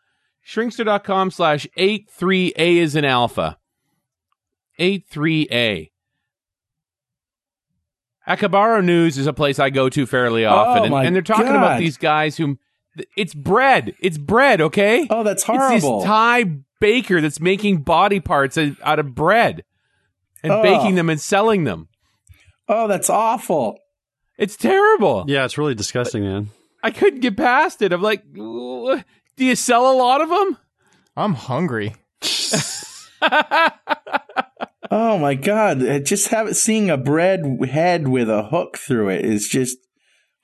Shrinkster.com 0.47 1.31
slash 1.31 1.67
eight 1.75 2.09
three 2.09 2.53
A 2.57 2.77
is 2.77 2.95
an 2.95 3.03
alpha. 3.05 3.57
Eight 4.79 5.05
three 5.09 5.47
A. 5.51 5.91
Akabaro 8.27 8.83
News 8.83 9.17
is 9.17 9.27
a 9.27 9.33
place 9.33 9.57
I 9.59 9.69
go 9.69 9.89
to 9.89 10.05
fairly 10.05 10.45
oh 10.45 10.53
often, 10.53 10.93
and, 10.93 11.05
and 11.07 11.15
they're 11.15 11.21
talking 11.21 11.47
about 11.47 11.79
these 11.79 11.97
guys 11.97 12.37
who. 12.37 12.57
It's 13.15 13.35
bread. 13.35 13.93
It's 13.99 14.17
bread. 14.17 14.59
Okay. 14.59 15.05
Oh, 15.11 15.21
that's 15.23 15.43
It's 15.43 15.45
horrible. 15.45 15.99
this 15.99 16.07
Thai 16.07 16.45
baker 16.79 17.21
that's 17.21 17.39
making 17.39 17.83
body 17.83 18.19
parts 18.19 18.57
out 18.57 18.71
out 18.81 18.97
of 18.99 19.13
bread 19.13 19.63
and 20.41 20.51
Ugh. 20.51 20.63
baking 20.63 20.95
them 20.95 21.07
and 21.09 21.21
selling 21.21 21.63
them. 21.63 21.89
oh, 22.67 22.87
that's 22.87 23.09
awful. 23.09 23.77
It's 24.39 24.55
terrible. 24.57 25.25
Yeah, 25.27 25.45
it's 25.45 25.57
really 25.59 25.75
disgusting, 25.75 26.23
man. 26.23 26.49
I 26.83 26.89
couldn't 26.91 27.19
get 27.19 27.37
past 27.37 27.81
it. 27.83 27.91
I'm 27.93 28.01
like, 28.01 28.23
"Wh- 28.35 28.99
do 29.37 29.45
you 29.45 29.55
sell 29.55 29.89
a 29.91 29.95
lot 29.95 30.21
of 30.21 30.29
them? 30.29 30.57
I'm 31.15 31.33
hungry. 31.35 31.95
Oh 34.89 35.17
my 35.17 35.33
God! 35.35 35.83
Uh, 35.83 35.99
Just 35.99 36.29
have 36.29 36.55
seeing 36.55 36.89
a 36.89 36.95
bread 36.95 37.41
head 37.69 38.07
with 38.07 38.29
a 38.29 38.43
hook 38.43 38.77
through 38.77 39.09
it 39.09 39.25
is 39.25 39.47
just 39.49 39.77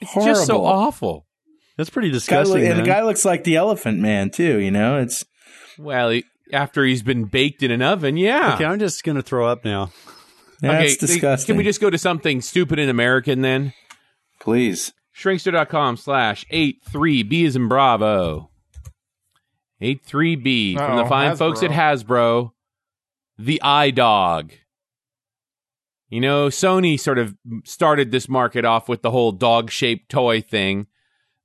horrible. 0.03 0.33
Just 0.33 0.47
so 0.47 0.65
awful. 0.65 1.25
That's 1.77 1.89
pretty 1.89 2.09
Guy 2.09 2.13
disgusting, 2.13 2.61
look- 2.61 2.69
and 2.69 2.79
the 2.79 2.83
guy 2.83 3.03
looks 3.03 3.23
like 3.23 3.45
the 3.45 3.55
Elephant 3.55 3.99
Man 3.99 4.29
too. 4.31 4.59
You 4.59 4.69
know, 4.69 4.99
it's 4.99 5.23
Well, 5.79 6.09
he, 6.09 6.25
after 6.51 6.83
he's 6.83 7.01
been 7.03 7.23
baked 7.23 7.63
in 7.63 7.71
an 7.71 7.81
oven, 7.81 8.17
yeah. 8.17 8.55
okay, 8.55 8.65
I'm 8.65 8.79
just 8.79 9.03
gonna 9.05 9.21
throw 9.21 9.47
up 9.47 9.63
now. 9.63 9.91
that's 10.59 10.95
Okay, 10.95 10.95
disgusting. 10.99 11.53
Can 11.53 11.57
we 11.57 11.63
just 11.63 11.79
go 11.79 11.89
to 11.89 11.97
something 11.97 12.41
stupid 12.41 12.79
and 12.79 12.89
American 12.89 13.41
then? 13.41 13.71
please? 14.41 14.91
Shrinkster.com 15.17 15.95
slash 15.95 16.43
83B 16.51 17.43
is 17.45 17.55
in 17.55 17.69
Bravo. 17.69 18.49
83B 19.83 20.77
from 20.77 20.95
the 20.95 21.03
Uh-oh, 21.03 21.09
fine 21.09 21.35
folks 21.35 21.61
at 21.61 21.71
Hasbro. 21.71 22.51
The 23.37 23.61
eye 23.61 23.91
dog. 23.91 24.51
You 26.09 26.21
know, 26.21 26.47
Sony 26.47 26.99
sort 26.99 27.17
of 27.17 27.35
started 27.65 28.11
this 28.11 28.29
market 28.29 28.65
off 28.65 28.87
with 28.87 29.01
the 29.01 29.11
whole 29.11 29.31
dog 29.31 29.71
shaped 29.71 30.09
toy 30.09 30.41
thing. 30.41 30.87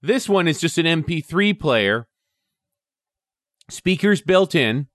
This 0.03 0.29
one 0.29 0.47
is 0.47 0.61
just 0.61 0.79
an 0.79 0.87
MP3 0.87 1.59
player, 1.59 2.07
speakers 3.69 4.21
built 4.21 4.55
in, 4.55 4.89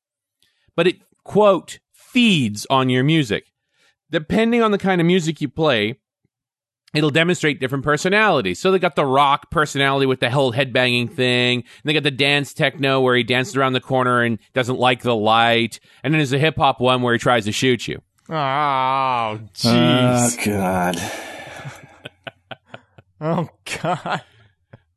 but 0.75 0.87
it, 0.87 1.01
quote, 1.23 1.79
feeds 1.91 2.65
on 2.69 2.89
your 2.89 3.03
music. 3.03 3.51
Depending 4.11 4.61
on 4.61 4.71
the 4.71 4.77
kind 4.77 5.01
of 5.01 5.07
music 5.07 5.41
you 5.41 5.49
play, 5.49 5.99
it'll 6.93 7.09
demonstrate 7.09 7.59
different 7.59 7.83
personalities. 7.83 8.59
So 8.59 8.71
they 8.71 8.79
got 8.79 8.95
the 8.95 9.05
rock 9.05 9.49
personality 9.49 10.05
with 10.05 10.19
the 10.19 10.29
whole 10.29 10.53
headbanging 10.53 11.11
thing. 11.11 11.59
And 11.59 11.65
they 11.83 11.93
got 11.93 12.03
the 12.03 12.11
dance 12.11 12.53
techno 12.53 13.01
where 13.01 13.15
he 13.15 13.23
dances 13.23 13.55
around 13.55 13.73
the 13.73 13.81
corner 13.81 14.21
and 14.21 14.39
doesn't 14.53 14.79
like 14.79 15.01
the 15.01 15.15
light. 15.15 15.79
And 16.03 16.13
then 16.13 16.19
there's 16.19 16.29
the 16.29 16.39
hip 16.39 16.57
hop 16.57 16.79
one 16.79 17.01
where 17.01 17.13
he 17.13 17.19
tries 17.19 17.45
to 17.45 17.51
shoot 17.51 17.87
you. 17.87 18.01
Oh, 18.29 19.39
jeez. 19.53 20.37
Oh 20.39 20.45
God! 20.45 21.01
oh 23.21 23.49
God. 23.81 24.21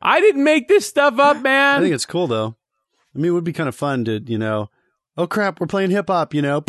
I 0.00 0.20
didn't 0.20 0.44
make 0.44 0.68
this 0.68 0.86
stuff 0.86 1.18
up, 1.18 1.42
man. 1.42 1.78
I 1.78 1.82
think 1.82 1.94
it's 1.94 2.06
cool 2.06 2.26
though. 2.28 2.56
I 3.14 3.18
mean, 3.18 3.26
it 3.26 3.34
would 3.34 3.44
be 3.44 3.52
kind 3.52 3.68
of 3.68 3.74
fun 3.74 4.04
to, 4.04 4.20
you 4.20 4.38
know, 4.38 4.70
oh 5.16 5.26
crap, 5.26 5.60
we're 5.60 5.66
playing 5.66 5.90
hip 5.90 6.08
hop, 6.08 6.34
you 6.34 6.42
know, 6.42 6.60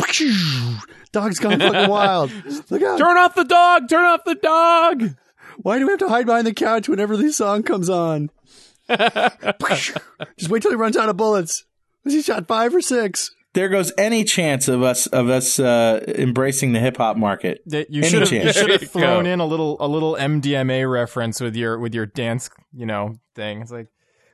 dog's 1.12 1.38
gone 1.38 1.58
fucking 1.60 1.88
wild. 1.90 2.30
Look 2.70 2.82
out! 2.82 2.98
turn 2.98 3.16
off 3.16 3.34
the 3.34 3.44
dog. 3.44 3.88
Turn 3.88 4.04
off 4.04 4.24
the 4.24 4.34
dog. 4.36 5.14
Why 5.58 5.78
do 5.78 5.86
we 5.86 5.90
have 5.92 5.98
to 6.00 6.08
hide 6.08 6.26
behind 6.26 6.46
the 6.46 6.54
couch 6.54 6.88
whenever 6.88 7.16
this 7.16 7.36
song 7.36 7.62
comes 7.62 7.88
on? 7.90 8.30
Just 8.88 10.48
wait 10.48 10.62
till 10.62 10.70
he 10.70 10.76
runs 10.76 10.96
out 10.96 11.08
of 11.08 11.16
bullets. 11.16 11.64
Was 12.04 12.14
he 12.14 12.22
shot 12.22 12.46
five 12.46 12.74
or 12.74 12.80
six? 12.80 13.34
There 13.54 13.68
goes 13.68 13.92
any 13.98 14.24
chance 14.24 14.68
of 14.68 14.82
us 14.82 15.06
of 15.08 15.28
us 15.28 15.58
uh, 15.58 16.04
embracing 16.06 16.72
the 16.72 16.80
hip 16.80 16.96
hop 16.98 17.16
market. 17.16 17.60
That 17.66 17.90
you 17.90 18.02
Any 18.02 18.10
should 18.10 18.20
have 18.20 18.32
you 18.32 18.40
chance. 18.42 18.56
should 18.56 18.70
have 18.70 18.90
thrown 18.90 19.24
go. 19.24 19.30
in 19.30 19.40
a 19.40 19.46
little 19.46 19.76
a 19.80 19.88
little 19.88 20.14
MDMA 20.14 20.90
reference 20.90 21.40
with 21.40 21.56
your 21.56 21.78
with 21.78 21.94
your 21.94 22.06
dance 22.06 22.50
you 22.72 22.86
know 22.86 23.16
thing. 23.34 23.62
It's 23.62 23.72
like 23.72 23.88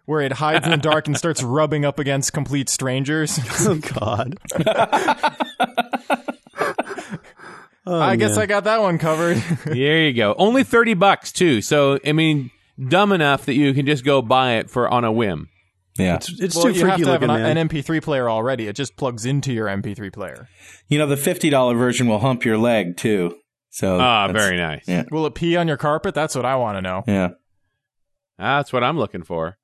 where 0.07 0.21
it 0.21 0.33
hides 0.33 0.65
in 0.65 0.71
the 0.71 0.77
dark 0.77 1.07
and 1.07 1.17
starts 1.17 1.43
rubbing 1.45 1.85
up 1.85 1.99
against 1.99 2.33
complete 2.33 2.69
strangers. 2.69 3.39
Oh 3.67 3.77
God! 3.77 4.39
Oh, 7.87 8.01
I 8.01 8.17
guess. 8.17 8.39
I 8.39 8.47
got 8.47 8.65
that 8.65 8.81
one 8.81 8.97
covered. 8.97 9.37
there 9.67 10.07
you 10.09 10.15
go. 10.15 10.35
Only 10.39 10.65
30 10.65 10.95
bucks, 10.95 11.31
too. 11.31 11.61
So, 11.61 11.99
I 12.07 12.13
mean, 12.13 12.51
dumb 12.83 13.13
enough 13.13 13.45
that 13.45 13.53
you 13.53 13.75
can 13.75 13.85
just 13.85 14.07
go 14.07 14.23
buy 14.23 14.55
it 14.55 14.71
for 14.71 14.89
on 14.89 15.05
a 15.05 15.13
whim. 15.13 15.51
Yeah, 15.99 16.15
it's, 16.17 16.33
it's 16.41 16.57
well, 16.57 16.65
too 16.65 16.71
you 16.73 16.87
have 16.87 16.95
freaky 16.95 17.05
to 17.05 17.11
have 17.13 17.23
an, 17.23 17.29
man. 17.29 17.59
an 17.59 17.69
MP3 17.69 18.03
player 18.03 18.31
already. 18.31 18.69
It 18.69 18.75
just 18.75 18.97
plugs 18.97 19.27
into 19.27 19.53
your 19.53 19.67
MP3 19.67 20.11
player. 20.15 20.49
you 20.89 20.99
know 20.99 21.07
the 21.07 21.17
fifty 21.19 21.51
dollar 21.51 21.75
version 21.77 22.09
will 22.09 22.19
hump 22.21 22.45
your 22.47 22.57
leg 22.57 22.97
too. 22.97 23.37
So 23.69 24.01
Ah, 24.01 24.27
very 24.33 24.57
nice. 24.57 24.89
yeah. 24.89 25.05
Will 25.11 25.27
it 25.27 25.35
pee 25.35 25.55
on 25.57 25.69
your 25.69 25.77
carpet? 25.77 26.15
That's 26.15 26.35
what 26.35 26.47
I 26.47 26.57
want 26.57 26.79
to 26.79 26.83
know. 26.83 27.05
Yeah. 27.07 27.29
That's 28.39 28.73
what 28.73 28.83
I'm 28.83 28.99
looking 28.99 29.23
for. 29.25 29.57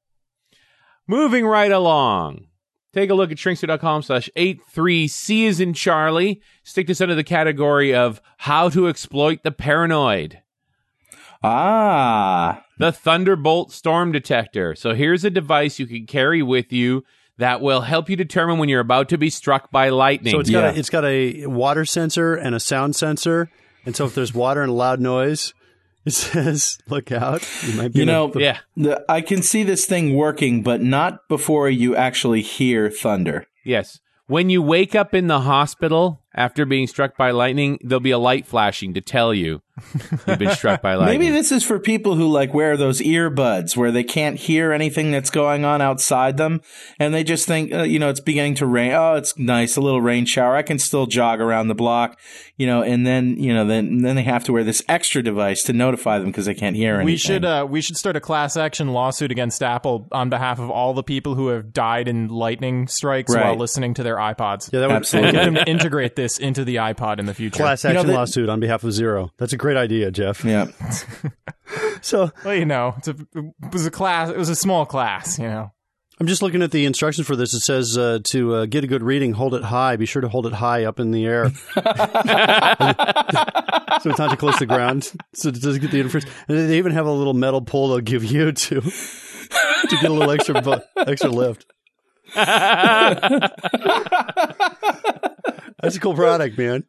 Moving 1.11 1.45
right 1.45 1.73
along. 1.73 2.47
Take 2.95 3.11
a 3.11 3.15
look 3.15 3.33
at 3.33 3.37
shrinkster.com 3.37 4.03
slash 4.03 4.31
83C 4.37 5.43
is 5.43 5.59
in 5.59 5.75
Charlie. 5.75 6.41
Stick 6.63 6.87
this 6.87 7.01
under 7.01 7.17
the 7.17 7.25
category 7.25 7.93
of 7.93 8.21
how 8.37 8.69
to 8.69 8.87
exploit 8.87 9.43
the 9.43 9.51
paranoid. 9.51 10.41
Ah, 11.43 12.65
the 12.79 12.93
Thunderbolt 12.93 13.73
Storm 13.73 14.13
Detector. 14.13 14.77
So 14.77 14.95
here's 14.95 15.25
a 15.25 15.31
device 15.31 15.81
you 15.81 15.89
can 15.89 16.07
carry 16.07 16.45
with 16.45 16.73
you 16.73 17.03
that 17.39 17.61
will 17.61 17.81
help 17.81 18.09
you 18.09 18.15
determine 18.15 18.59
when 18.59 18.69
you're 18.69 18.79
about 18.79 19.09
to 19.09 19.19
be 19.19 19.31
struck 19.31 19.73
by 19.73 19.89
lightning. 19.89 20.31
So 20.31 20.39
it's 20.39 20.51
got 20.51 20.63
Yeah. 20.63 20.71
a, 20.71 20.75
it's 20.79 20.91
got 20.91 21.05
a 21.05 21.47
water 21.47 21.85
sensor 21.85 22.37
and 22.37 22.55
a 22.55 22.61
sound 22.61 22.95
sensor, 22.95 23.51
and 23.85 23.97
so 23.97 24.05
if 24.05 24.15
there's 24.15 24.33
water 24.33 24.63
and 24.63 24.71
a 24.71 24.75
loud 24.75 25.01
noise, 25.01 25.55
it 26.11 26.15
says 26.33 26.79
"Look 26.89 27.13
out!" 27.13 27.47
You 27.67 27.75
might 27.75 27.93
be 27.93 28.01
you 28.01 28.03
in 28.03 28.09
a- 28.09 28.13
know, 28.13 28.33
yeah. 28.37 28.59
the, 28.77 29.05
I 29.09 29.21
can 29.21 29.43
see 29.43 29.63
this 29.63 29.87
thing 29.87 30.15
working, 30.15 30.63
but 30.63 30.83
not 30.83 31.29
before 31.29 31.69
you 31.71 31.97
actually 31.97 32.43
hear 32.43 32.91
thunder. 32.91 33.47
Yes. 33.65 34.01
When 34.27 34.49
you 34.49 34.63
wake 34.63 34.95
up 34.95 35.13
in 35.15 35.27
the 35.27 35.41
hospital 35.41 36.23
after 36.35 36.65
being 36.65 36.87
struck 36.87 37.17
by 37.17 37.31
lightning, 37.33 37.79
there'll 37.83 38.01
be 38.01 38.11
a 38.13 38.19
light 38.19 38.47
flashing 38.47 38.95
to 38.95 39.01
tell 39.01 39.35
you 39.35 39.63
you've 40.27 40.39
been 40.39 40.51
struck 40.53 40.83
by 40.83 40.95
lightning. 40.97 41.19
Maybe 41.21 41.31
this 41.33 41.51
is 41.51 41.65
for 41.65 41.79
people 41.79 42.15
who 42.15 42.29
like 42.29 42.53
wear 42.55 42.77
those 42.77 43.01
earbuds 43.01 43.77
where 43.77 43.91
they 43.91 44.05
can't 44.05 44.37
hear 44.37 44.73
anything 44.73 45.11
that's 45.11 45.31
going 45.31 45.65
on 45.65 45.81
outside 45.81 46.37
them, 46.37 46.61
and 46.99 47.13
they 47.15 47.25
just 47.25 47.47
think, 47.49 47.73
uh, 47.73 47.83
you 47.83 47.99
know, 47.99 48.11
it's 48.11 48.21
beginning 48.21 48.55
to 48.57 48.67
rain. 48.67 48.93
Oh, 48.93 49.15
it's 49.15 49.37
nice, 49.39 49.77
a 49.77 49.81
little 49.81 50.01
rain 50.03 50.25
shower. 50.27 50.55
I 50.55 50.63
can 50.63 50.79
still 50.79 51.07
jog 51.07 51.41
around 51.41 51.69
the 51.69 51.75
block, 51.75 52.19
you 52.59 52.67
know, 52.67 52.83
and 52.83 53.07
then 53.07 53.37
you 53.43 53.53
know, 53.55 53.67
then 53.67 53.99
then 53.99 54.17
they 54.17 54.23
have 54.23 54.45
to 54.45 54.53
wear 54.53 54.65
this 54.65 54.83
extra 54.89 55.23
device 55.23 55.63
to 55.65 55.73
notify 55.73 56.19
them 56.19 56.29
because 56.29 56.47
they 56.47 56.55
can't 56.55 56.77
hear 56.77 56.95
anything. 56.97 57.07
We 57.07 57.17
should 57.17 57.45
uh, 57.45 57.67
we 57.69 57.81
should 57.81 57.97
start 57.97 58.17
a 58.17 58.21
class 58.21 58.57
action 58.57 58.89
lawsuit 58.93 59.31
against 59.33 59.63
Apple 59.63 60.07
on 60.13 60.29
behalf 60.31 60.59
of 60.61 60.71
all 60.71 60.93
the 60.95 61.03
people 61.03 61.35
who 61.35 61.49
have 61.49 61.73
died 61.73 62.07
in 62.07 62.29
lightning 62.29 62.87
strikes 62.87 63.35
Right. 63.35 63.47
while 63.47 63.57
listening 63.57 63.95
to 63.95 64.03
their 64.03 64.17
iPods. 64.17 64.71
yeah, 64.73 64.81
that 64.81 64.89
would 64.89 64.97
Absolutely. 64.97 65.33
Get 65.33 65.45
them 65.47 65.55
to 65.55 65.69
integrate 65.69 66.17
this 66.21 66.39
into 66.39 66.65
the 66.65 66.77
iPod 66.77 67.19
in 67.19 67.27
the 67.27 67.35
future. 67.35 67.57
class 67.63 67.83
You 67.85 67.91
know, 67.93 68.01
action 68.01 68.09
that- 68.09 68.15
lawsuit 68.17 68.49
on 68.49 68.61
behalf 68.61 68.85
of 68.85 68.93
Zero. 68.93 69.31
That's 69.39 69.53
a 69.53 69.57
great 69.57 69.77
idea, 69.77 70.11
Geoff. 70.11 70.45
yeah. 70.45 70.67
So 72.03 72.31
Well, 72.45 72.55
you 72.55 72.65
know, 72.65 72.95
it's 72.99 73.09
a, 73.09 73.11
it 73.35 73.73
was 73.73 73.87
a 73.87 73.91
class. 73.91 74.31
It 74.31 74.37
was 74.37 74.49
a 74.49 74.57
small 74.57 74.87
class. 74.87 75.39
You 75.39 75.47
know. 75.49 75.71
I'm 76.19 76.27
just 76.27 76.43
looking 76.43 76.63
at 76.63 76.71
the 76.71 76.85
instructions 76.85 77.27
for 77.27 77.35
this. 77.37 77.55
It 77.55 77.61
says 77.61 77.97
uh, 77.97 78.19
to 78.31 78.55
uh, 78.55 78.67
get 78.67 78.85
a 78.85 78.87
good 78.87 79.03
reading, 79.03 79.33
hold 79.33 79.55
it 79.55 79.63
high. 79.65 79.97
Be 79.97 80.05
sure 80.07 80.21
to 80.23 80.29
hold 80.29 80.47
it 80.47 80.53
high 80.53 80.85
up 80.85 80.99
in 81.01 81.11
the 81.13 81.25
air, 81.27 81.49
so 84.01 84.11
it's 84.11 84.19
not 84.19 84.31
too 84.31 84.37
close 84.37 84.55
to 84.55 84.61
the 84.61 84.67
ground, 84.67 85.11
so 85.35 85.49
it 85.49 85.55
doesn't 85.61 85.81
get 85.81 85.91
the 85.91 86.01
interference. 86.01 86.29
And 86.49 86.59
they 86.71 86.79
even 86.79 86.93
have 86.93 87.07
a 87.07 87.11
little 87.13 87.35
metal 87.35 87.63
pole 87.63 87.89
they'll 87.89 88.01
give 88.01 88.25
you 88.25 88.53
to 88.53 88.81
to 88.83 89.97
get 90.01 90.05
a 90.05 90.13
little 90.13 90.31
extra 90.31 90.61
bu- 90.61 90.81
extra 90.97 91.31
lift. 91.31 91.67
That's 95.83 95.97
a 95.97 96.01
cool 96.01 96.15
product, 96.15 96.59
man. 96.59 96.85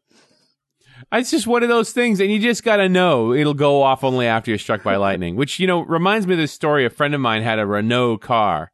It's 1.13 1.31
just 1.31 1.47
one 1.47 1.63
of 1.63 1.69
those 1.69 1.91
things, 1.91 2.19
and 2.19 2.31
you 2.31 2.39
just 2.39 2.63
got 2.63 2.77
to 2.77 2.87
know 2.87 3.33
it'll 3.33 3.53
go 3.53 3.81
off 3.81 4.03
only 4.03 4.27
after 4.27 4.51
you're 4.51 4.57
struck 4.57 4.83
by 4.83 4.95
lightning. 4.95 5.35
Which 5.35 5.59
you 5.59 5.67
know 5.67 5.81
reminds 5.81 6.25
me 6.27 6.33
of 6.33 6.39
this 6.39 6.53
story. 6.53 6.85
A 6.85 6.89
friend 6.89 7.13
of 7.13 7.21
mine 7.21 7.41
had 7.41 7.59
a 7.59 7.65
Renault 7.65 8.19
car. 8.19 8.71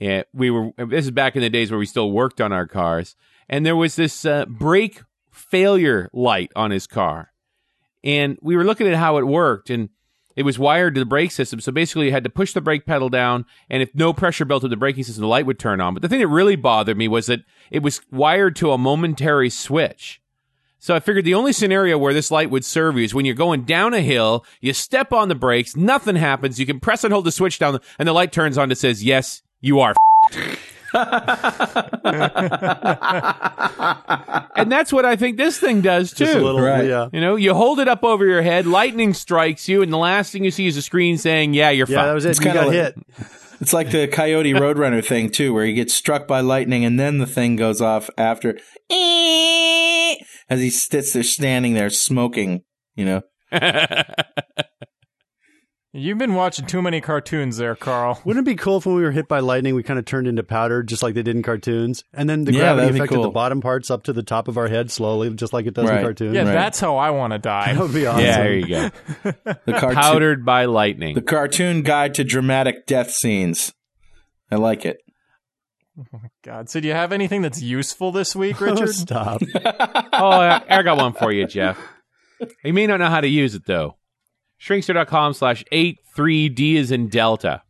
And 0.00 0.24
we 0.32 0.50
were. 0.50 0.70
This 0.76 1.04
is 1.04 1.10
back 1.10 1.36
in 1.36 1.42
the 1.42 1.50
days 1.50 1.70
where 1.70 1.78
we 1.78 1.86
still 1.86 2.10
worked 2.10 2.40
on 2.40 2.52
our 2.52 2.66
cars, 2.66 3.16
and 3.48 3.64
there 3.64 3.76
was 3.76 3.96
this 3.96 4.24
uh, 4.24 4.44
brake 4.46 5.02
failure 5.30 6.10
light 6.12 6.50
on 6.56 6.70
his 6.70 6.86
car, 6.86 7.32
and 8.02 8.36
we 8.42 8.56
were 8.56 8.64
looking 8.64 8.88
at 8.88 8.96
how 8.96 9.18
it 9.18 9.26
worked, 9.26 9.70
and 9.70 9.90
it 10.36 10.42
was 10.42 10.58
wired 10.58 10.94
to 10.94 11.00
the 11.00 11.06
brake 11.06 11.30
system. 11.30 11.60
So 11.60 11.72
basically, 11.72 12.06
you 12.06 12.12
had 12.12 12.24
to 12.24 12.30
push 12.30 12.52
the 12.52 12.60
brake 12.60 12.86
pedal 12.86 13.08
down, 13.08 13.44
and 13.70 13.82
if 13.82 13.94
no 13.94 14.12
pressure 14.12 14.44
built 14.44 14.62
to 14.62 14.68
the 14.68 14.76
braking 14.76 15.04
system, 15.04 15.22
the 15.22 15.28
light 15.28 15.46
would 15.46 15.58
turn 15.58 15.80
on. 15.80 15.94
But 15.94 16.02
the 16.02 16.08
thing 16.08 16.20
that 16.20 16.28
really 16.28 16.56
bothered 16.56 16.96
me 16.96 17.08
was 17.08 17.26
that 17.26 17.40
it 17.70 17.82
was 17.82 18.00
wired 18.10 18.56
to 18.56 18.72
a 18.72 18.78
momentary 18.78 19.50
switch. 19.50 20.20
So 20.78 20.94
I 20.94 21.00
figured 21.00 21.24
the 21.24 21.34
only 21.34 21.54
scenario 21.54 21.96
where 21.96 22.12
this 22.12 22.30
light 22.30 22.50
would 22.50 22.64
serve 22.64 22.98
you 22.98 23.04
is 23.04 23.14
when 23.14 23.24
you're 23.24 23.34
going 23.34 23.64
down 23.64 23.94
a 23.94 24.02
hill, 24.02 24.44
you 24.60 24.74
step 24.74 25.14
on 25.14 25.28
the 25.28 25.34
brakes, 25.34 25.74
nothing 25.74 26.16
happens, 26.16 26.60
you 26.60 26.66
can 26.66 26.78
press 26.78 27.04
and 27.04 27.12
hold 27.12 27.24
the 27.24 27.32
switch 27.32 27.58
down, 27.58 27.80
and 27.98 28.06
the 28.06 28.12
light 28.12 28.32
turns 28.32 28.58
on 28.58 28.68
that 28.68 28.76
says, 28.76 29.02
"Yes, 29.02 29.42
you 29.60 29.80
are." 29.80 29.94
and 34.56 34.70
that's 34.70 34.92
what 34.92 35.04
I 35.04 35.16
think 35.16 35.36
this 35.36 35.58
thing 35.58 35.80
does 35.80 36.12
too. 36.12 36.24
Just 36.24 36.36
a 36.36 36.40
little, 36.42 36.60
Right. 36.60 36.86
yeah. 36.86 37.08
You 37.12 37.20
know, 37.20 37.36
you 37.36 37.54
hold 37.54 37.80
it 37.80 37.88
up 37.88 38.04
over 38.04 38.24
your 38.24 38.42
head, 38.42 38.66
lightning 38.66 39.14
strikes 39.14 39.68
you, 39.68 39.82
and 39.82 39.92
the 39.92 39.98
last 39.98 40.32
thing 40.32 40.44
you 40.44 40.50
see 40.50 40.66
is 40.66 40.76
a 40.76 40.82
screen 40.82 41.18
saying, 41.18 41.54
"Yeah, 41.54 41.70
you're 41.70 41.86
Yeah, 41.88 41.98
fine." 41.98 42.06
that 42.08 42.14
was 42.14 42.24
it. 42.24 42.30
It's 42.30 42.38
You 42.40 42.44
kinda 42.46 42.60
got 42.60 42.66
like- 42.68 42.76
hit. 42.76 42.94
It's 43.60 43.72
like 43.72 43.90
the 43.90 44.08
Coyote 44.08 44.52
Roadrunner 44.54 45.04
thing 45.04 45.30
too, 45.30 45.54
where 45.54 45.64
he 45.64 45.74
gets 45.74 45.94
struck 45.94 46.26
by 46.26 46.40
lightning 46.40 46.84
and 46.84 46.98
then 46.98 47.18
the 47.18 47.26
thing 47.26 47.56
goes 47.56 47.80
off 47.80 48.10
after, 48.18 48.58
as 48.90 50.60
he 50.60 50.70
sits 50.70 51.12
there 51.12 51.22
standing 51.22 51.74
there 51.74 51.90
smoking. 51.90 52.62
You 52.96 53.04
know, 53.06 53.22
You've 55.96 56.18
been 56.18 56.34
watching 56.34 56.66
too 56.66 56.82
many 56.82 57.00
cartoons, 57.00 57.56
there, 57.56 57.76
Carl. 57.76 58.20
Wouldn't 58.24 58.44
it 58.44 58.50
be 58.50 58.56
cool 58.56 58.78
if 58.78 58.86
when 58.86 58.96
we 58.96 59.02
were 59.04 59.12
hit 59.12 59.28
by 59.28 59.38
lightning, 59.38 59.76
we 59.76 59.84
kind 59.84 59.96
of 59.96 60.04
turned 60.04 60.26
into 60.26 60.42
powder, 60.42 60.82
just 60.82 61.04
like 61.04 61.14
they 61.14 61.22
did 61.22 61.36
in 61.36 61.42
cartoons, 61.44 62.02
and 62.12 62.28
then 62.28 62.44
the 62.44 62.52
Yeah, 62.52 62.58
gravity 62.74 62.80
that'd 62.86 62.96
affected 62.96 63.14
cool. 63.14 63.22
the 63.22 63.30
bottom 63.30 63.60
parts 63.60 63.92
up 63.92 64.02
to 64.04 64.12
the 64.12 64.24
top 64.24 64.48
of 64.48 64.58
our 64.58 64.66
head 64.66 64.90
slowly, 64.90 65.30
just 65.34 65.52
like 65.52 65.66
it 65.66 65.74
does 65.74 65.88
Right. 65.88 65.98
in 65.98 66.02
cartoons. 66.04 66.34
Yeah, 66.34 66.42
Right. 66.42 66.52
that's 66.52 66.80
how 66.80 66.96
I 66.96 67.10
want 67.10 67.32
to 67.32 67.38
die. 67.38 67.74
that 67.74 67.80
would 67.80 67.94
be 67.94 68.06
awesome. 68.06 68.24
yeah, 68.24 68.38
there 68.38 68.54
you 68.58 68.66
go. 68.66 68.90
the 69.66 69.72
cartoon, 69.72 69.94
Powdered 69.94 70.44
by 70.44 70.64
lightning. 70.64 71.14
the 71.14 71.22
cartoon 71.22 71.82
guide 71.82 72.14
to 72.14 72.24
dramatic 72.24 72.86
death 72.86 73.12
scenes. 73.12 73.72
I 74.50 74.56
like 74.56 74.84
it. 74.84 74.98
Oh 75.96 76.06
my 76.12 76.28
God, 76.42 76.68
so 76.68 76.80
do 76.80 76.88
you 76.88 76.94
have 76.94 77.12
anything 77.12 77.40
that's 77.42 77.62
useful 77.62 78.10
this 78.10 78.34
week, 78.34 78.60
Oh, 78.60 78.64
Richard? 78.72 78.88
stop. 78.88 79.40
oh, 80.12 80.28
I, 80.28 80.60
I 80.68 80.82
got 80.82 80.96
one 80.96 81.12
for 81.12 81.30
you, 81.30 81.46
Geoff. 81.46 81.78
You 82.64 82.72
may 82.72 82.88
not 82.88 82.98
know 82.98 83.08
how 83.10 83.20
to 83.20 83.28
use 83.28 83.54
it 83.54 83.64
though. 83.64 83.96
Shrinkster.com 84.60 85.34
slash 85.34 85.64
83D 85.72 86.74
is 86.74 86.90
in 86.90 87.08
Delta. 87.08 87.62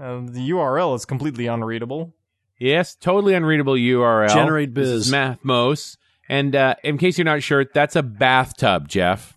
Uh, 0.00 0.20
the 0.26 0.50
URL 0.50 0.94
is 0.96 1.04
completely 1.04 1.46
unreadable. 1.46 2.14
Yes, 2.58 2.94
totally 2.94 3.34
unreadable 3.34 3.74
URL. 3.74 4.28
Generate 4.32 4.74
This 4.74 4.88
biz. 4.88 5.06
is 5.08 5.12
Mathmos. 5.12 5.96
And 6.28 6.56
uh, 6.56 6.74
in 6.82 6.98
case 6.98 7.18
you're 7.18 7.24
not 7.24 7.42
sure, 7.42 7.64
that's 7.72 7.96
a 7.96 8.02
bathtub, 8.02 8.88
Geoff. 8.88 9.36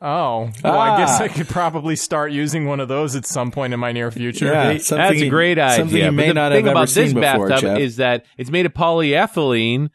Oh, 0.00 0.50
well, 0.62 0.78
I 0.78 0.98
guess 0.98 1.20
Ah. 1.20 1.24
I 1.24 1.28
could 1.28 1.48
probably 1.48 1.96
start 1.96 2.30
using 2.30 2.66
one 2.66 2.78
of 2.80 2.86
those 2.88 3.16
at 3.16 3.26
some 3.26 3.50
point 3.50 3.72
in 3.74 3.80
my 3.80 3.90
near 3.92 4.10
future. 4.12 4.46
Yeah, 4.46 4.72
That's 4.74 4.92
a 4.92 5.28
great 5.28 5.58
idea. 5.58 5.76
Something 5.76 5.96
you 6.04 6.12
may 6.12 6.26
but 6.28 6.28
the 6.28 6.34
not 6.34 6.52
thing 6.52 6.64
have 6.66 6.72
about 6.72 6.80
ever 6.82 6.86
this 6.86 7.10
seen 7.10 7.20
before, 7.20 7.48
bathtub 7.48 7.60
Geoff. 7.70 7.78
is 7.80 7.96
that 7.96 8.24
it's 8.36 8.50
made 8.50 8.64
of 8.66 8.74
polyethylene, 8.74 9.90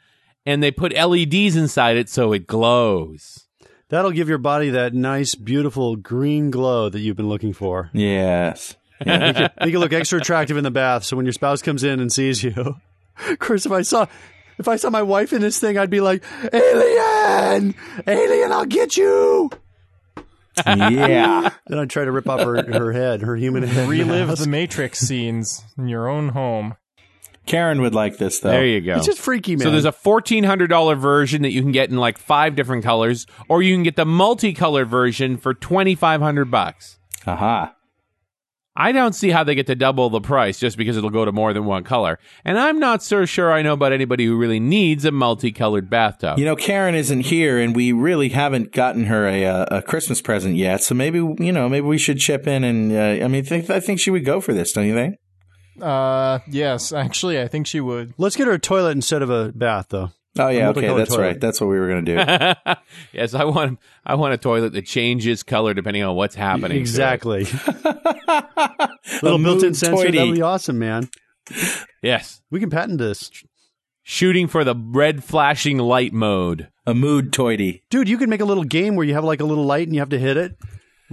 and 0.46 0.62
they 0.62 0.72
put 0.72 0.94
LEDs 0.94 1.56
inside 1.56 1.96
it 1.96 2.10
so 2.10 2.34
it 2.34 2.48
glows. 2.48 3.43
That'll 3.90 4.12
give 4.12 4.30
your 4.30 4.38
body 4.38 4.70
that 4.72 4.94
nice, 4.94 5.36
beautiful 5.36 5.96
green 5.96 6.50
glow 6.52 6.90
that 6.90 7.00
you've 7.00 7.18
been 7.18 7.30
looking 7.30 7.54
for. 7.54 7.90
yes. 7.94 8.76
you 9.06 9.12
can 9.12 9.80
look 9.80 9.92
extra 9.92 10.20
attractive 10.20 10.56
in 10.56 10.64
the 10.64 10.72
bath. 10.72 11.04
So 11.04 11.18
when 11.18 11.26
your 11.26 11.34
spouse 11.34 11.62
comes 11.62 11.84
in 11.84 12.00
and 12.00 12.10
sees 12.12 12.42
you, 12.42 12.54
of 13.30 13.40
course, 13.40 13.66
if 13.66 13.72
I 13.72 13.82
saw, 13.82 14.06
if 14.58 14.68
I 14.70 14.78
saw 14.78 14.90
my 14.90 15.02
wife 15.02 15.34
in 15.34 15.42
this 15.42 15.60
thing, 15.60 15.78
I'd 15.78 15.90
be 15.90 16.00
like, 16.00 16.24
"Alien, 16.54 17.76
alien, 18.08 18.52
I'll 18.54 18.66
get 18.66 18.96
you." 18.96 19.50
Yeah. 20.66 21.50
Then 21.68 21.80
I'd 21.80 21.90
try 21.90 22.06
to 22.06 22.12
rip 22.12 22.30
off 22.30 22.42
her, 22.42 22.64
her 22.72 22.92
head, 22.94 23.22
her 23.22 23.36
human 23.36 23.64
head. 23.64 23.90
Relive 23.90 24.28
mask. 24.28 24.44
the 24.44 24.50
Matrix 24.50 25.00
scenes 25.00 25.66
in 25.78 25.88
your 25.88 26.08
own 26.08 26.30
home. 26.30 26.76
Karen 27.46 27.82
would 27.82 27.94
like 27.94 28.18
this 28.18 28.39
though. 28.39 28.52
There 28.52 28.66
you 28.66 28.82
go. 28.82 28.96
It's 28.96 29.06
just 29.06 29.20
freaky, 29.20 29.56
man. 29.56 29.66
So 29.66 29.72
there's 29.72 29.86
a 29.86 29.91
fourteen 29.91 30.44
hundred 30.44 30.68
dollar 30.68 30.96
version 30.96 31.41
that 31.41 31.52
you 31.52 31.62
can 31.62 31.72
get 31.72 31.89
in 31.89 31.98
like 31.98 32.18
five 32.18 32.56
different 32.56 32.84
colors, 32.84 33.28
or 33.50 33.62
you 33.62 33.76
can 33.76 33.84
get 33.84 33.96
the 33.96 34.06
multicolored 34.06 34.89
version 34.89 35.38
for 35.38 35.54
twenty 35.54 35.96
five 35.96 36.22
hundred 36.22 36.50
bucks. 36.50 37.00
Aha. 37.28 37.76
I 38.76 38.91
don't 38.91 39.14
see 39.14 39.30
how 39.30 39.44
they 39.44 39.54
get 39.54 39.68
to 39.68 39.76
double 39.76 40.10
the 40.10 40.20
price 40.20 40.58
just 40.58 40.78
because 40.78 40.98
it'll 40.98 41.12
go 41.12 41.26
to 41.26 41.32
more 41.32 41.54
than 41.54 41.66
one 41.66 41.84
color. 41.84 42.18
And 42.44 42.58
I'm 42.58 42.80
not 42.80 43.04
so 43.04 43.24
sure 43.24 43.54
I 43.54 43.62
know 43.62 43.74
about 43.74 43.94
anybody 43.94 44.26
who 44.26 44.36
really 44.36 44.60
needs 44.60 45.06
a 45.06 45.12
multicolored 45.12 45.91
bathtub. 45.91 46.39
You 46.39 46.46
know, 46.46 46.56
Karen 46.56 46.96
isn't 46.96 47.22
here, 47.22 47.60
and 47.60 47.76
we 47.76 47.91
really 47.91 48.30
haven't 48.30 48.72
gotten 48.72 49.06
her 49.06 49.28
a 49.28 49.46
uh, 49.46 49.66
a 49.70 49.82
Christmas 49.84 50.22
present 50.22 50.56
yet. 50.56 50.82
So 50.82 50.96
maybe 50.96 51.20
you 51.20 51.52
know, 51.52 51.70
maybe 51.70 51.86
we 51.86 52.00
should 52.00 52.18
chip 52.18 52.48
in, 52.48 52.64
and 52.64 52.91
uh, 52.91 53.24
I 53.24 53.28
mean, 53.28 53.44
think, 53.44 53.70
I 53.70 53.80
think 53.80 54.00
she 54.00 54.10
would 54.10 54.26
go 54.26 54.41
for 54.41 54.54
this, 54.54 54.72
don't 54.72 54.88
you 54.88 54.96
think? 54.96 55.18
Uh, 55.82 56.40
yes, 56.48 56.92
actually, 56.94 57.42
I 57.42 57.48
think 57.48 57.68
she 57.68 57.80
would. 57.80 58.14
Let's 58.18 58.36
get 58.36 58.48
her 58.48 58.54
a 58.54 58.60
toilet 58.60 58.92
instead 58.92 59.22
of 59.22 59.30
a 59.30 59.52
bath, 59.54 59.88
though. 59.90 60.12
Oh 60.40 60.50
yeah, 60.50 60.70
okay, 60.70 60.88
that's 60.96 61.12
toilet. 61.12 61.22
right. 61.22 61.40
That's 61.40 61.62
what 61.62 61.68
we 61.68 61.80
were 61.80 61.88
going 61.88 62.06
to 62.06 62.16
do. 62.16 62.74
yes, 63.14 63.36
I 63.36 63.44
want 63.44 63.78
I 64.04 64.16
want 64.16 64.34
a 64.34 64.38
toilet 64.38 64.74
that 64.74 64.86
changes 64.88 65.44
color 65.44 65.76
depending 65.76 66.02
on 66.02 66.16
what's 66.16 66.34
happening. 66.34 66.78
Exactly. 66.80 67.46
Little 69.22 69.38
mood 69.38 69.44
built-in 69.62 69.74
sensor. 69.76 70.04
toity. 70.04 70.18
That 70.18 70.26
would 70.26 70.36
be 70.36 70.42
awesome, 70.42 70.80
man. 70.80 71.10
Yes. 72.02 72.42
We 72.50 72.60
can 72.60 72.70
patent 72.70 72.98
this, 72.98 73.30
Shooting 74.02 74.48
for 74.48 74.64
the 74.64 74.76
red 74.76 75.24
flashing 75.24 75.78
light 75.78 76.14
mode. 76.14 76.70
a 76.86 76.94
mood 76.94 77.32
toity. 77.32 77.84
dude. 77.90 78.10
You 78.10 78.18
can 78.18 78.30
make 78.30 78.42
a 78.42 78.46
little 78.46 78.64
game 78.66 78.96
where 78.96 79.06
you 79.06 79.14
have 79.14 79.24
like 79.24 79.40
a 79.40 79.46
little 79.46 79.66
light 79.66 79.88
and 79.88 79.94
you 79.96 80.02
have 80.02 80.10
to 80.10 80.20
hit 80.20 80.36
it. 80.36 80.58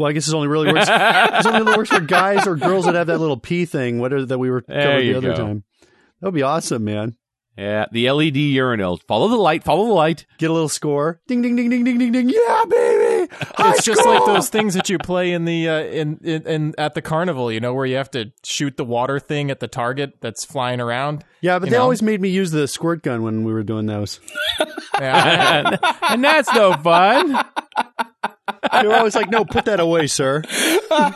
Well, 0.01 0.09
I 0.09 0.12
guess 0.12 0.24
this 0.24 0.32
only 0.32 0.48
really 0.48 0.72
works. 0.72 0.86
this 0.88 1.44
only 1.44 1.61
really 1.61 1.76
works 1.76 1.90
for 1.90 2.01
guys 2.01 2.46
or 2.46 2.57
girls 2.57 2.86
that 2.86 2.94
have 2.94 3.09
that 3.09 3.18
little 3.18 3.36
P 3.36 3.66
thing. 3.66 3.98
Whatever 3.98 4.24
that 4.24 4.38
we 4.38 4.48
were 4.48 4.64
There 4.66 4.82
covered 4.82 5.03
the 5.03 5.14
other 5.14 5.28
go. 5.32 5.36
time. 5.36 5.64
That 6.20 6.28
would 6.28 6.34
be 6.34 6.42
awesome, 6.42 6.84
man. 6.84 7.16
Yeah, 7.59 7.84
the 7.92 8.11
LED 8.11 8.36
urinal. 8.36 8.96
Follow 9.07 9.28
the 9.28 9.36
light, 9.36 9.62
follow 9.62 9.84
the 9.84 9.92
light. 9.92 10.24
Get 10.38 10.48
a 10.48 10.55
little 10.55 10.70
score. 10.70 11.20
Ding, 11.26 11.42
ding, 11.42 11.55
ding, 11.55 11.68
ding, 11.68 11.84
ding, 11.84 11.98
ding, 11.98 12.12
ding. 12.12 12.30
Yeah, 12.30 12.64
baby. 12.66 13.30
It's 13.59 13.84
just 13.84 14.07
like 14.07 14.24
those 14.24 14.48
things 14.48 14.72
that 14.72 14.88
you 14.88 14.96
play 14.98 15.32
in 15.32 15.44
the 15.44 15.68
uh, 15.68 15.80
in, 15.80 16.18
in 16.22 16.46
in 16.46 16.74
at 16.78 16.94
the 16.94 17.03
carnival, 17.03 17.53
you 17.53 17.61
know, 17.61 17.74
where 17.74 17.84
you 17.84 17.96
have 17.96 18.11
to 18.12 18.32
shoot 18.42 18.78
the 18.78 18.84
water 18.86 19.20
thing 19.20 19.51
at 19.51 19.61
the 19.61 19.68
target 19.68 20.14
that's 20.22 20.46
flying 20.46 20.80
around. 20.80 21.26
Yeah, 21.42 21.59
but 21.59 21.68
they 21.68 21.76
know? 21.76 21.82
always 21.82 22.01
made 22.01 22.22
me 22.22 22.30
use 22.30 22.53
the 22.53 22.66
squirt 22.66 23.03
gun 23.03 23.22
when 23.22 23.44
we 23.44 23.53
were 23.53 23.64
doing 23.64 23.84
those. 23.84 24.18
Yeah. 24.98 25.76
and 26.09 26.24
that's 26.24 26.51
no 26.55 26.72
fun. 26.72 27.44
They 28.73 28.87
were 28.87 28.95
always 28.95 29.14
like, 29.14 29.31
"No, 29.31 29.45
put 29.45 29.64
that 29.66 29.81
away, 29.81 30.07
sir." 30.07 30.43
I'm 30.91 31.12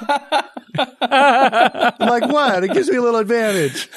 like, 2.08 2.28
"What? 2.28 2.64
It 2.64 2.72
gives 2.72 2.90
me 2.90 2.96
a 2.96 3.02
little 3.02 3.20
advantage." 3.20 3.88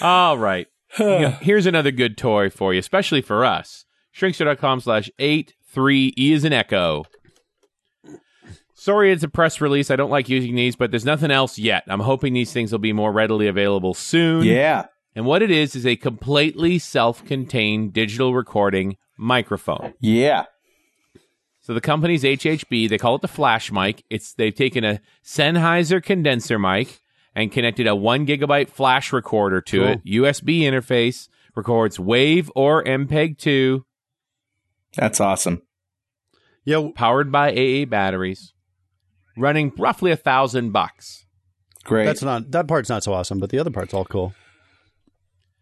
All 0.00 0.38
right. 0.38 0.66
Yeah, 0.98 1.30
Here's 1.40 1.66
another 1.66 1.90
good 1.90 2.16
toy 2.16 2.50
for 2.50 2.72
you, 2.72 2.80
especially 2.80 3.22
for 3.22 3.44
us. 3.44 3.84
Shrinkster.com 4.14 4.80
slash 4.80 5.10
83 5.18 6.14
E 6.18 6.32
is 6.32 6.44
an 6.44 6.52
echo. 6.52 7.04
Sorry 8.74 9.12
it's 9.12 9.22
a 9.22 9.28
press 9.28 9.60
release. 9.60 9.90
I 9.90 9.96
don't 9.96 10.10
like 10.10 10.28
using 10.28 10.56
these, 10.56 10.74
but 10.74 10.90
there's 10.90 11.04
nothing 11.04 11.30
else 11.30 11.56
yet. 11.56 11.84
I'm 11.86 12.00
hoping 12.00 12.32
these 12.32 12.52
things 12.52 12.72
will 12.72 12.80
be 12.80 12.92
more 12.92 13.12
readily 13.12 13.46
available 13.46 13.94
soon. 13.94 14.44
Yeah. 14.44 14.86
And 15.14 15.24
what 15.24 15.40
it 15.40 15.52
is 15.52 15.76
is 15.76 15.86
a 15.86 15.94
completely 15.94 16.78
self-contained 16.78 17.92
digital 17.92 18.34
recording 18.34 18.96
microphone. 19.16 19.94
Yeah. 20.00 20.46
So 21.62 21.72
the 21.74 21.80
company's 21.80 22.24
HHB. 22.24 22.88
They 22.88 22.98
call 22.98 23.14
it 23.14 23.22
the 23.22 23.28
Flash 23.28 23.70
mic. 23.72 24.04
It's 24.10 24.34
they've 24.34 24.54
taken 24.54 24.82
a 24.84 25.00
Sennheiser 25.24 26.02
condenser 26.02 26.58
mic 26.58 27.00
and 27.34 27.50
connected 27.52 27.86
a 27.86 27.94
one 27.96 28.26
gigabyte 28.26 28.68
flash 28.68 29.12
recorder 29.12 29.60
to 29.62 29.78
Cool. 29.78 29.88
it. 29.88 30.04
USB 30.04 30.60
interface 30.62 31.28
records 31.54 31.98
WAVE 32.00 32.50
or 32.56 32.82
MPEG 32.84 33.38
two, 33.38 33.84
That's 34.96 35.20
awesome. 35.20 35.62
Yeah, 36.64 36.90
powered 36.94 37.32
by 37.32 37.50
AA 37.52 37.84
batteries, 37.86 38.52
running 39.36 39.72
roughly 39.78 40.10
a 40.10 40.16
thousand 40.16 40.72
bucks. 40.72 41.24
Great. 41.84 42.04
that's 42.06 42.22
not 42.22 42.50
that 42.52 42.68
part's 42.68 42.88
not 42.88 43.02
so 43.02 43.12
awesome, 43.12 43.38
but 43.40 43.50
the 43.50 43.58
other 43.58 43.70
part's 43.70 43.94
all 43.94 44.04
cool. 44.04 44.34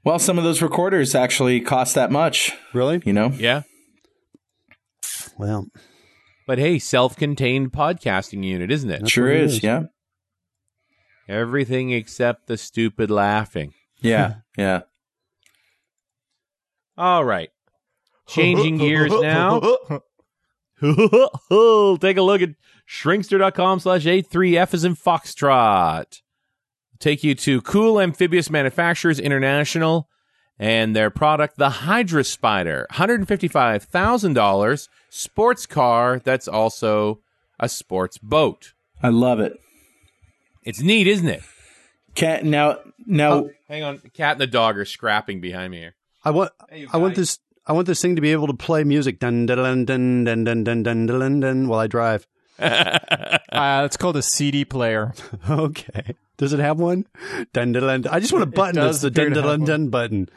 well, 0.05 0.19
some 0.19 0.39
of 0.39 0.45
those 0.45 0.61
recorders 0.63 1.15
actually 1.15 1.61
cost 1.61 1.95
that 1.95 2.11
much, 2.11 2.53
Really? 2.75 3.01
you 3.05 3.13
know? 3.13 3.29
Yeah, 3.37 3.63
Well, 5.39 5.67
but 6.51 6.59
hey, 6.59 6.81
self-contained 6.81 7.71
podcasting 7.71 8.43
unit, 8.45 8.73
isn't 8.73 8.91
it? 8.91 9.03
That's 9.03 9.13
sure 9.13 9.31
it 9.31 9.41
is. 9.41 9.53
is. 9.59 9.63
Yeah. 9.63 9.83
Everything 11.29 11.93
except 11.93 12.49
the 12.49 12.57
stupid 12.57 13.09
laughing. 13.09 13.73
Yeah. 14.01 14.39
Yeah. 14.59 14.81
All 16.99 17.25
right. 17.25 17.51
Changing 18.27 18.79
gears 18.85 19.13
now. 19.13 19.61
Take 20.81 22.17
a 22.17 22.23
look 22.23 22.43
at 22.43 22.51
shrinkster.com 22.89 23.79
slash 23.79 24.07
A3F 24.07 24.75
is 24.75 24.85
in 24.85 24.97
Foxtrot. 24.97 26.21
Take 26.99 27.23
you 27.23 27.37
to 27.37 27.61
Cool 27.61 28.01
Amphibious 28.01 28.51
Manufacturers 28.51 29.21
International 29.21 30.09
and 30.59 30.97
their 30.97 31.11
product, 31.11 31.59
the 31.59 31.71
Hydra 31.71 32.25
Spider. 32.25 32.89
$155,000 32.91 34.89
sports 35.11 35.67
car 35.67 36.19
that's 36.25 36.49
also 36.49 37.21
a 37.59 37.69
sports 37.69 38.17
boat. 38.17 38.73
I 39.03 39.09
love 39.11 39.41
it. 39.41 39.61
It's 40.65 40.81
neat, 40.81 41.07
isn't 41.07 41.29
it? 41.29 41.43
Cat 42.15 42.45
now 42.45 42.79
now 43.07 43.33
Oh, 43.33 43.51
hang 43.69 43.83
on. 43.85 44.01
The 44.03 44.09
cat 44.11 44.33
and 44.33 44.41
the 44.41 44.47
dog 44.47 44.79
are 44.79 44.85
scrapping 44.85 45.41
behind 45.41 45.71
me 45.73 45.79
here. 45.79 45.95
I 46.25 46.31
want 46.31 46.53
Hey, 46.71 46.81
you 46.81 46.89
I 46.93 46.97
want 46.97 47.15
this 47.17 47.39
I 47.67 47.73
want 47.73 47.87
this 47.87 48.01
thing 48.03 48.17
to 48.17 48.23
be 48.23 48.33
able 48.33 48.47
to 48.47 48.55
play 48.55 48.83
music 48.85 49.19
dun 49.21 49.47
dun 49.47 49.59
dun 49.59 49.85
dun 49.85 50.25
dun 50.25 50.45
dun 50.45 50.65
dun 50.65 50.83
dun 50.83 51.07
dun 51.07 51.41
dun 51.41 51.69
while 51.69 51.81
I 51.81 51.87
drive. 51.87 52.27
Uh, 53.53 53.83
it's 53.85 53.97
called 53.97 54.17
a 54.17 54.23
CD 54.23 54.65
player. 54.65 55.13
Okay. 55.51 56.15
Does 56.37 56.53
it 56.53 56.61
have 56.61 56.79
one? 56.79 57.05
Dun 57.53 57.73
dun 57.73 58.03
dun. 58.03 58.07
I 58.13 58.21
just 58.21 58.33
want 58.33 58.45
a 58.45 58.47
button 58.47 58.77
that's 58.77 59.01
does 59.01 59.03
the 59.03 59.11
dun 59.11 59.33
dun 59.33 59.43
dun 59.45 59.65
dun 59.65 59.89
button. 59.89 60.29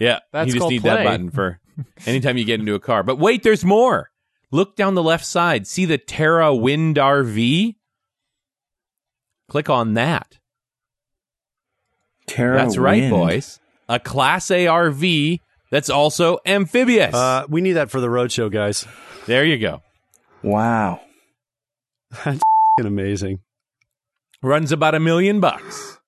Yeah, 0.00 0.18
That's 0.32 0.48
you 0.48 0.52
just 0.54 0.60
called 0.60 0.72
need 0.72 0.82
that 0.82 0.96
play. 0.96 1.04
button 1.04 1.30
for 1.30 1.59
anytime 2.06 2.36
you 2.36 2.44
get 2.44 2.60
into 2.60 2.74
a 2.74 2.80
car. 2.80 3.02
But 3.02 3.18
wait, 3.18 3.42
there's 3.42 3.64
more. 3.64 4.10
Look 4.52 4.76
down 4.76 4.94
the 4.94 5.02
left 5.02 5.24
side. 5.24 5.66
See 5.66 5.84
the 5.84 5.98
Terra 5.98 6.54
Wind 6.54 6.96
RV? 6.96 7.76
Click 9.48 9.70
on 9.70 9.94
that. 9.94 10.38
Terra 12.26 12.58
That's 12.58 12.76
right, 12.76 13.00
Wind. 13.02 13.10
boys. 13.10 13.60
A 13.88 13.98
Class 13.98 14.50
A 14.50 14.66
RV 14.66 15.40
that's 15.70 15.90
also 15.90 16.38
amphibious. 16.46 17.14
Uh, 17.14 17.44
we 17.48 17.60
need 17.60 17.72
that 17.72 17.90
for 17.90 18.00
the 18.00 18.06
roadshow, 18.08 18.50
guys. 18.50 18.86
there 19.26 19.44
you 19.44 19.58
go. 19.58 19.82
Wow. 20.42 21.00
That's 22.24 22.40
amazing. 22.80 23.40
Runs 24.42 24.72
about 24.72 24.94
a 24.94 25.00
million 25.00 25.40
bucks. 25.40 25.98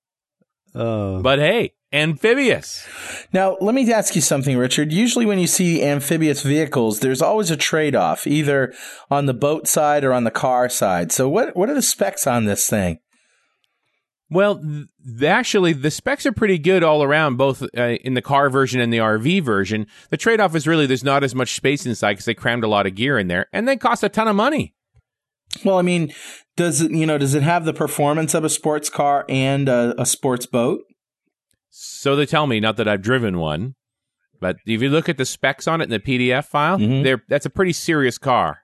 Uh, 0.73 1.19
But 1.19 1.39
hey, 1.39 1.73
amphibious. 1.93 2.85
Now, 3.31 3.57
let 3.61 3.75
me 3.75 3.91
ask 3.93 4.15
you 4.15 4.21
something, 4.21 4.57
Richard. 4.57 4.91
Usually, 4.91 5.25
when 5.25 5.39
you 5.39 5.47
see 5.47 5.83
amphibious 5.83 6.41
vehicles, 6.41 6.99
there's 6.99 7.21
always 7.21 7.51
a 7.51 7.57
trade 7.57 7.95
off, 7.95 8.25
either 8.27 8.73
on 9.09 9.27
the 9.27 9.33
boat 9.33 9.67
side 9.67 10.03
or 10.03 10.11
on 10.11 10.23
the 10.23 10.31
car 10.31 10.67
side. 10.69 11.11
So, 11.11 11.29
what, 11.29 11.55
what 11.55 11.69
are 11.69 11.75
the 11.75 11.81
specs 11.81 12.27
on 12.27 12.45
this 12.45 12.67
thing? 12.67 12.99
Well, 14.29 14.59
th- 14.59 15.23
actually, 15.23 15.73
the 15.73 15.91
specs 15.91 16.25
are 16.25 16.31
pretty 16.31 16.57
good 16.57 16.83
all 16.83 17.03
around, 17.03 17.37
both 17.37 17.61
uh, 17.77 17.83
in 18.03 18.15
the 18.15 18.21
car 18.21 18.49
version 18.49 18.81
and 18.81 18.91
the 18.91 18.97
RV 18.97 19.43
version. 19.43 19.85
The 20.09 20.17
trade 20.17 20.39
off 20.39 20.55
is 20.55 20.65
really 20.65 20.87
there's 20.87 21.03
not 21.03 21.23
as 21.23 21.35
much 21.35 21.55
space 21.55 21.85
inside 21.85 22.13
because 22.13 22.25
they 22.25 22.33
crammed 22.33 22.63
a 22.63 22.67
lot 22.67 22.87
of 22.87 22.95
gear 22.95 23.19
in 23.19 23.27
there, 23.27 23.45
and 23.53 23.67
they 23.67 23.77
cost 23.77 24.03
a 24.03 24.09
ton 24.09 24.27
of 24.27 24.35
money. 24.35 24.73
Well, 25.63 25.77
I 25.77 25.83
mean, 25.83 26.11
does 26.55 26.81
it, 26.81 26.91
you 26.91 27.05
know, 27.05 27.19
does 27.19 27.35
it 27.35 27.43
have 27.43 27.65
the 27.65 27.73
performance 27.73 28.33
of 28.33 28.43
a 28.43 28.49
sports 28.49 28.89
car 28.89 29.25
and 29.29 29.69
a, 29.69 29.93
a 30.01 30.05
sports 30.05 30.47
boat? 30.47 30.81
So 31.75 32.15
they 32.15 32.27
tell 32.27 32.45
me, 32.45 32.59
not 32.59 32.77
that 32.77 32.87
I've 32.87 33.01
driven 33.01 33.39
one, 33.39 33.73
but 34.39 34.57
if 34.67 34.79
you 34.83 34.89
look 34.89 35.09
at 35.09 35.17
the 35.17 35.25
specs 35.25 35.67
on 35.67 35.81
it 35.81 35.85
in 35.85 35.89
the 35.89 35.99
PDF 35.99 36.45
file, 36.45 36.77
mm-hmm. 36.77 37.23
that's 37.27 37.47
a 37.47 37.49
pretty 37.49 37.73
serious 37.73 38.19
car. 38.19 38.59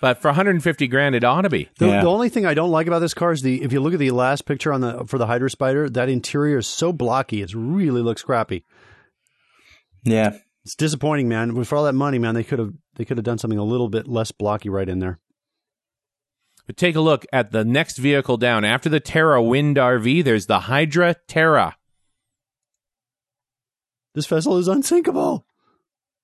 But 0.00 0.18
for 0.18 0.28
150 0.28 0.86
grand, 0.86 1.16
it 1.16 1.24
ought 1.24 1.42
to 1.42 1.50
be. 1.50 1.68
the, 1.78 1.88
Yeah. 1.88 2.02
the 2.02 2.08
only 2.08 2.28
thing 2.28 2.46
I 2.46 2.54
don't 2.54 2.70
like 2.70 2.86
about 2.86 3.00
this 3.00 3.12
car 3.12 3.32
is 3.32 3.42
the 3.42 3.60
if 3.60 3.72
you 3.72 3.80
look 3.80 3.92
at 3.92 3.98
the 3.98 4.12
last 4.12 4.46
picture 4.46 4.72
on 4.72 4.82
the 4.82 5.04
for 5.06 5.18
the 5.18 5.26
Hydra 5.26 5.50
Spider, 5.50 5.90
that 5.90 6.08
interior 6.08 6.58
is 6.58 6.68
so 6.68 6.92
blocky. 6.92 7.42
It 7.42 7.52
really 7.54 8.02
looks 8.02 8.22
crappy. 8.22 8.64
Yeah. 10.04 10.38
It's 10.64 10.76
disappointing, 10.76 11.28
man. 11.28 11.64
For 11.64 11.74
all 11.74 11.84
that 11.84 11.94
money, 11.94 12.20
man, 12.20 12.36
they 12.36 12.44
could 12.44 12.60
have 12.60 12.72
they 12.94 13.04
could 13.04 13.16
have 13.16 13.24
done 13.24 13.38
something 13.38 13.58
a 13.58 13.64
little 13.64 13.88
bit 13.88 14.06
less 14.06 14.30
blocky 14.30 14.68
right 14.68 14.88
in 14.88 15.00
there. 15.00 15.18
But 16.68 16.76
take 16.76 16.94
a 16.94 17.00
look 17.00 17.26
at 17.32 17.50
the 17.50 17.64
next 17.64 17.96
vehicle 17.96 18.36
down. 18.36 18.64
After 18.64 18.88
the 18.88 19.00
Terra 19.00 19.42
Wind 19.42 19.76
RV, 19.76 20.22
there's 20.22 20.46
the 20.46 20.60
Hydra 20.60 21.16
Terra. 21.26 21.76
This 24.14 24.26
vessel 24.26 24.58
is 24.58 24.68
unsinkable. 24.68 25.44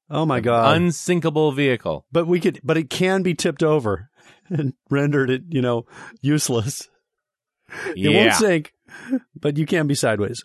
Oh 0.08 0.26
my 0.26 0.40
god! 0.40 0.76
Unsinkable 0.76 1.52
vehicle. 1.52 2.04
but 2.10 2.26
we 2.26 2.40
could, 2.40 2.60
but 2.64 2.76
it 2.76 2.90
can 2.90 3.22
be 3.22 3.34
tipped 3.34 3.62
over 3.62 4.10
and 4.48 4.74
rendered 4.90 5.30
it, 5.30 5.42
you 5.48 5.62
know, 5.62 5.84
useless. 6.20 6.88
It 7.96 8.12
won't 8.12 8.34
sink, 8.34 8.72
but 9.38 9.56
you 9.56 9.66
can 9.66 9.86
be 9.86 9.94
sideways. 9.94 10.42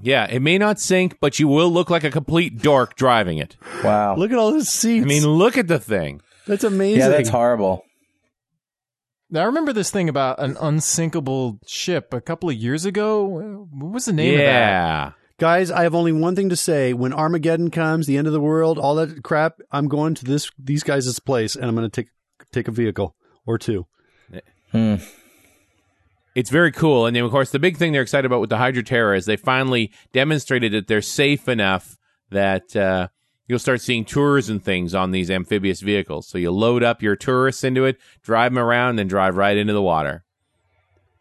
Yeah, 0.00 0.26
it 0.26 0.40
may 0.40 0.56
not 0.58 0.80
sink, 0.80 1.18
but 1.20 1.38
you 1.38 1.46
will 1.46 1.70
look 1.70 1.90
like 1.90 2.04
a 2.04 2.10
complete 2.10 2.60
dork 2.62 2.96
driving 2.96 3.38
it. 3.38 3.56
Wow. 3.84 4.16
Look 4.16 4.32
at 4.32 4.38
all 4.38 4.50
those 4.52 4.68
seats. 4.70 5.04
I 5.04 5.06
mean, 5.06 5.24
look 5.26 5.58
at 5.58 5.68
the 5.68 5.78
thing. 5.78 6.22
that's 6.46 6.64
amazing. 6.64 7.00
yeah, 7.00 7.08
that's 7.08 7.28
horrible. 7.28 7.84
Now, 9.30 9.42
I 9.42 9.44
remember 9.44 9.72
this 9.72 9.90
thing 9.90 10.08
about 10.08 10.40
an 10.40 10.56
unsinkable 10.60 11.58
ship 11.66 12.12
a 12.12 12.20
couple 12.20 12.48
of 12.50 12.56
years 12.56 12.84
ago. 12.84 13.66
What 13.70 13.92
was 13.92 14.04
the 14.06 14.12
name 14.12 14.34
of 14.34 14.40
that? 14.40 15.14
Guys, 15.42 15.72
I 15.72 15.82
have 15.82 15.96
only 15.96 16.12
one 16.12 16.36
thing 16.36 16.50
to 16.50 16.56
say. 16.56 16.92
When 16.92 17.12
Armageddon 17.12 17.72
comes, 17.72 18.06
the 18.06 18.16
end 18.16 18.28
of 18.28 18.32
the 18.32 18.40
world, 18.40 18.78
all 18.78 18.94
that 18.94 19.24
crap, 19.24 19.58
I'm 19.72 19.88
going 19.88 20.14
to 20.14 20.24
this 20.24 20.48
these 20.56 20.84
guys' 20.84 21.18
place 21.18 21.56
and 21.56 21.64
I'm 21.64 21.74
going 21.74 21.90
to 21.90 22.02
take 22.02 22.10
take 22.52 22.68
a 22.68 22.70
vehicle 22.70 23.16
or 23.44 23.58
two. 23.58 23.88
Hmm. 24.70 24.94
It's 26.36 26.48
very 26.48 26.70
cool. 26.70 27.06
And 27.06 27.16
then, 27.16 27.24
of 27.24 27.32
course, 27.32 27.50
the 27.50 27.58
big 27.58 27.76
thing 27.76 27.90
they're 27.90 28.02
excited 28.02 28.24
about 28.24 28.40
with 28.40 28.50
the 28.50 28.58
Hydra 28.58 28.84
Terra 28.84 29.16
is 29.16 29.26
they 29.26 29.34
finally 29.34 29.90
demonstrated 30.12 30.70
that 30.74 30.86
they're 30.86 31.02
safe 31.02 31.48
enough 31.48 31.96
that 32.30 32.76
uh, 32.76 33.08
you'll 33.48 33.58
start 33.58 33.80
seeing 33.80 34.04
tours 34.04 34.48
and 34.48 34.62
things 34.62 34.94
on 34.94 35.10
these 35.10 35.28
amphibious 35.28 35.80
vehicles. 35.80 36.28
So 36.28 36.38
you 36.38 36.52
load 36.52 36.84
up 36.84 37.02
your 37.02 37.16
tourists 37.16 37.64
into 37.64 37.84
it, 37.84 37.98
drive 38.22 38.52
them 38.52 38.62
around, 38.62 39.00
and 39.00 39.10
drive 39.10 39.36
right 39.36 39.56
into 39.56 39.72
the 39.72 39.82
water. 39.82 40.22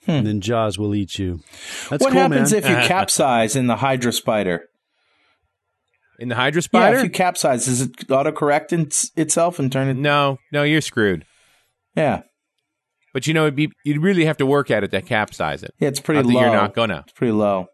And 0.07 0.25
then 0.25 0.41
Jaws 0.41 0.79
will 0.79 0.95
eat 0.95 1.19
you. 1.19 1.41
That's 1.89 2.03
what 2.03 2.11
cool, 2.11 2.21
happens 2.21 2.51
man. 2.51 2.63
if 2.63 2.69
you 2.69 2.75
uh, 2.75 2.79
uh, 2.79 2.87
capsize 2.87 3.55
in 3.55 3.67
the 3.67 3.75
Hydra 3.75 4.11
Spider? 4.11 4.67
In 6.19 6.27
the 6.29 6.35
Hydra 6.35 6.59
Yeah, 6.61 6.65
Spider? 6.65 6.97
if 6.97 7.03
you 7.03 7.09
capsize, 7.09 7.65
does 7.65 7.81
it 7.81 8.07
autocorrect 8.07 8.73
in, 8.73 8.89
itself 9.15 9.59
and 9.59 9.71
turn 9.71 9.89
it? 9.89 9.95
no, 9.95 10.37
no, 10.51 10.63
you're 10.63 10.81
screwed. 10.81 11.25
Yeah. 11.95 12.23
But 13.13 13.27
you 13.27 13.33
know, 13.33 13.43
it'd 13.43 13.55
be, 13.55 13.71
you'd 13.83 14.01
really 14.01 14.25
have 14.25 14.37
to 14.37 14.45
work 14.45 14.71
at 14.71 14.83
it 14.83 14.91
to 14.91 15.01
capsize 15.01 15.63
it. 15.63 15.73
Yeah, 15.79 15.89
it's 15.89 15.99
pretty 15.99 16.23
low. 16.23 16.41
You're 16.41 16.49
not 16.51 16.73
gonna. 16.73 17.03
It's 17.05 17.13
pretty 17.13 17.33
low. 17.33 17.67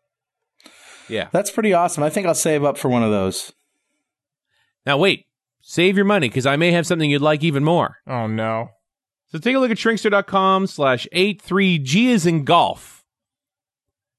Yeah. 1.07 1.29
That's 1.31 1.51
pretty 1.51 1.73
awesome. 1.73 2.03
I 2.03 2.09
think 2.09 2.27
I'll 2.27 2.35
save 2.35 2.63
up 2.63 2.77
for 2.77 2.89
one 2.89 3.03
of 3.03 3.11
those. 3.11 3.53
Now 4.85 4.97
wait. 4.97 5.25
save 5.61 5.95
your 5.95 6.05
money 6.05 6.27
because 6.27 6.45
I 6.45 6.55
may 6.55 6.71
have 6.71 6.87
something 6.87 7.09
you'd 7.09 7.21
like 7.21 7.43
even 7.43 7.63
more. 7.63 7.97
Oh 8.07 8.27
no. 8.27 8.69
So 9.29 9.39
take 9.39 9.55
a 9.55 9.59
look 9.59 9.71
at 9.71 9.77
shrinkster.com 9.77 10.67
slash 10.67 11.07
83G 11.13 12.05
is 12.07 12.25
in 12.25 12.43
golf. 12.45 13.03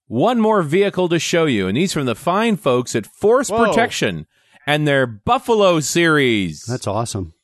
One 0.06 0.40
more 0.40 0.62
vehicle 0.62 1.08
to 1.10 1.18
show 1.18 1.44
you, 1.44 1.66
and 1.68 1.76
these 1.76 1.92
from 1.92 2.06
the 2.06 2.14
fine 2.14 2.56
folks 2.56 2.94
at 2.96 3.06
Force 3.06 3.50
Whoa. 3.50 3.66
Protection 3.66 4.26
and 4.66 4.86
their 4.86 5.06
Buffalo 5.06 5.80
series. 5.80 6.64
That's 6.64 6.86
awesome. 6.86 7.34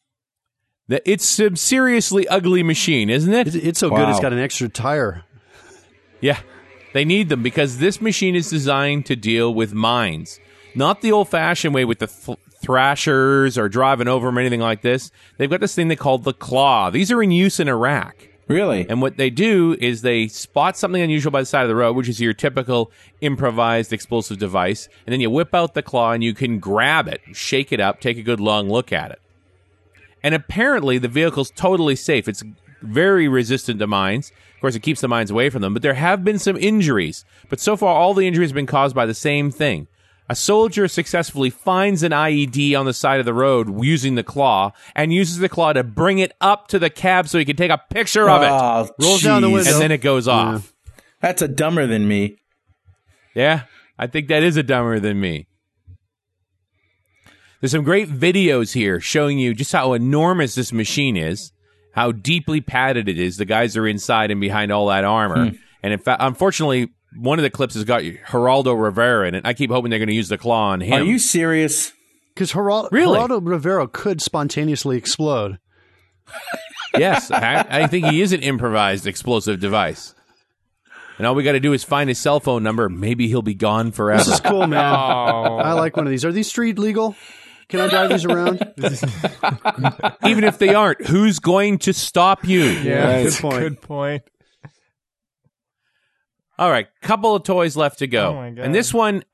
The- 0.88 1.02
it's 1.10 1.24
some 1.24 1.56
seriously 1.56 2.26
ugly 2.28 2.62
machine, 2.62 3.08
isn't 3.10 3.32
it? 3.32 3.46
It's, 3.48 3.56
it's 3.56 3.78
so 3.78 3.90
good. 3.90 4.08
It's 4.08 4.20
got 4.20 4.32
an 4.32 4.38
extra 4.38 4.68
tire. 4.68 5.24
Yeah, 6.20 6.40
they 6.94 7.04
need 7.04 7.28
them 7.28 7.42
because 7.42 7.78
this 7.78 8.00
machine 8.00 8.34
is 8.34 8.48
designed 8.48 9.04
to 9.06 9.16
deal 9.16 9.52
with 9.52 9.74
mines, 9.74 10.40
not 10.74 11.00
the 11.00 11.12
old-fashioned 11.12 11.74
way 11.74 11.84
with 11.84 11.98
the 11.98 12.06
th- 12.06 12.38
thrashers 12.60 13.58
or 13.58 13.68
driving 13.68 14.08
over 14.08 14.26
them 14.26 14.38
or 14.38 14.40
anything 14.40 14.60
like 14.60 14.82
this. 14.82 15.10
They've 15.36 15.50
got 15.50 15.60
this 15.60 15.74
thing 15.74 15.88
they 15.88 15.96
call 15.96 16.18
the 16.18 16.32
claw. 16.32 16.90
These 16.90 17.12
are 17.12 17.22
in 17.22 17.30
use 17.30 17.60
in 17.60 17.68
Iraq. 17.68 18.28
Really? 18.46 18.86
And 18.88 19.00
what 19.00 19.16
they 19.16 19.30
do 19.30 19.76
is 19.80 20.02
they 20.02 20.28
spot 20.28 20.76
something 20.76 21.00
unusual 21.00 21.30
by 21.30 21.40
the 21.40 21.46
side 21.46 21.62
of 21.62 21.68
the 21.68 21.74
road, 21.74 21.96
which 21.96 22.08
is 22.08 22.20
your 22.20 22.34
typical 22.34 22.90
improvised 23.20 23.92
explosive 23.92 24.38
device, 24.38 24.88
and 25.06 25.12
then 25.12 25.20
you 25.20 25.30
whip 25.30 25.54
out 25.54 25.74
the 25.74 25.82
claw 25.82 26.12
and 26.12 26.22
you 26.22 26.34
can 26.34 26.58
grab 26.58 27.08
it, 27.08 27.22
shake 27.32 27.72
it 27.72 27.80
up, 27.80 28.00
take 28.00 28.18
a 28.18 28.22
good 28.22 28.40
long 28.40 28.68
look 28.68 28.92
at 28.92 29.10
it. 29.10 29.20
And 30.22 30.34
apparently 30.34 30.98
the 30.98 31.08
vehicle's 31.08 31.50
totally 31.50 31.96
safe. 31.96 32.28
It's 32.28 32.42
very 32.82 33.28
resistant 33.28 33.78
to 33.78 33.86
mines. 33.86 34.30
Of 34.54 34.60
course, 34.60 34.74
it 34.74 34.82
keeps 34.82 35.00
the 35.00 35.08
mines 35.08 35.30
away 35.30 35.48
from 35.50 35.62
them, 35.62 35.72
but 35.72 35.82
there 35.82 35.94
have 35.94 36.24
been 36.24 36.38
some 36.38 36.56
injuries. 36.56 37.24
But 37.48 37.60
so 37.60 37.76
far, 37.76 37.94
all 37.94 38.14
the 38.14 38.26
injuries 38.26 38.50
have 38.50 38.54
been 38.54 38.66
caused 38.66 38.94
by 38.94 39.06
the 39.06 39.14
same 39.14 39.50
thing. 39.50 39.86
A 40.28 40.34
soldier 40.34 40.88
successfully 40.88 41.50
finds 41.50 42.02
an 42.02 42.12
IED 42.12 42.78
on 42.78 42.86
the 42.86 42.94
side 42.94 43.20
of 43.20 43.26
the 43.26 43.34
road 43.34 43.84
using 43.84 44.14
the 44.14 44.22
claw 44.22 44.72
and 44.94 45.12
uses 45.12 45.38
the 45.38 45.50
claw 45.50 45.74
to 45.74 45.84
bring 45.84 46.18
it 46.18 46.32
up 46.40 46.68
to 46.68 46.78
the 46.78 46.88
cab 46.88 47.28
so 47.28 47.38
he 47.38 47.44
can 47.44 47.56
take 47.56 47.70
a 47.70 47.82
picture 47.90 48.30
of 48.30 48.42
it. 48.42 48.48
Oh, 48.50 48.88
Rolls 49.00 49.22
down 49.22 49.42
the 49.42 49.50
window. 49.50 49.70
And 49.72 49.82
then 49.82 49.92
it 49.92 50.00
goes 50.00 50.26
off. 50.26 50.72
That's 51.20 51.42
a 51.42 51.48
dumber 51.48 51.86
than 51.86 52.08
me. 52.08 52.38
Yeah, 53.34 53.64
I 53.98 54.06
think 54.06 54.28
that 54.28 54.42
is 54.42 54.56
a 54.56 54.62
dumber 54.62 54.98
than 54.98 55.20
me. 55.20 55.46
There's 57.60 57.72
some 57.72 57.84
great 57.84 58.08
videos 58.08 58.72
here 58.72 59.00
showing 59.00 59.38
you 59.38 59.54
just 59.54 59.72
how 59.72 59.92
enormous 59.94 60.54
this 60.54 60.72
machine 60.72 61.16
is, 61.16 61.52
how 61.92 62.12
deeply 62.12 62.60
padded 62.60 63.08
it 63.08 63.18
is. 63.18 63.36
The 63.36 63.44
guys 63.44 63.76
are 63.76 63.86
inside 63.86 64.30
and 64.30 64.40
behind 64.40 64.70
all 64.70 64.86
that 64.88 65.04
armor. 65.04 65.50
Hmm. 65.50 65.56
And 65.82 65.92
in 65.92 65.98
fact, 65.98 66.22
unfortunately, 66.22 66.90
one 67.16 67.38
of 67.38 67.42
the 67.42 67.50
clips 67.50 67.74
has 67.74 67.84
got 67.84 68.02
Geraldo 68.02 68.80
Rivera 68.80 69.28
in 69.28 69.34
it. 69.34 69.46
I 69.46 69.54
keep 69.54 69.70
hoping 69.70 69.90
they're 69.90 69.98
going 69.98 70.08
to 70.08 70.14
use 70.14 70.28
the 70.28 70.38
claw 70.38 70.70
on 70.70 70.80
him. 70.80 71.02
Are 71.02 71.04
you 71.04 71.18
serious? 71.18 71.92
Because 72.34 72.52
Geraldo, 72.52 72.88
Really? 72.90 73.18
Geraldo 73.18 73.40
Rivera 73.46 73.86
could 73.88 74.20
spontaneously 74.20 74.96
explode. 74.96 75.58
yes, 76.98 77.30
I, 77.30 77.64
I 77.68 77.86
think 77.86 78.06
he 78.06 78.22
is 78.22 78.32
an 78.32 78.42
improvised 78.42 79.06
explosive 79.06 79.60
device. 79.60 80.14
And 81.16 81.26
all 81.28 81.34
we 81.36 81.44
got 81.44 81.52
to 81.52 81.60
do 81.60 81.72
is 81.72 81.84
find 81.84 82.08
his 82.08 82.18
cell 82.18 82.40
phone 82.40 82.64
number. 82.64 82.88
Maybe 82.88 83.28
he'll 83.28 83.42
be 83.42 83.54
gone 83.54 83.92
forever. 83.92 84.18
This 84.24 84.34
is 84.34 84.40
cool, 84.40 84.66
man. 84.66 84.92
Oh. 84.94 85.56
I 85.58 85.72
like 85.74 85.96
one 85.96 86.06
of 86.06 86.10
these. 86.10 86.24
Are 86.24 86.32
these 86.32 86.48
street 86.48 86.76
legal? 86.78 87.14
Can 87.68 87.80
I 87.80 87.88
drive 87.88 88.10
these 88.10 88.24
around? 88.24 88.58
Even 90.26 90.44
if 90.44 90.58
they 90.58 90.74
aren't, 90.74 91.06
who's 91.06 91.38
going 91.38 91.78
to 91.78 91.92
stop 91.92 92.44
you? 92.44 92.62
Yeah, 92.64 93.06
Right. 93.16 93.22
Good 93.24 93.34
point. 93.40 93.58
good 93.60 93.80
point. 93.80 94.22
All 96.58 96.70
right, 96.70 96.86
couple 97.02 97.34
of 97.34 97.42
toys 97.42 97.76
left 97.76 97.98
to 97.98 98.06
go. 98.06 98.28
Oh 98.30 98.34
my 98.34 98.50
God. 98.50 98.64
and 98.64 98.74
this 98.74 98.94
one 98.94 99.24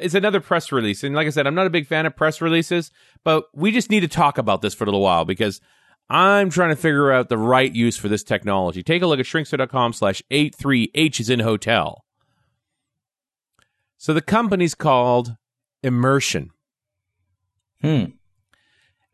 is 0.00 0.14
another 0.14 0.40
press 0.40 0.70
release. 0.72 1.02
And 1.04 1.14
like 1.14 1.26
I 1.26 1.30
said, 1.30 1.46
I'm 1.46 1.54
not 1.54 1.66
a 1.66 1.70
big 1.70 1.86
fan 1.86 2.06
of 2.06 2.16
press 2.16 2.40
releases, 2.40 2.90
but 3.24 3.44
we 3.54 3.70
just 3.72 3.90
need 3.90 4.00
to 4.00 4.08
talk 4.08 4.38
about 4.38 4.62
this 4.62 4.72
for 4.74 4.84
a 4.84 4.86
little 4.86 5.02
while 5.02 5.24
because 5.24 5.60
I'm 6.08 6.48
trying 6.50 6.70
to 6.70 6.76
figure 6.76 7.12
out 7.12 7.28
the 7.28 7.38
right 7.38 7.72
use 7.72 7.96
for 7.96 8.08
this 8.08 8.22
technology. 8.24 8.82
Take 8.82 9.02
a 9.02 9.06
look 9.06 9.20
at 9.20 9.26
shrinkster.com 9.26 9.92
slash 9.92 10.22
83H 10.30 11.20
is 11.20 11.28
in 11.30 11.40
hotel. 11.40 12.04
So 13.98 14.14
the 14.14 14.22
company's 14.22 14.74
called 14.74 15.36
Immersion. 15.82 16.50
Hmm. 17.82 18.04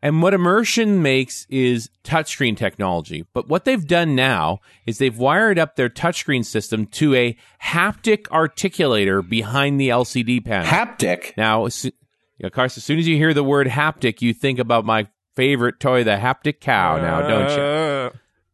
And 0.07 0.21
what 0.21 0.33
Immersion 0.33 1.01
makes 1.01 1.45
is 1.49 1.89
touchscreen 2.05 2.55
technology. 2.55 3.25
But 3.33 3.49
what 3.49 3.65
they've 3.65 3.85
done 3.85 4.15
now 4.15 4.61
is 4.85 4.99
they've 4.99 5.17
wired 5.17 5.59
up 5.59 5.75
their 5.75 5.89
touchscreen 5.89 6.45
system 6.45 6.85
to 6.85 7.13
a 7.13 7.35
haptic 7.61 8.21
articulator 8.27 9.27
behind 9.27 9.81
the 9.81 9.89
LCD 9.89 10.45
panel. 10.45 10.65
Haptic. 10.65 11.35
now, 11.35 11.65
of 11.65 12.51
course, 12.53 12.77
as 12.77 12.85
soon 12.85 12.99
as 12.99 13.05
you 13.05 13.17
hear 13.17 13.33
the 13.33 13.43
word 13.43 13.67
haptic, 13.67 14.21
you 14.21 14.33
think 14.33 14.59
about 14.59 14.85
my 14.85 15.09
favorite 15.35 15.81
toy, 15.81 16.05
the 16.05 16.11
haptic 16.11 16.61
cow, 16.61 16.95
now, 16.95 17.27
don't 17.27 17.57
you? 17.57 17.61
Uh, 17.61 18.09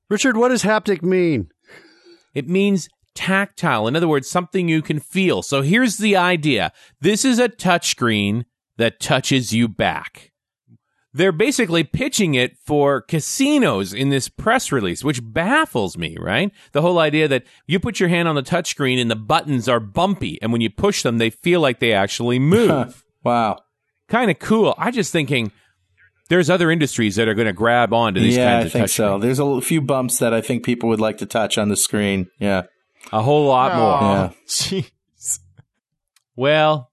Richard, 0.09 0.35
what 0.35 0.49
does 0.49 0.63
haptic 0.63 1.03
mean? 1.03 1.51
It 2.33 2.49
means 2.49 2.89
tactile. 3.13 3.87
In 3.87 3.95
other 3.95 4.07
words, 4.07 4.27
something 4.27 4.67
you 4.67 4.81
can 4.81 4.99
feel. 4.99 5.43
So 5.43 5.61
here's 5.61 5.97
the 5.97 6.15
idea 6.15 6.71
this 6.99 7.23
is 7.23 7.37
a 7.37 7.47
touchscreen 7.47 8.45
that 8.77 8.99
touches 8.99 9.53
you 9.53 9.67
back. 9.67 10.31
They're 11.15 11.31
basically 11.31 11.83
pitching 11.83 12.33
it 12.33 12.57
for 12.65 13.01
casinos 13.01 13.93
in 13.93 14.09
this 14.09 14.29
press 14.29 14.71
release, 14.71 15.03
which 15.03 15.19
baffles 15.23 15.95
me, 15.97 16.17
right? 16.19 16.51
The 16.71 16.81
whole 16.81 16.97
idea 16.97 17.27
that 17.27 17.43
you 17.67 17.79
put 17.79 17.99
your 17.99 18.09
hand 18.09 18.27
on 18.27 18.33
the 18.35 18.41
touchscreen 18.41 18.99
and 18.99 19.11
the 19.11 19.15
buttons 19.15 19.69
are 19.69 19.79
bumpy, 19.79 20.39
and 20.41 20.51
when 20.51 20.61
you 20.61 20.71
push 20.71 21.03
them, 21.03 21.19
they 21.19 21.29
feel 21.29 21.59
like 21.59 21.79
they 21.79 21.93
actually 21.93 22.39
move. 22.55 23.03
Wow. 23.23 23.59
kind 24.07 24.31
of 24.31 24.39
cool. 24.39 24.73
I 24.77 24.89
just 24.89 25.11
thinking 25.11 25.51
there's 26.29 26.49
other 26.49 26.71
industries 26.71 27.15
that 27.17 27.27
are 27.27 27.35
going 27.35 27.45
to 27.47 27.53
grab 27.53 27.93
onto 27.93 28.19
these 28.19 28.35
Yeah, 28.35 28.53
kinds 28.53 28.63
I 28.63 28.65
of 28.65 28.71
think 28.71 28.83
touch 28.83 28.91
so. 28.91 29.19
There's 29.19 29.39
a 29.39 29.61
few 29.61 29.81
bumps 29.81 30.17
that 30.17 30.33
I 30.33 30.41
think 30.41 30.65
people 30.65 30.89
would 30.89 30.99
like 31.01 31.19
to 31.19 31.25
touch 31.27 31.57
on 31.59 31.69
the 31.69 31.75
screen. 31.75 32.27
Yeah. 32.39 32.63
A 33.11 33.21
whole 33.21 33.45
lot 33.47 33.75
more. 33.75 34.01
Yeah. 34.01 34.31
Jeez. 34.47 35.39
Well, 36.35 36.89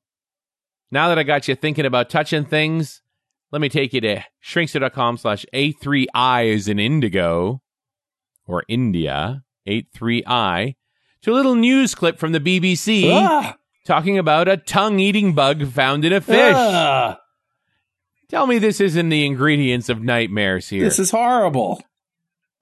now 0.90 1.08
that 1.08 1.18
I 1.18 1.22
got 1.22 1.48
you 1.48 1.54
thinking 1.54 1.86
about 1.86 2.10
touching 2.10 2.44
things, 2.44 3.00
let 3.52 3.60
me 3.60 3.68
take 3.68 3.92
you 3.92 4.00
to 4.02 4.22
shrinkster.com 4.44 5.18
slash 5.18 5.44
A3I 5.54 6.46
is 6.46 6.68
in 6.68 6.78
indigo 6.78 7.60
or 8.46 8.64
India, 8.68 9.44
83I, 9.68 10.74
to 11.22 11.32
a 11.32 11.34
little 11.34 11.54
news 11.54 11.94
clip 11.94 12.18
from 12.18 12.32
the 12.32 12.40
BBC 12.40 13.10
Ah! 13.12 13.56
talking 13.86 14.18
about 14.18 14.48
a 14.48 14.56
tongue 14.56 14.98
eating 15.00 15.34
bug 15.34 15.66
found 15.68 16.04
in 16.04 16.12
a 16.12 16.20
fish. 16.20 16.54
Ah! 16.56 17.18
Tell 18.28 18.46
me 18.46 18.58
this 18.58 18.80
isn't 18.80 19.08
the 19.08 19.26
ingredients 19.26 19.88
of 19.88 20.02
nightmares 20.02 20.68
here. 20.68 20.84
This 20.84 20.98
is 21.00 21.10
horrible. 21.10 21.82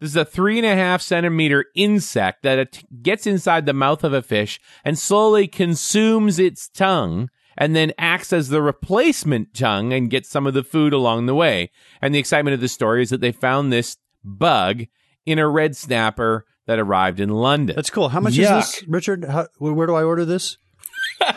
This 0.01 0.11
is 0.11 0.17
a 0.17 0.25
three 0.25 0.59
and 0.59 0.67
a 0.67 0.75
half 0.75 1.03
centimeter 1.03 1.67
insect 1.75 2.43
that 2.43 2.59
it 2.59 2.85
gets 3.03 3.27
inside 3.27 3.67
the 3.67 3.73
mouth 3.75 4.05
of 4.05 4.13
a 4.13 4.23
fish 4.23 4.61
and 4.85 4.99
slowly 4.99 5.47
consumes 5.49 6.39
its 6.39 6.69
tongue 6.69 7.29
and 7.59 7.75
then 7.75 7.93
acts 7.99 8.33
as 8.33 8.49
the 8.49 8.63
replacement 8.63 9.53
tongue 9.53 9.93
and 9.93 10.09
gets 10.09 10.31
some 10.31 10.47
of 10.47 10.55
the 10.55 10.63
food 10.63 10.95
along 10.95 11.27
the 11.27 11.35
way. 11.35 11.71
And 12.01 12.15
the 12.15 12.19
excitement 12.19 12.55
of 12.55 12.61
the 12.61 12.69
story 12.69 13.03
is 13.03 13.11
that 13.11 13.21
they 13.21 13.33
found 13.33 13.71
this 13.71 13.97
bug 14.25 14.85
in 15.27 15.39
a 15.39 15.49
red 15.49 15.77
snapper 15.77 16.47
that 16.67 16.79
arrived 16.79 17.19
in 17.19 17.31
London. 17.31 17.75
That's 17.75 17.91
cool. 17.91 18.11
How 18.11 18.21
much 18.21 18.35
Yuck. 18.35 18.61
is 18.61 18.73
this, 18.73 18.89
Richard? 18.89 19.25
How, 19.25 19.49
where 19.59 19.87
do 19.89 19.95
I 19.95 20.05
order 20.05 20.25
this? 20.25 20.57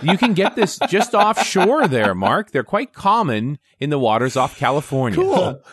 you 0.03 0.17
can 0.17 0.33
get 0.33 0.55
this 0.55 0.77
just 0.89 1.15
offshore 1.15 1.87
there, 1.87 2.13
Mark. 2.13 2.51
They're 2.51 2.63
quite 2.63 2.93
common 2.93 3.57
in 3.79 3.89
the 3.89 3.99
waters 3.99 4.37
off 4.37 4.57
California. 4.57 5.17
Cool. 5.17 5.63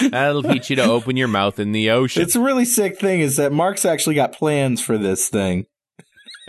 That'll 0.10 0.42
teach 0.42 0.70
you 0.70 0.76
to 0.76 0.82
open 0.82 1.16
your 1.16 1.28
mouth 1.28 1.60
in 1.60 1.70
the 1.70 1.90
ocean. 1.90 2.22
It's 2.22 2.34
a 2.34 2.40
really 2.40 2.64
sick 2.64 2.98
thing 2.98 3.20
is 3.20 3.36
that 3.36 3.52
Mark's 3.52 3.84
actually 3.84 4.16
got 4.16 4.32
plans 4.32 4.82
for 4.82 4.98
this 4.98 5.28
thing. 5.28 5.66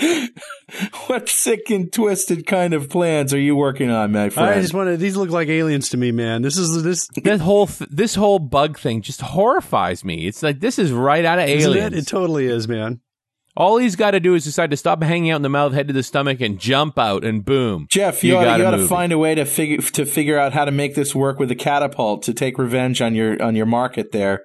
what 1.06 1.28
sick 1.28 1.70
and 1.70 1.92
twisted 1.92 2.46
kind 2.46 2.74
of 2.74 2.88
plans 2.90 3.32
are 3.32 3.38
you 3.40 3.54
working 3.56 3.90
on, 3.90 4.12
my 4.12 4.30
friend? 4.30 4.48
I 4.48 4.52
friend? 4.52 4.62
just 4.62 4.74
wanted. 4.74 5.00
These 5.00 5.16
look 5.16 5.30
like 5.30 5.48
aliens 5.48 5.88
to 5.90 5.96
me, 5.96 6.12
man. 6.12 6.42
This 6.42 6.56
is 6.56 6.82
this. 6.82 7.08
this 7.22 7.40
whole 7.40 7.66
th- 7.66 7.90
this 7.90 8.14
whole 8.14 8.38
bug 8.38 8.78
thing 8.78 9.02
just 9.02 9.20
horrifies 9.20 10.04
me. 10.04 10.26
It's 10.26 10.42
like 10.42 10.60
this 10.60 10.78
is 10.78 10.92
right 10.92 11.24
out 11.24 11.38
of 11.38 11.48
Isn't 11.48 11.70
Aliens. 11.72 11.94
it? 11.94 11.98
It 11.98 12.06
totally 12.06 12.46
is, 12.46 12.66
man. 12.68 13.00
All 13.56 13.78
he's 13.78 13.94
got 13.94 14.10
to 14.12 14.20
do 14.20 14.34
is 14.34 14.42
decide 14.42 14.72
to 14.72 14.76
stop 14.76 15.00
hanging 15.00 15.30
out 15.30 15.36
in 15.36 15.42
the 15.42 15.48
mouth, 15.48 15.74
head 15.74 15.86
to 15.86 15.94
the 15.94 16.02
stomach, 16.02 16.40
and 16.40 16.58
jump 16.58 16.98
out, 16.98 17.24
and 17.24 17.44
boom, 17.44 17.86
Geoff, 17.88 18.24
you, 18.24 18.32
You 18.32 18.38
ought, 18.38 18.44
got 18.44 18.58
you 18.58 18.64
a 18.64 18.68
ought 18.68 18.76
to 18.78 18.86
find 18.88 19.12
a 19.12 19.18
way 19.18 19.36
to 19.36 19.44
figure 19.44 19.78
to 19.78 20.04
figure 20.04 20.36
out 20.36 20.52
how 20.52 20.64
to 20.64 20.72
make 20.72 20.96
this 20.96 21.14
work 21.14 21.38
with 21.38 21.52
a 21.52 21.54
catapult 21.54 22.24
to 22.24 22.34
take 22.34 22.58
revenge 22.58 23.00
on 23.00 23.14
your 23.14 23.40
on 23.40 23.54
your 23.54 23.66
market 23.66 24.10
there. 24.10 24.44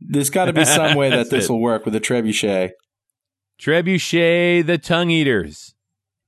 There's 0.00 0.28
got 0.30 0.46
to 0.46 0.52
be 0.52 0.64
some 0.66 0.96
way 0.96 1.08
that 1.16 1.30
this 1.30 1.48
will 1.48 1.60
work 1.60 1.86
with 1.86 1.94
a 1.94 2.00
trebuchet. 2.00 2.72
Trebuchet 3.62 4.66
the 4.66 4.78
tongue 4.78 5.10
eaters. 5.10 5.74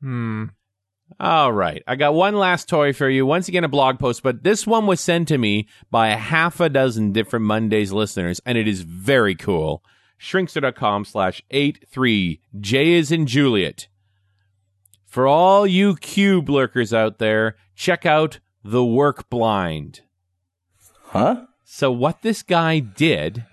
Hmm. 0.00 0.44
All 1.20 1.52
right, 1.52 1.82
I 1.86 1.96
got 1.96 2.14
one 2.14 2.34
last 2.34 2.68
toy 2.68 2.92
for 2.92 3.08
you. 3.08 3.26
Once 3.26 3.48
again, 3.48 3.64
a 3.64 3.68
blog 3.68 3.98
post, 3.98 4.22
but 4.22 4.42
this 4.42 4.66
one 4.66 4.86
was 4.86 5.00
sent 5.00 5.28
to 5.28 5.38
me 5.38 5.68
by 5.90 6.08
a 6.08 6.16
half 6.16 6.60
a 6.60 6.68
dozen 6.68 7.12
different 7.12 7.44
Mondays 7.44 7.92
listeners, 7.92 8.40
and 8.44 8.58
it 8.58 8.66
is 8.66 8.82
very 8.82 9.34
cool. 9.34 9.82
Shrinkster.com 10.18 11.04
slash 11.04 11.42
83 11.50 12.40
J 12.58 12.92
is 12.92 13.12
in 13.12 13.26
Juliet. 13.26 13.88
For 15.06 15.26
all 15.26 15.66
you 15.66 15.96
cube 15.96 16.48
lurkers 16.48 16.92
out 16.92 17.18
there, 17.18 17.56
check 17.76 18.06
out 18.06 18.40
the 18.64 18.84
work 18.84 19.28
blind. 19.30 20.00
Huh? 21.06 21.46
So 21.64 21.92
what 21.92 22.22
this 22.22 22.42
guy 22.42 22.80
did 22.80 23.44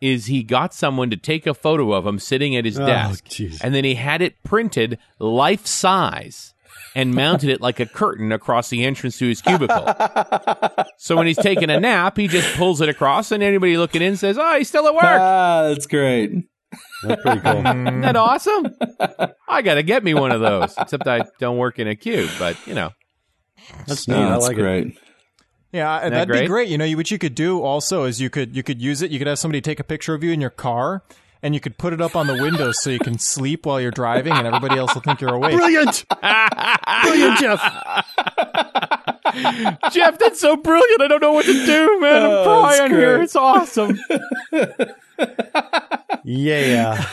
is 0.00 0.26
he 0.26 0.42
got 0.42 0.74
someone 0.74 1.10
to 1.10 1.16
take 1.16 1.46
a 1.46 1.54
photo 1.54 1.92
of 1.92 2.06
him 2.06 2.18
sitting 2.18 2.56
at 2.56 2.64
his 2.64 2.78
Oh, 2.78 2.86
desk, 2.86 3.24
jeez. 3.26 3.60
and 3.62 3.74
then 3.74 3.84
he 3.84 3.94
had 3.94 4.22
it 4.22 4.42
printed 4.42 4.98
life 5.18 5.66
size 5.66 6.54
and 6.94 7.14
mounted 7.14 7.50
it 7.50 7.60
like 7.60 7.78
a 7.80 7.86
curtain 7.86 8.32
across 8.32 8.68
the 8.70 8.84
entrance 8.84 9.18
to 9.18 9.28
his 9.28 9.42
cubicle. 9.42 9.86
so 10.98 11.16
when 11.16 11.26
he's 11.26 11.36
taking 11.36 11.68
a 11.70 11.78
nap, 11.78 12.16
he 12.16 12.26
just 12.28 12.56
pulls 12.56 12.80
it 12.80 12.88
across, 12.88 13.32
and 13.32 13.42
anybody 13.42 13.76
looking 13.76 14.02
in 14.02 14.16
says, 14.16 14.38
"Oh, 14.38 14.56
he's 14.58 14.68
still 14.68 14.86
at 14.86 14.94
work." 14.94 15.04
Ah, 15.04 15.68
that's 15.68 15.86
great. 15.86 16.30
That's 17.02 17.22
pretty 17.22 17.40
cool. 17.40 17.58
Isn't 17.66 18.00
that 18.00 18.16
awesome? 18.16 18.68
I 19.48 19.62
got 19.62 19.74
to 19.74 19.82
get 19.82 20.04
me 20.04 20.14
one 20.14 20.32
of 20.32 20.40
those. 20.40 20.74
Except 20.78 21.06
I 21.06 21.22
don't 21.38 21.58
work 21.58 21.78
in 21.78 21.86
a 21.88 21.94
cube, 21.96 22.30
but 22.38 22.56
you 22.66 22.74
know. 22.74 22.90
That's 23.86 24.06
neat. 24.08 24.14
No, 24.16 24.26
I 24.26 24.30
that's 24.30 24.48
like 24.48 24.58
it. 24.58 24.98
Great. 25.76 25.82
Yeah, 25.82 26.00
that 26.00 26.10
that'd 26.10 26.28
great? 26.28 26.40
be 26.42 26.46
great. 26.46 26.68
You 26.68 26.78
know, 26.78 26.84
you- 26.84 26.96
what 26.96 27.10
you 27.10 27.18
could 27.18 27.34
do 27.34 27.62
also 27.62 28.04
is 28.04 28.20
you 28.20 28.30
could 28.30 28.56
you 28.56 28.62
could 28.62 28.80
use 28.80 29.02
it. 29.02 29.10
You 29.10 29.18
could 29.18 29.26
have 29.28 29.38
somebody 29.38 29.60
take 29.60 29.80
a 29.80 29.84
picture 29.84 30.14
of 30.14 30.22
you 30.24 30.32
in 30.32 30.40
your 30.40 30.50
car, 30.50 31.02
and 31.42 31.54
you 31.54 31.60
could 31.60 31.76
put 31.78 31.92
it 31.92 32.00
up 32.00 32.16
on 32.16 32.26
the 32.26 32.34
window 32.42 32.72
so 32.72 32.90
you 32.90 32.98
can 32.98 33.18
sleep 33.18 33.66
while 33.66 33.80
you're 33.80 33.90
driving, 33.90 34.32
and 34.32 34.46
everybody 34.46 34.78
else 34.78 34.94
will 34.94 35.02
think 35.02 35.20
you're 35.20 35.34
awake. 35.34 35.54
Brilliant! 35.54 36.04
Brilliant, 37.02 37.38
Geoff. 37.38 37.60
Geoff, 39.92 40.18
that's 40.18 40.40
so 40.40 40.56
brilliant. 40.56 41.02
I 41.02 41.08
don't 41.08 41.20
know 41.20 41.32
what 41.32 41.44
to 41.44 41.52
do, 41.66 42.00
man. 42.00 42.22
I'm 42.22 42.30
Oh, 42.30 42.44
crying 42.62 42.90
here. 42.92 43.20
It's 43.22 43.36
awesome. 43.36 43.98
Yeah. 46.24 47.04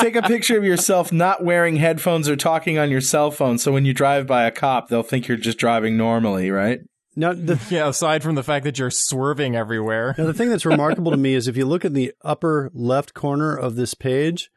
Take 0.00 0.16
a 0.16 0.22
picture 0.22 0.58
of 0.58 0.64
yourself 0.64 1.12
not 1.12 1.44
wearing 1.44 1.76
headphones 1.76 2.28
or 2.28 2.36
talking 2.36 2.78
on 2.78 2.90
your 2.90 3.00
cell 3.00 3.30
phone, 3.30 3.58
so 3.58 3.72
when 3.72 3.84
you 3.84 3.94
drive 3.94 4.26
by 4.26 4.44
a 4.44 4.50
cop, 4.50 4.88
they'll 4.88 5.02
think 5.02 5.28
you're 5.28 5.36
just 5.36 5.58
driving 5.58 5.96
normally, 5.96 6.50
right? 6.50 6.80
Now 7.16 7.32
the 7.32 7.60
Yeah, 7.70 7.88
aside 7.88 8.22
from 8.22 8.34
the 8.34 8.42
fact 8.42 8.64
that 8.64 8.78
you're 8.78 8.90
swerving 8.90 9.56
everywhere. 9.56 10.14
now 10.18 10.26
the 10.26 10.34
thing 10.34 10.50
that's 10.50 10.66
remarkable 10.66 11.10
to 11.10 11.16
me 11.16 11.34
is 11.34 11.48
if 11.48 11.56
you 11.56 11.66
look 11.66 11.84
in 11.84 11.92
the 11.92 12.12
upper 12.22 12.70
left 12.74 13.14
corner 13.14 13.56
of 13.56 13.76
this 13.76 13.94
page, 13.94 14.50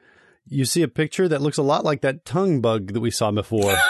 you 0.48 0.66
see 0.66 0.82
a 0.82 0.88
picture 0.88 1.28
that 1.28 1.42
looks 1.42 1.58
a 1.58 1.64
lot 1.64 1.84
like 1.84 2.02
that 2.02 2.26
tongue 2.26 2.62
bug 2.62 2.94
that 2.94 3.00
we 3.00 3.12
saw 3.12 3.32
before. 3.32 3.76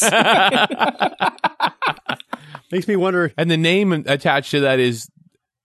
makes 2.72 2.88
me 2.88 2.96
wonder. 2.96 3.32
And 3.36 3.50
the 3.50 3.56
name 3.56 3.92
attached 3.92 4.50
to 4.52 4.60
that 4.60 4.78
is 4.78 5.08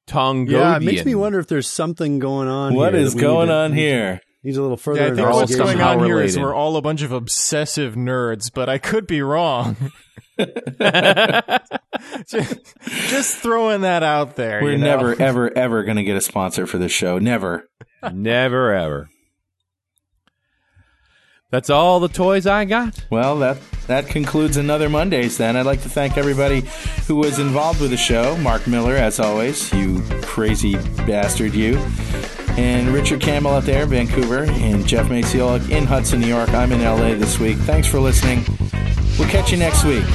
Tongodian. 0.08 0.52
Yeah, 0.52 0.78
it 0.78 0.84
makes 0.84 1.06
me 1.06 1.16
wonder 1.16 1.40
if 1.40 1.48
there's 1.48 1.68
something 1.68 2.20
going 2.20 2.48
on. 2.48 2.76
What 2.76 2.96
is 2.96 3.16
going 3.16 3.50
on 3.50 3.74
here? 3.74 4.22
Needs 4.44 4.58
a 4.58 4.62
little 4.62 4.78
further 4.78 5.02
Yeah, 5.02 5.12
I 5.12 5.16
think 5.16 5.30
what's 5.30 5.56
going 5.56 5.82
on 5.82 6.04
here 6.04 6.20
is 6.20 6.38
we're 6.38 6.54
all 6.54 6.76
a 6.76 6.82
bunch 6.82 7.04
of 7.04 7.12
obsessive 7.12 7.94
nerds, 7.94 8.52
but 8.52 8.70
I 8.70 8.80
could 8.80 9.06
be 9.06 9.22
wrong. 9.22 9.76
just, 12.28 12.76
just 12.88 13.38
throwing 13.38 13.82
that 13.82 14.02
out 14.02 14.36
there. 14.36 14.62
We're 14.64 14.72
you 14.72 14.78
know? 14.80 14.86
never, 14.86 15.22
ever, 15.22 15.56
ever 15.56 15.84
going 15.84 15.98
to 15.98 16.04
get 16.04 16.18
a 16.18 16.22
sponsor 16.22 16.66
for 16.66 16.80
this 16.80 16.92
show. 16.92 17.20
Never. 17.20 17.70
Never 18.12 18.74
ever. 18.74 19.10
That's 21.52 21.70
all 21.70 22.00
the 22.00 22.08
toys 22.08 22.48
I 22.48 22.64
got. 22.64 23.06
Well, 23.10 23.38
that 23.40 23.58
that 23.88 24.08
concludes 24.08 24.56
another 24.56 24.88
Mondays. 24.88 25.38
Then 25.38 25.58
I'd 25.58 25.66
like 25.66 25.82
to 25.82 25.90
thank 25.90 26.18
everybody 26.18 26.64
who 27.08 27.18
was 27.18 27.40
involved 27.40 27.82
with 27.82 27.92
the 27.92 27.98
show. 27.98 28.38
Mark 28.38 28.68
Miller, 28.68 28.96
as 28.96 29.20
always, 29.20 29.72
you 29.74 30.02
crazy 30.22 30.76
bastard, 31.06 31.54
you, 31.54 31.78
and 32.58 32.90
Richard 32.90 33.22
Campbell 33.22 33.52
out 33.52 33.64
there, 33.64 33.84
in 33.84 33.90
Vancouver, 33.90 34.44
and 34.44 34.86
Geoff 34.86 35.08
Maciolek 35.08 35.70
in 35.70 35.86
Hudson, 35.86 36.20
New 36.20 36.28
York. 36.28 36.50
I'm 36.50 36.72
in 36.72 36.82
LA 36.82 37.16
this 37.16 37.40
week. 37.40 37.58
Thanks 37.60 37.88
for 37.88 38.00
listening. 38.00 38.44
We'll 39.18 39.30
catch 39.30 39.52
you 39.52 39.58
next 39.58 39.84
week. 39.84 40.06